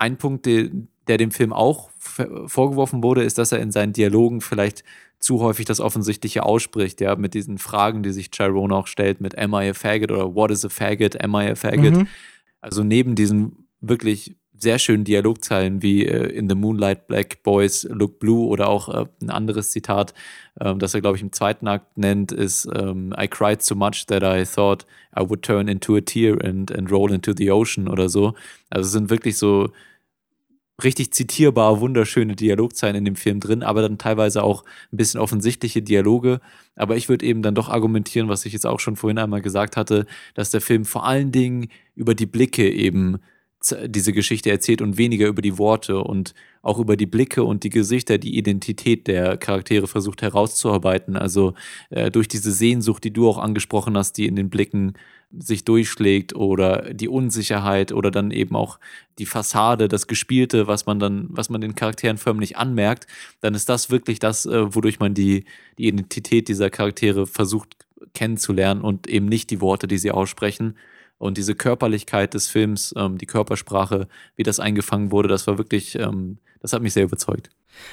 Ein 0.02 0.18
Punkt, 0.18 0.48
der, 0.48 1.18
dem 1.18 1.30
Film 1.30 1.54
auch 1.54 1.92
vorgeworfen 2.48 3.04
wurde, 3.04 3.22
ist, 3.22 3.38
dass 3.38 3.52
er 3.52 3.60
in 3.60 3.72
seinen 3.72 3.94
Dialogen 3.94 4.42
vielleicht 4.42 4.84
zu 5.20 5.42
häufig 5.42 5.66
das 5.66 5.80
Offensichtliche 5.80 6.42
ausspricht, 6.42 7.02
ja, 7.02 7.16
mit 7.16 7.36
diesen 7.36 7.60
Fragen, 7.60 8.02
die 8.02 8.10
sich 8.10 8.32
Chiron 8.32 8.72
auch 8.72 8.88
stellt, 8.88 9.22
mit 9.22 9.38
Am 9.38 9.54
I 9.54 9.70
a 9.70 9.74
faggot 9.76 10.12
oder 10.12 10.34
What 10.34 10.50
is 10.50 10.66
a 10.66 10.70
faggot, 10.70 11.24
Am 11.24 11.36
I 11.36 11.52
a 11.52 11.56
faggot? 11.56 11.96
Mhm. 11.96 12.08
Also 12.62 12.84
neben 12.84 13.14
diesen 13.14 13.68
wirklich 13.80 14.36
sehr 14.62 14.80
schönen 14.80 15.04
Dialogzeilen 15.04 15.84
wie 15.84 16.06
äh, 16.06 16.32
In 16.32 16.50
the 16.50 16.56
Moonlight 16.56 17.08
Black 17.08 17.44
Boys 17.44 17.84
Look 17.84 18.20
Blue 18.20 18.48
oder 18.48 18.70
auch 18.70 18.90
äh, 18.90 19.06
ein 19.22 19.30
anderes 19.30 19.70
Zitat, 19.70 20.16
äh, 20.60 20.76
das 20.76 20.96
er, 20.96 21.02
glaube 21.02 21.18
ich, 21.18 21.24
im 21.24 21.32
zweiten 21.32 21.68
Akt 21.68 21.98
nennt, 21.98 22.32
ist 22.32 22.68
ähm, 22.76 23.14
I 23.20 23.28
cried 23.28 23.62
so 23.62 23.76
much 23.76 24.06
that 24.08 24.24
I 24.24 24.46
thought 24.46 24.88
I 25.16 25.22
would 25.22 25.44
turn 25.44 25.68
into 25.68 25.96
a 25.96 26.02
tear 26.02 26.44
and, 26.44 26.72
and 26.72 26.92
roll 26.92 27.12
into 27.12 27.34
the 27.36 27.52
ocean 27.52 27.88
oder 27.88 28.10
so. 28.10 28.34
Also 28.72 28.88
es 28.88 28.92
sind 28.92 29.10
wirklich 29.12 29.38
so 29.38 29.70
richtig 30.84 31.14
zitierbar, 31.14 31.80
wunderschöne 31.80 32.36
Dialogzeilen 32.36 32.96
in 32.96 33.06
dem 33.06 33.16
Film 33.16 33.40
drin, 33.40 33.64
aber 33.64 33.82
dann 33.82 33.98
teilweise 33.98 34.44
auch 34.44 34.64
ein 34.92 34.98
bisschen 34.98 35.20
offensichtliche 35.20 35.82
Dialoge. 35.82 36.40
Aber 36.76 36.96
ich 36.96 37.10
würde 37.10 37.26
eben 37.26 37.42
dann 37.42 37.56
doch 37.56 37.70
argumentieren, 37.70 38.30
was 38.30 38.46
ich 38.46 38.54
jetzt 38.54 38.66
auch 38.66 38.80
schon 38.80 38.96
vorhin 38.96 39.18
einmal 39.18 39.42
gesagt 39.42 39.78
hatte, 39.78 40.06
dass 40.34 40.52
der 40.52 40.62
Film 40.62 40.86
vor 40.86 41.06
allen 41.06 41.32
Dingen 41.32 41.68
über 41.96 42.16
die 42.16 42.26
Blicke 42.26 42.70
eben 42.70 43.20
diese 43.86 44.12
Geschichte 44.12 44.50
erzählt 44.50 44.82
und 44.82 44.98
weniger 44.98 45.28
über 45.28 45.42
die 45.42 45.58
Worte 45.58 46.00
und 46.00 46.34
auch 46.64 46.80
über 46.80 46.98
die 46.98 47.06
Blicke 47.06 47.44
und 47.44 47.64
die 47.64 47.70
Gesichter, 47.70 48.18
die 48.18 48.38
Identität 48.38 49.08
der 49.08 49.38
Charaktere 49.38 49.88
versucht 49.88 50.22
herauszuarbeiten. 50.22 51.16
Also 51.16 51.54
äh, 51.90 52.10
durch 52.10 52.28
diese 52.28 52.52
Sehnsucht, 52.52 53.04
die 53.04 53.14
du 53.14 53.30
auch 53.30 53.38
angesprochen 53.38 53.98
hast, 53.98 54.18
die 54.18 54.26
in 54.26 54.36
den 54.36 54.50
Blicken 54.50 54.94
sich 55.38 55.64
durchschlägt 55.64 56.36
oder 56.36 56.94
die 56.94 57.08
Unsicherheit 57.08 57.92
oder 57.92 58.12
dann 58.12 58.32
eben 58.32 58.56
auch 58.56 58.80
die 59.18 59.26
Fassade, 59.26 59.88
das 59.88 60.08
Gespielte, 60.08 60.68
was 60.68 60.86
man 60.86 61.00
dann, 61.00 61.28
was 61.30 61.50
man 61.50 61.62
den 61.62 61.76
Charakteren 61.76 62.18
förmlich 62.18 62.58
anmerkt, 62.58 63.08
dann 63.40 63.56
ist 63.56 63.70
das 63.70 63.90
wirklich 63.90 64.20
das, 64.20 64.46
äh, 64.46 64.76
wodurch 64.76 65.00
man 65.00 65.14
die, 65.14 65.46
die 65.78 65.88
Identität 65.88 66.48
dieser 66.48 66.70
Charaktere 66.70 67.28
versucht 67.28 67.78
kennenzulernen 68.14 68.82
und 68.82 69.08
eben 69.08 69.28
nicht 69.28 69.50
die 69.52 69.62
Worte, 69.62 69.88
die 69.88 69.98
sie 69.98 70.12
aussprechen. 70.12 70.76
Und 71.22 71.38
diese 71.38 71.54
Körperlichkeit 71.54 72.34
des 72.34 72.48
Films, 72.48 72.96
ähm, 72.98 73.20
die 73.20 73.28
Körpersprache, 73.28 74.08
wie 74.38 74.42
das 74.42 74.60
eingefangen 74.60 75.12
wurde, 75.12 75.30
das 75.30 75.46
war 75.46 75.60
wirklich, 75.60 75.94
ähm, 75.94 76.40
das 76.62 76.74
hat 76.74 76.82
mich 76.82 76.94
sehr 76.94 77.04
überzeugt. 77.04 77.52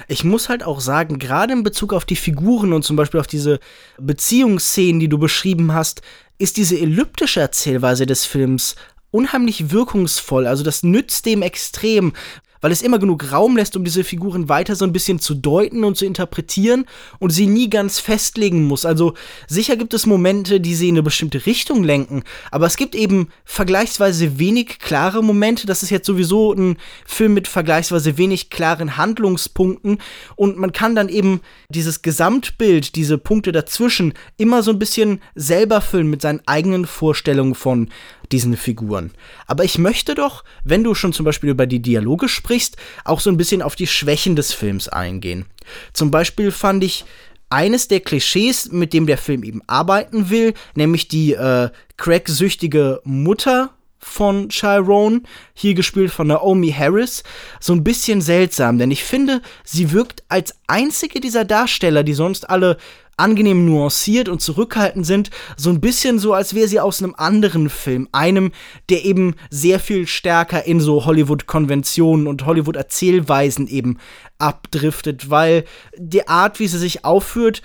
Ich 0.08 0.24
muss 0.24 0.48
halt 0.48 0.64
auch 0.64 0.80
sagen, 0.80 1.18
gerade 1.18 1.52
in 1.52 1.62
Bezug 1.62 1.92
auf 1.92 2.06
die 2.06 2.16
Figuren 2.16 2.72
und 2.72 2.84
zum 2.84 2.96
Beispiel 2.96 3.20
auf 3.20 3.26
diese 3.26 3.60
Beziehungsszenen, 3.98 4.98
die 4.98 5.10
du 5.10 5.18
beschrieben 5.18 5.74
hast, 5.74 6.00
ist 6.38 6.56
diese 6.56 6.80
elliptische 6.80 7.40
Erzählweise 7.40 8.06
des 8.06 8.24
Films 8.24 8.76
unheimlich 9.10 9.72
wirkungsvoll. 9.72 10.46
Also 10.46 10.64
das 10.64 10.82
nützt 10.82 11.26
dem 11.26 11.42
extrem, 11.42 12.14
weil 12.60 12.72
es 12.72 12.82
immer 12.82 12.98
genug 12.98 13.32
Raum 13.32 13.56
lässt, 13.56 13.76
um 13.76 13.84
diese 13.84 14.04
Figuren 14.04 14.48
weiter 14.48 14.74
so 14.74 14.84
ein 14.84 14.92
bisschen 14.92 15.18
zu 15.18 15.34
deuten 15.34 15.84
und 15.84 15.96
zu 15.96 16.04
interpretieren 16.04 16.86
und 17.18 17.30
sie 17.30 17.46
nie 17.46 17.70
ganz 17.70 17.98
festlegen 17.98 18.64
muss. 18.64 18.84
Also 18.84 19.14
sicher 19.46 19.76
gibt 19.76 19.94
es 19.94 20.06
Momente, 20.06 20.60
die 20.60 20.74
sie 20.74 20.88
in 20.88 20.94
eine 20.94 21.02
bestimmte 21.02 21.46
Richtung 21.46 21.84
lenken, 21.84 22.22
aber 22.50 22.66
es 22.66 22.76
gibt 22.76 22.94
eben 22.94 23.28
vergleichsweise 23.44 24.38
wenig 24.38 24.78
klare 24.78 25.22
Momente. 25.22 25.66
Das 25.66 25.82
ist 25.82 25.90
jetzt 25.90 26.06
sowieso 26.06 26.52
ein 26.52 26.76
Film 27.06 27.34
mit 27.34 27.48
vergleichsweise 27.48 28.18
wenig 28.18 28.50
klaren 28.50 28.96
Handlungspunkten 28.96 29.98
und 30.36 30.58
man 30.58 30.72
kann 30.72 30.94
dann 30.94 31.08
eben 31.08 31.40
dieses 31.68 32.02
Gesamtbild, 32.02 32.96
diese 32.96 33.18
Punkte 33.18 33.52
dazwischen 33.52 34.14
immer 34.36 34.62
so 34.62 34.70
ein 34.70 34.78
bisschen 34.78 35.20
selber 35.34 35.80
füllen 35.80 36.10
mit 36.10 36.22
seinen 36.22 36.40
eigenen 36.46 36.86
Vorstellungen 36.86 37.54
von 37.54 37.88
diesen 38.32 38.56
Figuren. 38.56 39.12
Aber 39.46 39.64
ich 39.64 39.78
möchte 39.78 40.14
doch, 40.14 40.44
wenn 40.64 40.84
du 40.84 40.94
schon 40.94 41.12
zum 41.12 41.24
Beispiel 41.24 41.50
über 41.50 41.66
die 41.66 41.80
Dialoge 41.80 42.28
sprichst, 42.28 42.76
auch 43.04 43.20
so 43.20 43.30
ein 43.30 43.36
bisschen 43.36 43.62
auf 43.62 43.76
die 43.76 43.86
Schwächen 43.86 44.36
des 44.36 44.52
Films 44.52 44.88
eingehen. 44.88 45.46
Zum 45.92 46.10
Beispiel 46.10 46.50
fand 46.50 46.84
ich 46.84 47.04
eines 47.50 47.88
der 47.88 48.00
Klischees, 48.00 48.70
mit 48.70 48.92
dem 48.92 49.06
der 49.06 49.18
Film 49.18 49.42
eben 49.42 49.62
arbeiten 49.66 50.30
will, 50.30 50.54
nämlich 50.74 51.08
die 51.08 51.32
äh, 51.32 51.70
cracksüchtige 51.96 53.00
Mutter 53.04 53.70
von 53.98 54.48
Chiron, 54.48 55.26
hier 55.54 55.74
gespielt 55.74 56.10
von 56.10 56.28
Naomi 56.28 56.70
Harris, 56.70 57.24
so 57.60 57.72
ein 57.72 57.84
bisschen 57.84 58.20
seltsam, 58.20 58.78
denn 58.78 58.90
ich 58.90 59.02
finde, 59.02 59.42
sie 59.64 59.92
wirkt 59.92 60.22
als 60.28 60.54
einzige 60.66 61.20
dieser 61.20 61.44
Darsteller, 61.44 62.04
die 62.04 62.14
sonst 62.14 62.48
alle 62.48 62.76
angenehm 63.18 63.66
nuanciert 63.66 64.28
und 64.28 64.40
zurückhaltend 64.40 65.06
sind, 65.06 65.30
so 65.56 65.70
ein 65.70 65.80
bisschen 65.80 66.18
so, 66.18 66.32
als 66.32 66.54
wäre 66.54 66.68
sie 66.68 66.80
aus 66.80 67.02
einem 67.02 67.14
anderen 67.16 67.68
Film, 67.68 68.08
einem, 68.12 68.52
der 68.88 69.04
eben 69.04 69.34
sehr 69.50 69.80
viel 69.80 70.06
stärker 70.06 70.64
in 70.64 70.80
so 70.80 71.04
Hollywood-Konventionen 71.04 72.26
und 72.26 72.46
Hollywood-Erzählweisen 72.46 73.66
eben 73.66 73.98
abdriftet, 74.38 75.30
weil 75.30 75.64
die 75.96 76.28
Art, 76.28 76.60
wie 76.60 76.68
sie 76.68 76.78
sich 76.78 77.04
aufführt, 77.04 77.62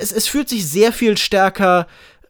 es, 0.00 0.12
es 0.12 0.28
fühlt 0.28 0.48
sich 0.48 0.66
sehr 0.66 0.92
viel 0.92 1.16
stärker 1.16 1.86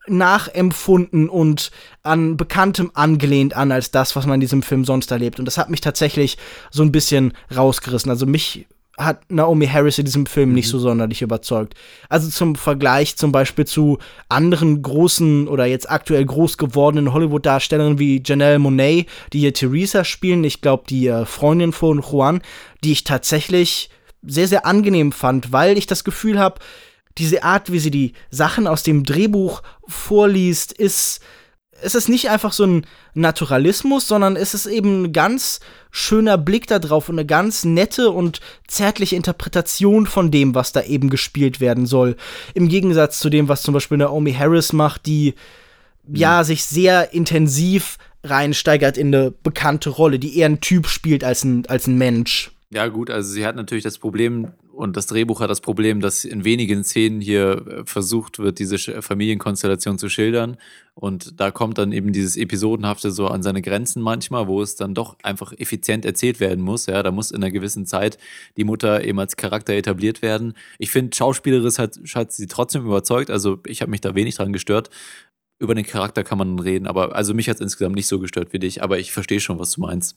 nachempfunden 0.06 1.28
und 1.28 1.70
an 2.02 2.36
Bekanntem 2.36 2.90
angelehnt 2.94 3.54
an 3.54 3.72
als 3.72 3.90
das, 3.90 4.16
was 4.16 4.26
man 4.26 4.34
in 4.34 4.40
diesem 4.40 4.62
Film 4.62 4.84
sonst 4.84 5.10
erlebt. 5.10 5.38
Und 5.38 5.44
das 5.44 5.58
hat 5.58 5.70
mich 5.70 5.80
tatsächlich 5.80 6.38
so 6.70 6.82
ein 6.82 6.92
bisschen 6.92 7.34
rausgerissen. 7.54 8.10
Also 8.10 8.26
mich 8.26 8.66
hat 8.98 9.30
Naomi 9.30 9.66
Harris 9.66 9.98
in 9.98 10.04
diesem 10.04 10.26
Film 10.26 10.50
mhm. 10.50 10.56
nicht 10.56 10.68
so 10.68 10.78
sonderlich 10.78 11.22
überzeugt. 11.22 11.74
Also 12.08 12.28
zum 12.28 12.56
Vergleich 12.56 13.16
zum 13.16 13.32
Beispiel 13.32 13.66
zu 13.66 13.98
anderen 14.28 14.82
großen 14.82 15.48
oder 15.48 15.66
jetzt 15.66 15.90
aktuell 15.90 16.24
groß 16.24 16.58
gewordenen 16.58 17.12
Hollywood-Darstellerinnen 17.12 17.98
wie 17.98 18.22
Janelle 18.24 18.58
Monet, 18.58 19.06
die 19.32 19.40
hier 19.40 19.54
Theresa 19.54 20.04
spielen, 20.04 20.44
ich 20.44 20.60
glaube 20.60 20.84
die 20.88 21.06
äh, 21.06 21.24
Freundin 21.24 21.72
von 21.72 22.02
Juan, 22.02 22.42
die 22.84 22.92
ich 22.92 23.04
tatsächlich 23.04 23.90
sehr, 24.26 24.48
sehr 24.48 24.66
angenehm 24.66 25.12
fand, 25.12 25.52
weil 25.52 25.78
ich 25.78 25.86
das 25.86 26.04
Gefühl 26.04 26.38
habe, 26.38 26.60
diese 27.18 27.42
Art, 27.42 27.72
wie 27.72 27.78
sie 27.78 27.90
die 27.90 28.12
Sachen 28.30 28.66
aus 28.66 28.82
dem 28.82 29.04
Drehbuch 29.04 29.62
vorliest, 29.86 30.72
ist 30.72 31.20
es 31.82 31.94
ist 31.94 32.08
nicht 32.08 32.30
einfach 32.30 32.52
so 32.52 32.64
ein 32.64 32.86
Naturalismus, 33.14 34.06
sondern 34.08 34.36
es 34.36 34.54
ist 34.54 34.66
eben 34.66 35.04
ein 35.04 35.12
ganz 35.12 35.60
schöner 35.90 36.38
Blick 36.38 36.66
darauf 36.66 37.08
und 37.08 37.18
eine 37.18 37.26
ganz 37.26 37.64
nette 37.64 38.10
und 38.10 38.40
zärtliche 38.66 39.16
Interpretation 39.16 40.06
von 40.06 40.30
dem, 40.30 40.54
was 40.54 40.72
da 40.72 40.82
eben 40.82 41.10
gespielt 41.10 41.60
werden 41.60 41.86
soll. 41.86 42.16
Im 42.54 42.68
Gegensatz 42.68 43.18
zu 43.18 43.30
dem, 43.30 43.48
was 43.48 43.62
zum 43.62 43.74
Beispiel 43.74 43.98
Naomi 43.98 44.32
Harris 44.32 44.72
macht, 44.72 45.06
die 45.06 45.34
mhm. 46.06 46.16
ja 46.16 46.44
sich 46.44 46.64
sehr 46.64 47.12
intensiv 47.12 47.98
reinsteigert 48.24 48.98
in 48.98 49.14
eine 49.14 49.30
bekannte 49.30 49.90
Rolle, 49.90 50.18
die 50.18 50.38
eher 50.38 50.48
ein 50.48 50.60
Typ 50.60 50.86
spielt 50.88 51.24
als 51.24 51.44
ein, 51.44 51.66
als 51.66 51.86
ein 51.86 51.96
Mensch. 51.96 52.50
Ja, 52.70 52.88
gut, 52.88 53.10
also 53.10 53.32
sie 53.32 53.46
hat 53.46 53.56
natürlich 53.56 53.84
das 53.84 53.98
Problem, 53.98 54.48
und 54.78 54.96
das 54.96 55.06
Drehbuch 55.06 55.40
hat 55.40 55.50
das 55.50 55.60
Problem, 55.60 56.00
dass 56.00 56.24
in 56.24 56.44
wenigen 56.44 56.84
Szenen 56.84 57.20
hier 57.20 57.66
äh, 57.66 57.82
versucht 57.84 58.38
wird, 58.38 58.60
diese 58.60 58.78
Familienkonstellation 59.02 59.98
zu 59.98 60.08
schildern. 60.08 60.56
Und 60.94 61.40
da 61.40 61.50
kommt 61.50 61.78
dann 61.78 61.90
eben 61.90 62.12
dieses 62.12 62.36
Episodenhafte 62.36 63.10
so 63.10 63.26
an 63.26 63.42
seine 63.42 63.60
Grenzen 63.60 64.00
manchmal, 64.00 64.46
wo 64.46 64.62
es 64.62 64.76
dann 64.76 64.94
doch 64.94 65.16
einfach 65.24 65.52
effizient 65.52 66.04
erzählt 66.04 66.38
werden 66.38 66.62
muss. 66.62 66.86
Ja, 66.86 67.02
da 67.02 67.10
muss 67.10 67.32
in 67.32 67.38
einer 67.38 67.50
gewissen 67.50 67.86
Zeit 67.86 68.18
die 68.56 68.62
Mutter 68.62 69.02
eben 69.02 69.18
als 69.18 69.34
Charakter 69.34 69.72
etabliert 69.72 70.22
werden. 70.22 70.54
Ich 70.78 70.92
finde, 70.92 71.16
schauspielerisch 71.16 71.78
hat, 71.78 71.98
hat 72.14 72.30
sie 72.30 72.46
trotzdem 72.46 72.86
überzeugt. 72.86 73.30
Also 73.30 73.58
ich 73.66 73.80
habe 73.80 73.90
mich 73.90 74.00
da 74.00 74.14
wenig 74.14 74.36
dran 74.36 74.52
gestört. 74.52 74.90
Über 75.58 75.74
den 75.74 75.86
Charakter 75.86 76.22
kann 76.22 76.38
man 76.38 76.56
reden, 76.60 76.86
aber 76.86 77.16
also 77.16 77.34
mich 77.34 77.48
hat 77.48 77.56
es 77.56 77.62
insgesamt 77.62 77.96
nicht 77.96 78.06
so 78.06 78.20
gestört 78.20 78.52
wie 78.52 78.60
dich, 78.60 78.80
aber 78.80 79.00
ich 79.00 79.10
verstehe 79.10 79.40
schon, 79.40 79.58
was 79.58 79.72
du 79.72 79.80
meinst. 79.80 80.16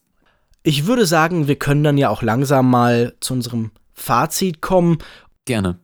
Ich 0.62 0.86
würde 0.86 1.07
sagen, 1.07 1.47
wir 1.47 1.55
können 1.55 1.84
dann 1.84 1.97
ja 1.97 2.09
auch 2.09 2.22
langsam 2.22 2.70
mal 2.70 3.16
zu 3.22 3.34
unserem 3.34 3.72
Fazit 3.94 4.62
kommen. 4.62 5.00
Gerne. 5.46 5.80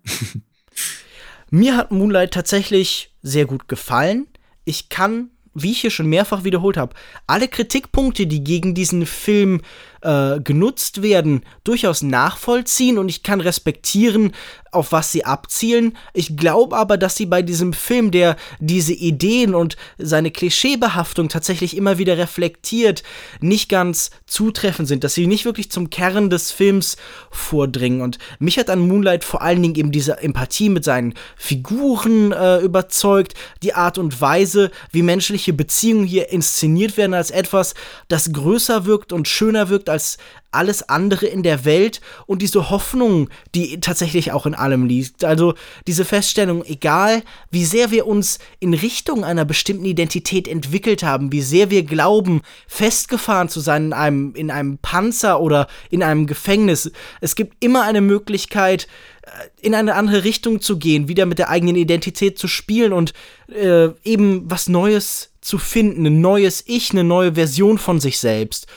Mir 1.50 1.78
hat 1.78 1.92
Moonlight 1.92 2.34
tatsächlich 2.34 3.14
sehr 3.22 3.46
gut 3.46 3.68
gefallen. 3.68 4.28
Ich 4.66 4.90
kann, 4.90 5.30
wie 5.54 5.72
ich 5.72 5.82
hier 5.82 5.92
schon 5.92 6.08
mehrfach 6.08 6.44
wiederholt 6.44 6.78
habe, 6.78 6.96
alle 7.26 7.48
Kritikpunkte, 7.48 8.28
die 8.28 8.44
gegen 8.44 8.76
diesen 8.76 9.06
Film 9.06 9.62
äh, 10.02 10.40
genutzt 10.40 11.02
werden, 11.02 11.42
durchaus 11.64 12.02
nachvollziehen 12.02 12.98
und 12.98 13.10
ich 13.10 13.24
kann 13.24 13.42
respektieren, 13.42 14.34
auf 14.72 14.92
was 14.92 15.12
sie 15.12 15.26
abzielen. 15.26 15.98
Ich 16.14 16.38
glaube 16.38 16.78
aber, 16.78 16.98
dass 16.98 17.16
sie 17.16 17.26
bei 17.26 17.42
diesem 17.42 17.74
Film, 17.74 18.12
der 18.12 18.36
diese 18.60 18.94
Ideen 18.94 19.56
und 19.56 19.78
seine 19.98 20.32
Klischeebehaftung 20.32 21.30
tatsächlich 21.30 21.76
immer 21.76 21.98
wieder 21.98 22.18
reflektiert, 22.18 23.04
nicht 23.40 23.70
ganz 23.70 24.12
zutreffend 24.26 24.88
sind, 24.88 25.04
dass 25.04 25.14
sie 25.14 25.28
nicht 25.28 25.46
wirklich 25.46 25.72
zum 25.72 25.90
Kern 25.90 26.30
des 26.30 26.52
Films 26.52 26.98
vordringen. 27.32 28.02
Und 28.02 28.20
mich 28.40 28.58
hat 28.58 28.70
an 28.70 28.88
Moonlight 28.88 29.24
vor 29.24 29.42
allen 29.42 29.62
Dingen 29.62 29.76
eben 29.76 29.92
diese 29.92 30.22
Empathie 30.22 30.70
mit 30.70 30.84
seinen 30.84 31.14
Figuren 31.36 32.32
äh, 32.32 32.60
überzeugt, 32.60 33.34
die 33.64 33.74
Art 33.74 33.98
und 33.98 34.22
Weise, 34.22 34.72
wie 34.92 35.02
menschliche 35.02 35.54
Beziehungen 35.54 36.06
hier 36.06 36.30
inszeniert 36.30 36.98
werden, 36.98 37.14
als 37.14 37.32
etwas, 37.32 37.74
das 38.08 38.32
größer 38.32 38.86
wirkt 38.86 39.12
und 39.14 39.28
schöner 39.28 39.70
wirkt 39.70 39.87
als 39.90 40.18
alles 40.52 40.88
andere 40.90 41.28
in 41.28 41.44
der 41.44 41.66
Welt 41.66 42.02
und 42.26 42.42
diese 42.42 42.70
Hoffnung, 42.70 43.30
die 43.54 43.80
tatsächlich 43.80 44.32
auch 44.32 44.46
in 44.46 44.56
allem 44.56 44.86
liegt. 44.86 45.24
Also 45.24 45.54
diese 45.86 46.06
Feststellung, 46.06 46.64
egal 46.66 47.22
wie 47.52 47.66
sehr 47.66 47.92
wir 47.92 48.08
uns 48.08 48.40
in 48.60 48.74
Richtung 48.74 49.24
einer 49.24 49.46
bestimmten 49.46 49.86
Identität 49.86 50.48
entwickelt 50.48 51.04
haben, 51.04 51.32
wie 51.32 51.42
sehr 51.42 51.70
wir 51.70 51.84
glauben, 51.84 52.42
festgefahren 52.68 53.50
zu 53.50 53.60
sein 53.60 53.88
in 53.88 53.94
einem, 53.94 54.36
in 54.36 54.50
einem 54.50 54.78
Panzer 54.80 55.42
oder 55.42 55.68
in 55.90 56.02
einem 56.02 56.28
Gefängnis, 56.28 56.92
es 57.22 57.36
gibt 57.36 57.64
immer 57.64 57.84
eine 57.84 58.02
Möglichkeit, 58.02 58.88
äh, 59.24 59.30
in 59.62 59.76
eine 59.76 59.96
andere 59.96 60.24
Richtung 60.24 60.62
zu 60.62 60.80
gehen, 60.80 61.08
wieder 61.08 61.26
mit 61.26 61.40
der 61.40 61.50
eigenen 61.50 61.76
Identität 61.76 62.40
zu 62.40 62.48
spielen 62.48 62.94
und 62.94 63.14
äh, 63.50 63.90
eben 64.04 64.50
was 64.50 64.70
Neues 64.70 65.32
zu 65.42 65.58
finden, 65.58 66.06
ein 66.06 66.22
neues 66.22 66.64
Ich, 66.68 66.92
eine 66.92 67.04
neue 67.04 67.36
Version 67.36 67.78
von 67.78 68.00
sich 68.00 68.20
selbst. 68.20 68.68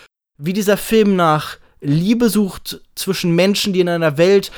Wie 0.43 0.53
dieser 0.53 0.77
Film 0.77 1.17
nach 1.17 1.59
Liebe 1.81 2.29
sucht 2.29 2.81
zwischen 2.95 3.35
Menschen, 3.35 3.73
die 3.73 3.81
in 3.81 3.89
einer 3.89 4.17
Welt 4.17 4.51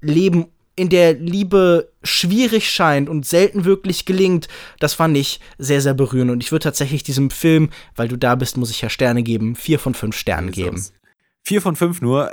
leben, 0.00 0.46
in 0.76 0.88
der 0.88 1.14
Liebe 1.14 1.92
schwierig 2.04 2.70
scheint 2.70 3.08
und 3.08 3.26
selten 3.26 3.64
wirklich 3.64 4.04
gelingt, 4.04 4.48
das 4.78 4.94
fand 4.94 5.16
ich 5.16 5.40
sehr, 5.58 5.80
sehr 5.80 5.94
berührend. 5.94 6.30
Und 6.30 6.42
ich 6.42 6.52
würde 6.52 6.64
tatsächlich 6.64 7.02
diesem 7.02 7.30
Film, 7.30 7.70
weil 7.96 8.08
du 8.08 8.16
da 8.16 8.36
bist, 8.36 8.56
muss 8.56 8.70
ich 8.70 8.80
ja 8.80 8.88
Sterne 8.88 9.22
geben, 9.22 9.56
vier 9.56 9.78
von 9.78 9.94
fünf 9.94 10.16
Sternen 10.16 10.52
geben. 10.52 10.84
Vier 11.42 11.62
von 11.62 11.76
fünf 11.76 12.00
nur. 12.00 12.30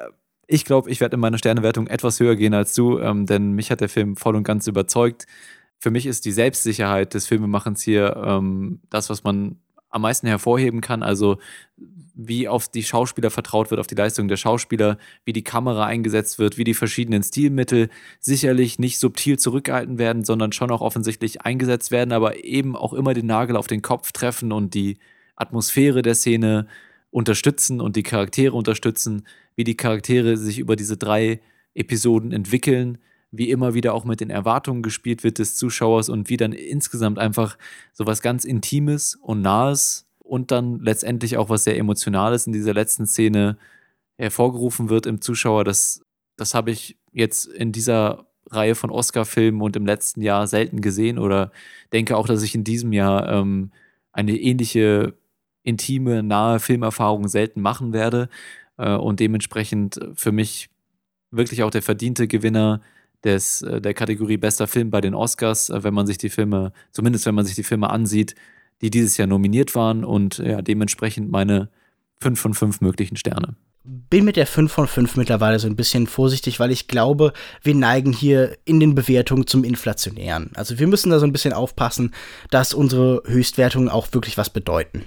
Ich 0.48 0.64
glaube, 0.64 0.92
ich 0.92 1.02
werde 1.02 1.16
in 1.16 1.22
meiner 1.22 1.40
Sternewertung 1.40 1.88
etwas 1.88 2.20
höher 2.20 2.36
gehen 2.36 2.54
als 2.54 2.76
du, 2.76 3.00
ähm, 3.00 3.26
denn 3.26 3.54
mich 3.54 3.72
hat 3.72 3.82
der 3.82 3.90
Film 3.90 4.16
voll 4.16 4.36
und 4.36 4.44
ganz 4.44 4.68
überzeugt. 4.68 5.26
Für 5.80 5.90
mich 5.90 6.06
ist 6.06 6.26
die 6.26 6.32
Selbstsicherheit 6.32 7.16
des 7.16 7.26
Filmemachens 7.26 7.82
hier 7.82 8.16
ähm, 8.24 8.82
das, 8.92 9.10
was 9.10 9.24
man 9.24 9.60
am 9.96 10.02
meisten 10.02 10.28
hervorheben 10.28 10.82
kann. 10.82 11.04
Also 11.04 11.38
wie 12.16 12.48
auf 12.48 12.68
die 12.68 12.84
Schauspieler 12.84 13.32
vertraut 13.32 13.72
wird, 13.72 13.80
auf 13.80 13.88
die 13.88 13.96
Leistung 13.96 14.28
der 14.28 14.38
Schauspieler, 14.38 14.98
wie 15.24 15.34
die 15.34 15.44
Kamera 15.44 15.86
eingesetzt 15.86 16.38
wird, 16.38 16.58
wie 16.58 16.64
die 16.66 16.74
verschiedenen 16.74 17.24
Stilmittel 17.24 17.90
sicherlich 18.20 18.78
nicht 18.78 19.00
subtil 19.00 19.40
zurückgehalten 19.40 19.98
werden, 19.98 20.24
sondern 20.26 20.52
schon 20.52 20.72
auch 20.72 20.82
offensichtlich 20.82 21.42
eingesetzt 21.42 21.92
werden, 21.92 22.12
aber 22.12 22.44
eben 22.44 22.76
auch 22.76 22.94
immer 22.94 23.14
den 23.14 23.26
Nagel 23.26 23.56
auf 23.56 23.68
den 23.68 23.82
Kopf 23.82 24.12
treffen 24.12 24.52
und 24.52 24.74
die 24.74 24.98
Atmosphäre 25.38 26.02
der 26.02 26.16
Szene 26.16 26.68
unterstützen 27.10 27.80
und 27.80 27.96
die 27.96 28.04
Charaktere 28.04 28.54
unterstützen, 28.54 29.26
wie 29.56 29.64
die 29.64 29.78
Charaktere 29.78 30.36
sich 30.36 30.60
über 30.60 30.76
diese 30.76 30.98
drei 30.98 31.40
Episoden 31.74 32.34
entwickeln, 32.34 32.98
wie 33.38 33.50
immer 33.50 33.74
wieder 33.74 33.94
auch 33.94 34.06
mit 34.06 34.20
den 34.20 34.30
Erwartungen 34.30 34.84
gespielt 34.84 35.24
wird 35.24 35.40
des 35.40 35.56
Zuschauers 35.56 36.10
und 36.10 36.30
wie 36.30 36.38
dann 36.38 36.54
insgesamt 36.54 37.20
einfach 37.20 37.58
so 37.94 38.06
was 38.06 38.22
ganz 38.22 38.46
Intimes 38.46 39.16
und 39.16 39.42
Nahes 39.42 40.08
und 40.20 40.52
dann 40.52 40.80
letztendlich 40.80 41.38
auch 41.38 41.50
was 41.50 41.64
sehr 41.64 41.78
Emotionales 41.78 42.48
in 42.48 42.54
dieser 42.54 42.74
letzten 42.74 43.06
Szene 43.06 43.58
hervorgerufen 44.18 44.90
wird 44.90 45.06
im 45.06 45.22
Zuschauer. 45.22 45.64
Das, 45.64 46.04
das 46.38 46.54
habe 46.54 46.72
ich 46.72 46.98
jetzt 47.12 47.46
in 47.46 47.72
dieser 47.72 48.26
Reihe 48.50 48.76
von 48.76 48.90
Oscar-Filmen 48.90 49.62
und 49.62 49.76
im 49.76 49.86
letzten 49.86 50.22
Jahr 50.22 50.48
selten 50.48 50.82
gesehen 50.82 51.20
oder 51.20 51.52
denke 51.94 52.18
auch, 52.18 52.28
dass 52.28 52.44
ich 52.44 52.56
in 52.56 52.64
diesem 52.64 52.94
Jahr 52.94 53.30
ähm, 53.30 53.72
eine 54.12 54.38
ähnliche 54.38 55.14
intime, 55.64 56.24
nahe 56.24 56.60
Filmerfahrung 56.60 57.28
selten 57.28 57.62
machen 57.62 57.92
werde 57.92 58.30
äh, 58.78 58.96
und 58.96 59.20
dementsprechend 59.20 60.00
für 60.14 60.32
mich 60.32 60.70
wirklich 61.32 61.64
auch 61.64 61.72
der 61.72 61.82
verdiente 61.82 62.28
Gewinner 62.28 62.82
des, 63.26 63.62
äh, 63.64 63.82
der 63.82 63.94
Kategorie 63.94 64.38
bester 64.38 64.68
Film 64.68 64.90
bei 64.90 65.02
den 65.02 65.14
Oscars, 65.14 65.70
äh, 65.70 65.84
wenn 65.84 65.94
man 65.94 66.08
sich 66.08 66.18
die 66.18 66.30
Filme, 66.30 66.72
zumindest 66.92 67.26
wenn 67.26 67.36
man 67.36 67.46
sich 67.46 67.56
die 67.56 67.64
Filme 67.64 67.90
ansieht, 67.90 68.36
die 68.82 68.90
dieses 68.90 69.18
Jahr 69.18 69.28
nominiert 69.28 69.76
waren 69.76 70.04
und 70.04 70.38
ja, 70.38 70.62
dementsprechend 70.62 71.32
meine 71.32 71.70
5 72.22 72.40
von 72.40 72.54
5 72.54 72.82
möglichen 72.82 73.18
Sterne. 73.18 73.56
Bin 73.84 74.26
mit 74.26 74.36
der 74.36 74.48
5 74.48 74.72
von 74.72 74.88
5 74.88 75.16
mittlerweile 75.16 75.60
so 75.60 75.68
ein 75.68 75.76
bisschen 75.76 76.08
vorsichtig, 76.08 76.60
weil 76.60 76.72
ich 76.72 76.88
glaube, 76.88 77.34
wir 77.62 77.76
neigen 77.76 78.12
hier 78.12 78.58
in 78.66 78.80
den 78.80 78.96
Bewertungen 78.96 79.48
zum 79.48 79.64
Inflationären. 79.64 80.52
Also 80.56 80.80
wir 80.80 80.88
müssen 80.88 81.12
da 81.12 81.20
so 81.20 81.26
ein 81.26 81.32
bisschen 81.32 81.54
aufpassen, 81.54 82.14
dass 82.50 82.74
unsere 82.74 83.22
Höchstwertungen 83.26 83.90
auch 83.90 84.08
wirklich 84.12 84.38
was 84.38 84.50
bedeuten. 84.50 85.06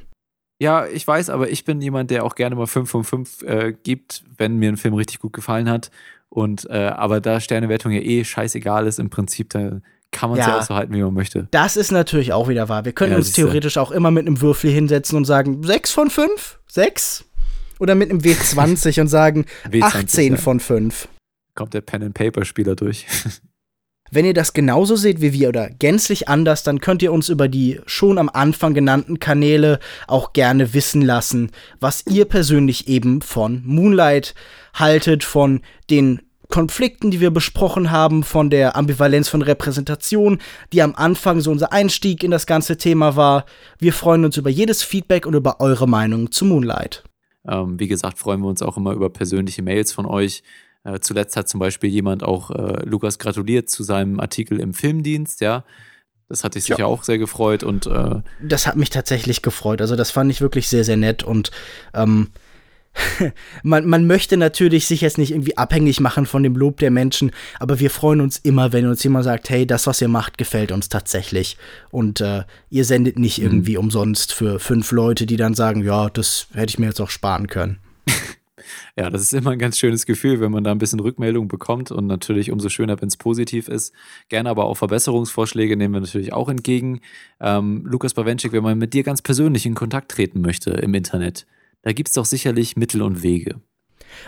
Ja, 0.60 0.86
ich 0.86 1.06
weiß, 1.06 1.30
aber 1.30 1.50
ich 1.50 1.64
bin 1.64 1.80
jemand, 1.80 2.10
der 2.10 2.24
auch 2.24 2.34
gerne 2.34 2.56
mal 2.56 2.66
5 2.66 2.90
von 2.90 3.04
5 3.04 3.42
äh, 3.42 3.72
gibt, 3.72 4.24
wenn 4.36 4.56
mir 4.56 4.68
ein 4.68 4.76
Film 4.76 4.94
richtig 4.94 5.20
gut 5.20 5.32
gefallen 5.32 5.70
hat. 5.70 5.90
Und 6.30 6.68
äh, 6.68 6.88
aber 6.88 7.20
da 7.20 7.40
Sternewertung 7.40 7.92
ja 7.92 8.00
eh 8.00 8.24
scheißegal 8.24 8.86
ist, 8.86 8.98
im 8.98 9.10
Prinzip, 9.10 9.50
da 9.50 9.80
kann 10.10 10.30
man 10.30 10.38
es 10.38 10.46
ja. 10.46 10.52
ja. 10.52 10.58
auch 10.58 10.62
so 10.62 10.74
halten, 10.74 10.94
wie 10.94 11.02
man 11.02 11.14
möchte. 11.14 11.48
Das 11.50 11.76
ist 11.76 11.92
natürlich 11.92 12.32
auch 12.32 12.48
wieder 12.48 12.68
wahr. 12.68 12.84
Wir 12.84 12.92
können 12.92 13.12
ja, 13.12 13.18
uns 13.18 13.32
theoretisch 13.32 13.78
auch 13.78 13.90
immer 13.90 14.10
mit 14.10 14.26
einem 14.26 14.40
Würfel 14.40 14.70
hinsetzen 14.70 15.16
und 15.16 15.24
sagen, 15.24 15.62
6 15.62 15.90
von 15.90 16.10
5? 16.10 16.58
6? 16.68 17.24
Oder 17.78 17.94
mit 17.94 18.10
einem 18.10 18.20
W20 18.20 19.00
und 19.00 19.08
sagen, 19.08 19.46
W20, 19.70 19.82
18 19.82 20.32
ja. 20.32 20.38
von 20.38 20.60
5. 20.60 21.08
Kommt 21.54 21.74
der 21.74 21.80
Pen-and-Paper-Spieler 21.80 22.76
durch. 22.76 23.06
Wenn 24.10 24.24
ihr 24.24 24.32
das 24.32 24.54
genauso 24.54 24.96
seht 24.96 25.20
wie 25.20 25.34
wir 25.34 25.50
oder 25.50 25.68
gänzlich 25.68 26.28
anders, 26.28 26.62
dann 26.62 26.80
könnt 26.80 27.02
ihr 27.02 27.12
uns 27.12 27.28
über 27.28 27.46
die 27.46 27.80
schon 27.84 28.16
am 28.16 28.30
Anfang 28.30 28.72
genannten 28.72 29.18
Kanäle 29.18 29.80
auch 30.06 30.32
gerne 30.32 30.72
wissen 30.72 31.02
lassen, 31.02 31.50
was 31.78 32.06
ihr 32.06 32.24
persönlich 32.24 32.88
eben 32.88 33.20
von 33.20 33.62
Moonlight 33.66 34.34
haltet, 34.80 35.24
von 35.24 35.60
den 35.90 36.20
Konflikten, 36.48 37.10
die 37.10 37.20
wir 37.20 37.30
besprochen 37.30 37.90
haben, 37.90 38.22
von 38.22 38.48
der 38.48 38.74
Ambivalenz 38.74 39.28
von 39.28 39.42
Repräsentation, 39.42 40.38
die 40.72 40.82
am 40.82 40.94
Anfang 40.94 41.40
so 41.40 41.50
unser 41.50 41.72
Einstieg 41.72 42.24
in 42.24 42.30
das 42.30 42.46
ganze 42.46 42.78
Thema 42.78 43.16
war. 43.16 43.44
Wir 43.78 43.92
freuen 43.92 44.24
uns 44.24 44.36
über 44.36 44.50
jedes 44.50 44.82
Feedback 44.82 45.26
und 45.26 45.34
über 45.34 45.60
eure 45.60 45.86
Meinung 45.86 46.32
zu 46.32 46.46
Moonlight. 46.46 47.04
Ähm, 47.46 47.78
wie 47.78 47.88
gesagt, 47.88 48.18
freuen 48.18 48.40
wir 48.40 48.48
uns 48.48 48.62
auch 48.62 48.76
immer 48.76 48.92
über 48.92 49.10
persönliche 49.10 49.62
Mails 49.62 49.92
von 49.92 50.06
euch. 50.06 50.42
Äh, 50.84 51.00
zuletzt 51.00 51.36
hat 51.36 51.48
zum 51.48 51.60
Beispiel 51.60 51.90
jemand 51.90 52.22
auch 52.22 52.50
äh, 52.50 52.84
Lukas 52.84 53.18
gratuliert 53.18 53.68
zu 53.68 53.82
seinem 53.82 54.18
Artikel 54.20 54.58
im 54.60 54.72
Filmdienst, 54.72 55.40
ja. 55.40 55.64
Das 56.28 56.44
hat 56.44 56.54
dich 56.54 56.64
sicher 56.64 56.80
ja. 56.80 56.86
auch 56.86 57.04
sehr 57.04 57.16
gefreut 57.16 57.62
und 57.62 57.86
äh 57.86 58.20
das 58.42 58.66
hat 58.66 58.76
mich 58.76 58.90
tatsächlich 58.90 59.40
gefreut. 59.40 59.80
Also 59.80 59.96
das 59.96 60.10
fand 60.10 60.30
ich 60.30 60.42
wirklich 60.42 60.68
sehr, 60.68 60.84
sehr 60.84 60.98
nett 60.98 61.22
und 61.22 61.50
ähm, 61.94 62.28
man, 63.62 63.86
man 63.86 64.06
möchte 64.06 64.36
natürlich 64.36 64.86
sich 64.86 65.00
jetzt 65.00 65.18
nicht 65.18 65.30
irgendwie 65.30 65.56
abhängig 65.56 66.00
machen 66.00 66.26
von 66.26 66.42
dem 66.42 66.56
Lob 66.56 66.78
der 66.78 66.90
Menschen, 66.90 67.30
aber 67.58 67.80
wir 67.80 67.90
freuen 67.90 68.20
uns 68.20 68.38
immer, 68.38 68.72
wenn 68.72 68.86
uns 68.86 69.02
jemand 69.02 69.24
sagt, 69.24 69.50
hey, 69.50 69.66
das, 69.66 69.86
was 69.86 70.00
ihr 70.00 70.08
macht, 70.08 70.38
gefällt 70.38 70.72
uns 70.72 70.88
tatsächlich. 70.88 71.56
Und 71.90 72.20
äh, 72.20 72.44
ihr 72.70 72.84
sendet 72.84 73.18
nicht 73.18 73.38
mhm. 73.38 73.44
irgendwie 73.44 73.76
umsonst 73.76 74.32
für 74.32 74.58
fünf 74.58 74.92
Leute, 74.92 75.26
die 75.26 75.36
dann 75.36 75.54
sagen, 75.54 75.84
ja, 75.84 76.08
das 76.10 76.48
hätte 76.52 76.70
ich 76.70 76.78
mir 76.78 76.86
jetzt 76.86 77.00
auch 77.00 77.10
sparen 77.10 77.46
können. 77.46 77.78
Ja, 78.96 79.10
das 79.10 79.22
ist 79.22 79.32
immer 79.32 79.52
ein 79.52 79.58
ganz 79.58 79.78
schönes 79.78 80.06
Gefühl, 80.06 80.40
wenn 80.40 80.50
man 80.50 80.64
da 80.64 80.72
ein 80.72 80.78
bisschen 80.78 81.00
Rückmeldung 81.00 81.46
bekommt 81.46 81.90
und 81.92 82.06
natürlich 82.06 82.50
umso 82.50 82.68
schöner, 82.68 83.00
wenn 83.00 83.08
es 83.08 83.16
positiv 83.16 83.68
ist. 83.68 83.94
Gerne 84.28 84.50
aber 84.50 84.64
auch 84.64 84.74
Verbesserungsvorschläge 84.74 85.76
nehmen 85.76 85.94
wir 85.94 86.00
natürlich 86.00 86.32
auch 86.32 86.48
entgegen. 86.48 87.00
Ähm, 87.40 87.84
Lukas 87.86 88.14
Bawenschik, 88.14 88.52
wenn 88.52 88.64
man 88.64 88.76
mit 88.76 88.94
dir 88.94 89.04
ganz 89.04 89.22
persönlich 89.22 89.66
in 89.66 89.74
Kontakt 89.74 90.10
treten 90.10 90.40
möchte 90.40 90.70
im 90.70 90.92
Internet, 90.94 91.46
da 91.82 91.92
gibt 91.92 92.08
es 92.08 92.14
doch 92.14 92.24
sicherlich 92.24 92.76
Mittel 92.76 93.02
und 93.02 93.22
Wege. 93.22 93.60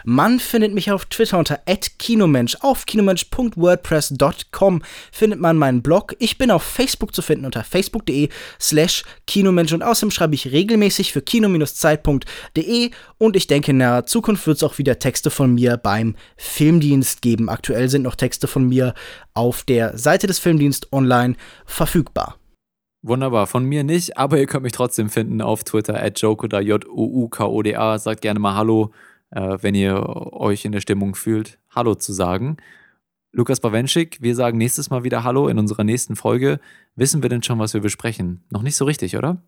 Man 0.05 0.41
findet 0.41 0.73
mich 0.75 0.91
auf 0.91 1.07
Twitter 1.07 1.39
unter 1.39 1.61
@kinomensch. 1.99 2.57
Auf 2.61 2.87
kinomensch.wordpress.com 2.87 4.83
findet 5.13 5.41
man 5.41 5.57
meinen 5.57 5.83
Blog. 5.83 6.15
Ich 6.19 6.39
bin 6.39 6.51
auf 6.51 6.63
Facebook 6.63 7.15
zu 7.15 7.23
finden 7.23 7.45
unter 7.45 7.63
facebook.de/slash 7.65 9.05
kinomensch 9.27 9.73
und 9.73 9.83
außerdem 9.83 10.11
schreibe 10.11 10.35
ich 10.35 10.51
regelmäßig 10.53 11.13
für 11.13 11.23
kino-zeit.de 11.23 12.91
und 13.19 13.37
ich 13.37 13.47
denke, 13.47 13.71
in 13.73 13.79
der 13.79 14.07
Zukunft 14.07 14.47
wird 14.47 14.57
es 14.59 14.63
auch 14.63 14.79
wieder 14.79 14.99
Texte 14.99 15.31
von 15.31 15.55
mir 15.55 15.77
beim 15.77 16.17
Filmdienst 16.37 17.23
geben. 17.23 17.49
Aktuell 17.49 17.89
sind 17.89 18.03
noch 18.03 18.17
Texte 18.17 18.47
von 18.47 18.69
mir 18.69 18.95
auf 19.35 19.63
der 19.65 19.97
Seite 19.99 20.27
des 20.27 20.39
Filmdienst 20.39 20.93
online 20.93 21.37
verfügbar. 21.67 22.40
Wunderbar, 23.03 23.47
von 23.47 23.65
mir 23.65 23.83
nicht, 23.83 24.19
aber 24.19 24.39
ihr 24.39 24.47
könnt 24.47 24.63
mich 24.63 24.73
trotzdem 24.73 25.09
finden 25.09 25.41
auf 25.41 25.65
Twitter 25.65 26.03
at 26.03 26.21
Jokoda, 26.21 26.61
J-O-U-K-O-D-A. 26.61 27.99
Sagt 27.99 28.21
gerne 28.21 28.41
mal 28.41 28.55
Hallo, 28.57 28.93
äh, 29.31 29.57
wenn 29.61 29.75
ihr 29.75 30.07
euch 30.33 30.67
in 30.67 30.73
der 30.73 30.83
Stimmung 30.83 31.15
fühlt, 31.15 31.59
Hallo 31.75 31.95
zu 31.95 32.13
sagen. 32.13 32.59
Lukas 33.33 33.61
Bawenschik, 33.61 34.19
wir 34.21 34.35
sagen 34.35 34.59
nächstes 34.59 34.91
Mal 34.91 35.05
wieder 35.05 35.25
Hallo 35.25 35.49
in 35.49 35.59
unserer 35.59 35.85
nächsten 35.85 36.15
Folge. 36.15 36.61
Wissen 36.95 37.23
wir 37.23 37.31
denn 37.31 37.43
schon, 37.43 37.59
was 37.59 37.73
wir 37.73 37.81
besprechen? 37.81 38.45
Noch 38.51 38.63
nicht 38.63 38.77
so 38.77 38.85
richtig, 38.85 39.17
oder? 39.17 39.39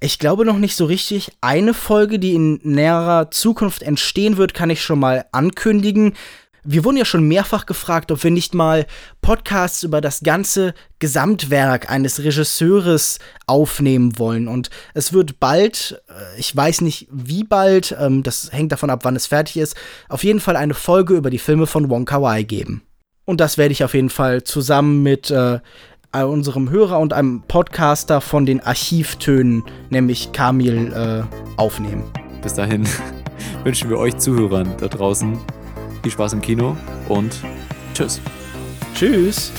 Ich 0.00 0.18
glaube 0.18 0.44
noch 0.44 0.58
nicht 0.58 0.74
so 0.74 0.86
richtig. 0.86 1.32
Eine 1.40 1.74
Folge, 1.74 2.18
die 2.18 2.34
in 2.34 2.60
näherer 2.62 3.30
Zukunft 3.30 3.82
entstehen 3.82 4.36
wird, 4.36 4.54
kann 4.54 4.70
ich 4.70 4.82
schon 4.82 4.98
mal 4.98 5.26
ankündigen. 5.32 6.14
Wir 6.64 6.84
wurden 6.84 6.96
ja 6.96 7.04
schon 7.04 7.26
mehrfach 7.26 7.66
gefragt, 7.66 8.12
ob 8.12 8.22
wir 8.22 8.30
nicht 8.30 8.54
mal 8.54 8.86
Podcasts 9.20 9.82
über 9.82 10.00
das 10.00 10.20
ganze 10.20 10.74
Gesamtwerk 11.00 11.90
eines 11.90 12.22
Regisseurs 12.22 13.18
aufnehmen 13.48 14.16
wollen. 14.16 14.46
Und 14.46 14.70
es 14.94 15.12
wird 15.12 15.40
bald, 15.40 16.00
äh, 16.08 16.38
ich 16.38 16.54
weiß 16.54 16.82
nicht 16.82 17.08
wie 17.10 17.42
bald, 17.42 17.96
ähm, 17.98 18.22
das 18.22 18.52
hängt 18.52 18.70
davon 18.70 18.90
ab, 18.90 19.00
wann 19.02 19.16
es 19.16 19.26
fertig 19.26 19.56
ist, 19.56 19.76
auf 20.08 20.22
jeden 20.22 20.38
Fall 20.38 20.54
eine 20.54 20.74
Folge 20.74 21.14
über 21.14 21.30
die 21.30 21.38
Filme 21.38 21.66
von 21.66 21.90
Wong 21.90 22.04
Kar 22.04 22.22
Wai 22.22 22.44
geben. 22.44 22.82
Und 23.24 23.40
das 23.40 23.58
werde 23.58 23.72
ich 23.72 23.82
auf 23.82 23.94
jeden 23.94 24.10
Fall 24.10 24.44
zusammen 24.44 25.02
mit 25.02 25.32
äh, 25.32 25.58
unserem 26.12 26.70
Hörer 26.70 27.00
und 27.00 27.12
einem 27.12 27.42
Podcaster 27.48 28.20
von 28.20 28.46
den 28.46 28.60
Archivtönen, 28.60 29.64
nämlich 29.90 30.30
Kamil, 30.30 30.92
äh, 30.92 31.22
aufnehmen. 31.56 32.04
Bis 32.40 32.54
dahin 32.54 32.86
wünschen 33.64 33.90
wir 33.90 33.98
euch 33.98 34.16
Zuhörern 34.18 34.68
da 34.78 34.86
draußen 34.86 35.40
viel 36.02 36.12
Spaß 36.12 36.32
im 36.34 36.40
Kino 36.40 36.76
und 37.08 37.34
tschüss. 37.94 38.20
Tschüss. 38.94 39.52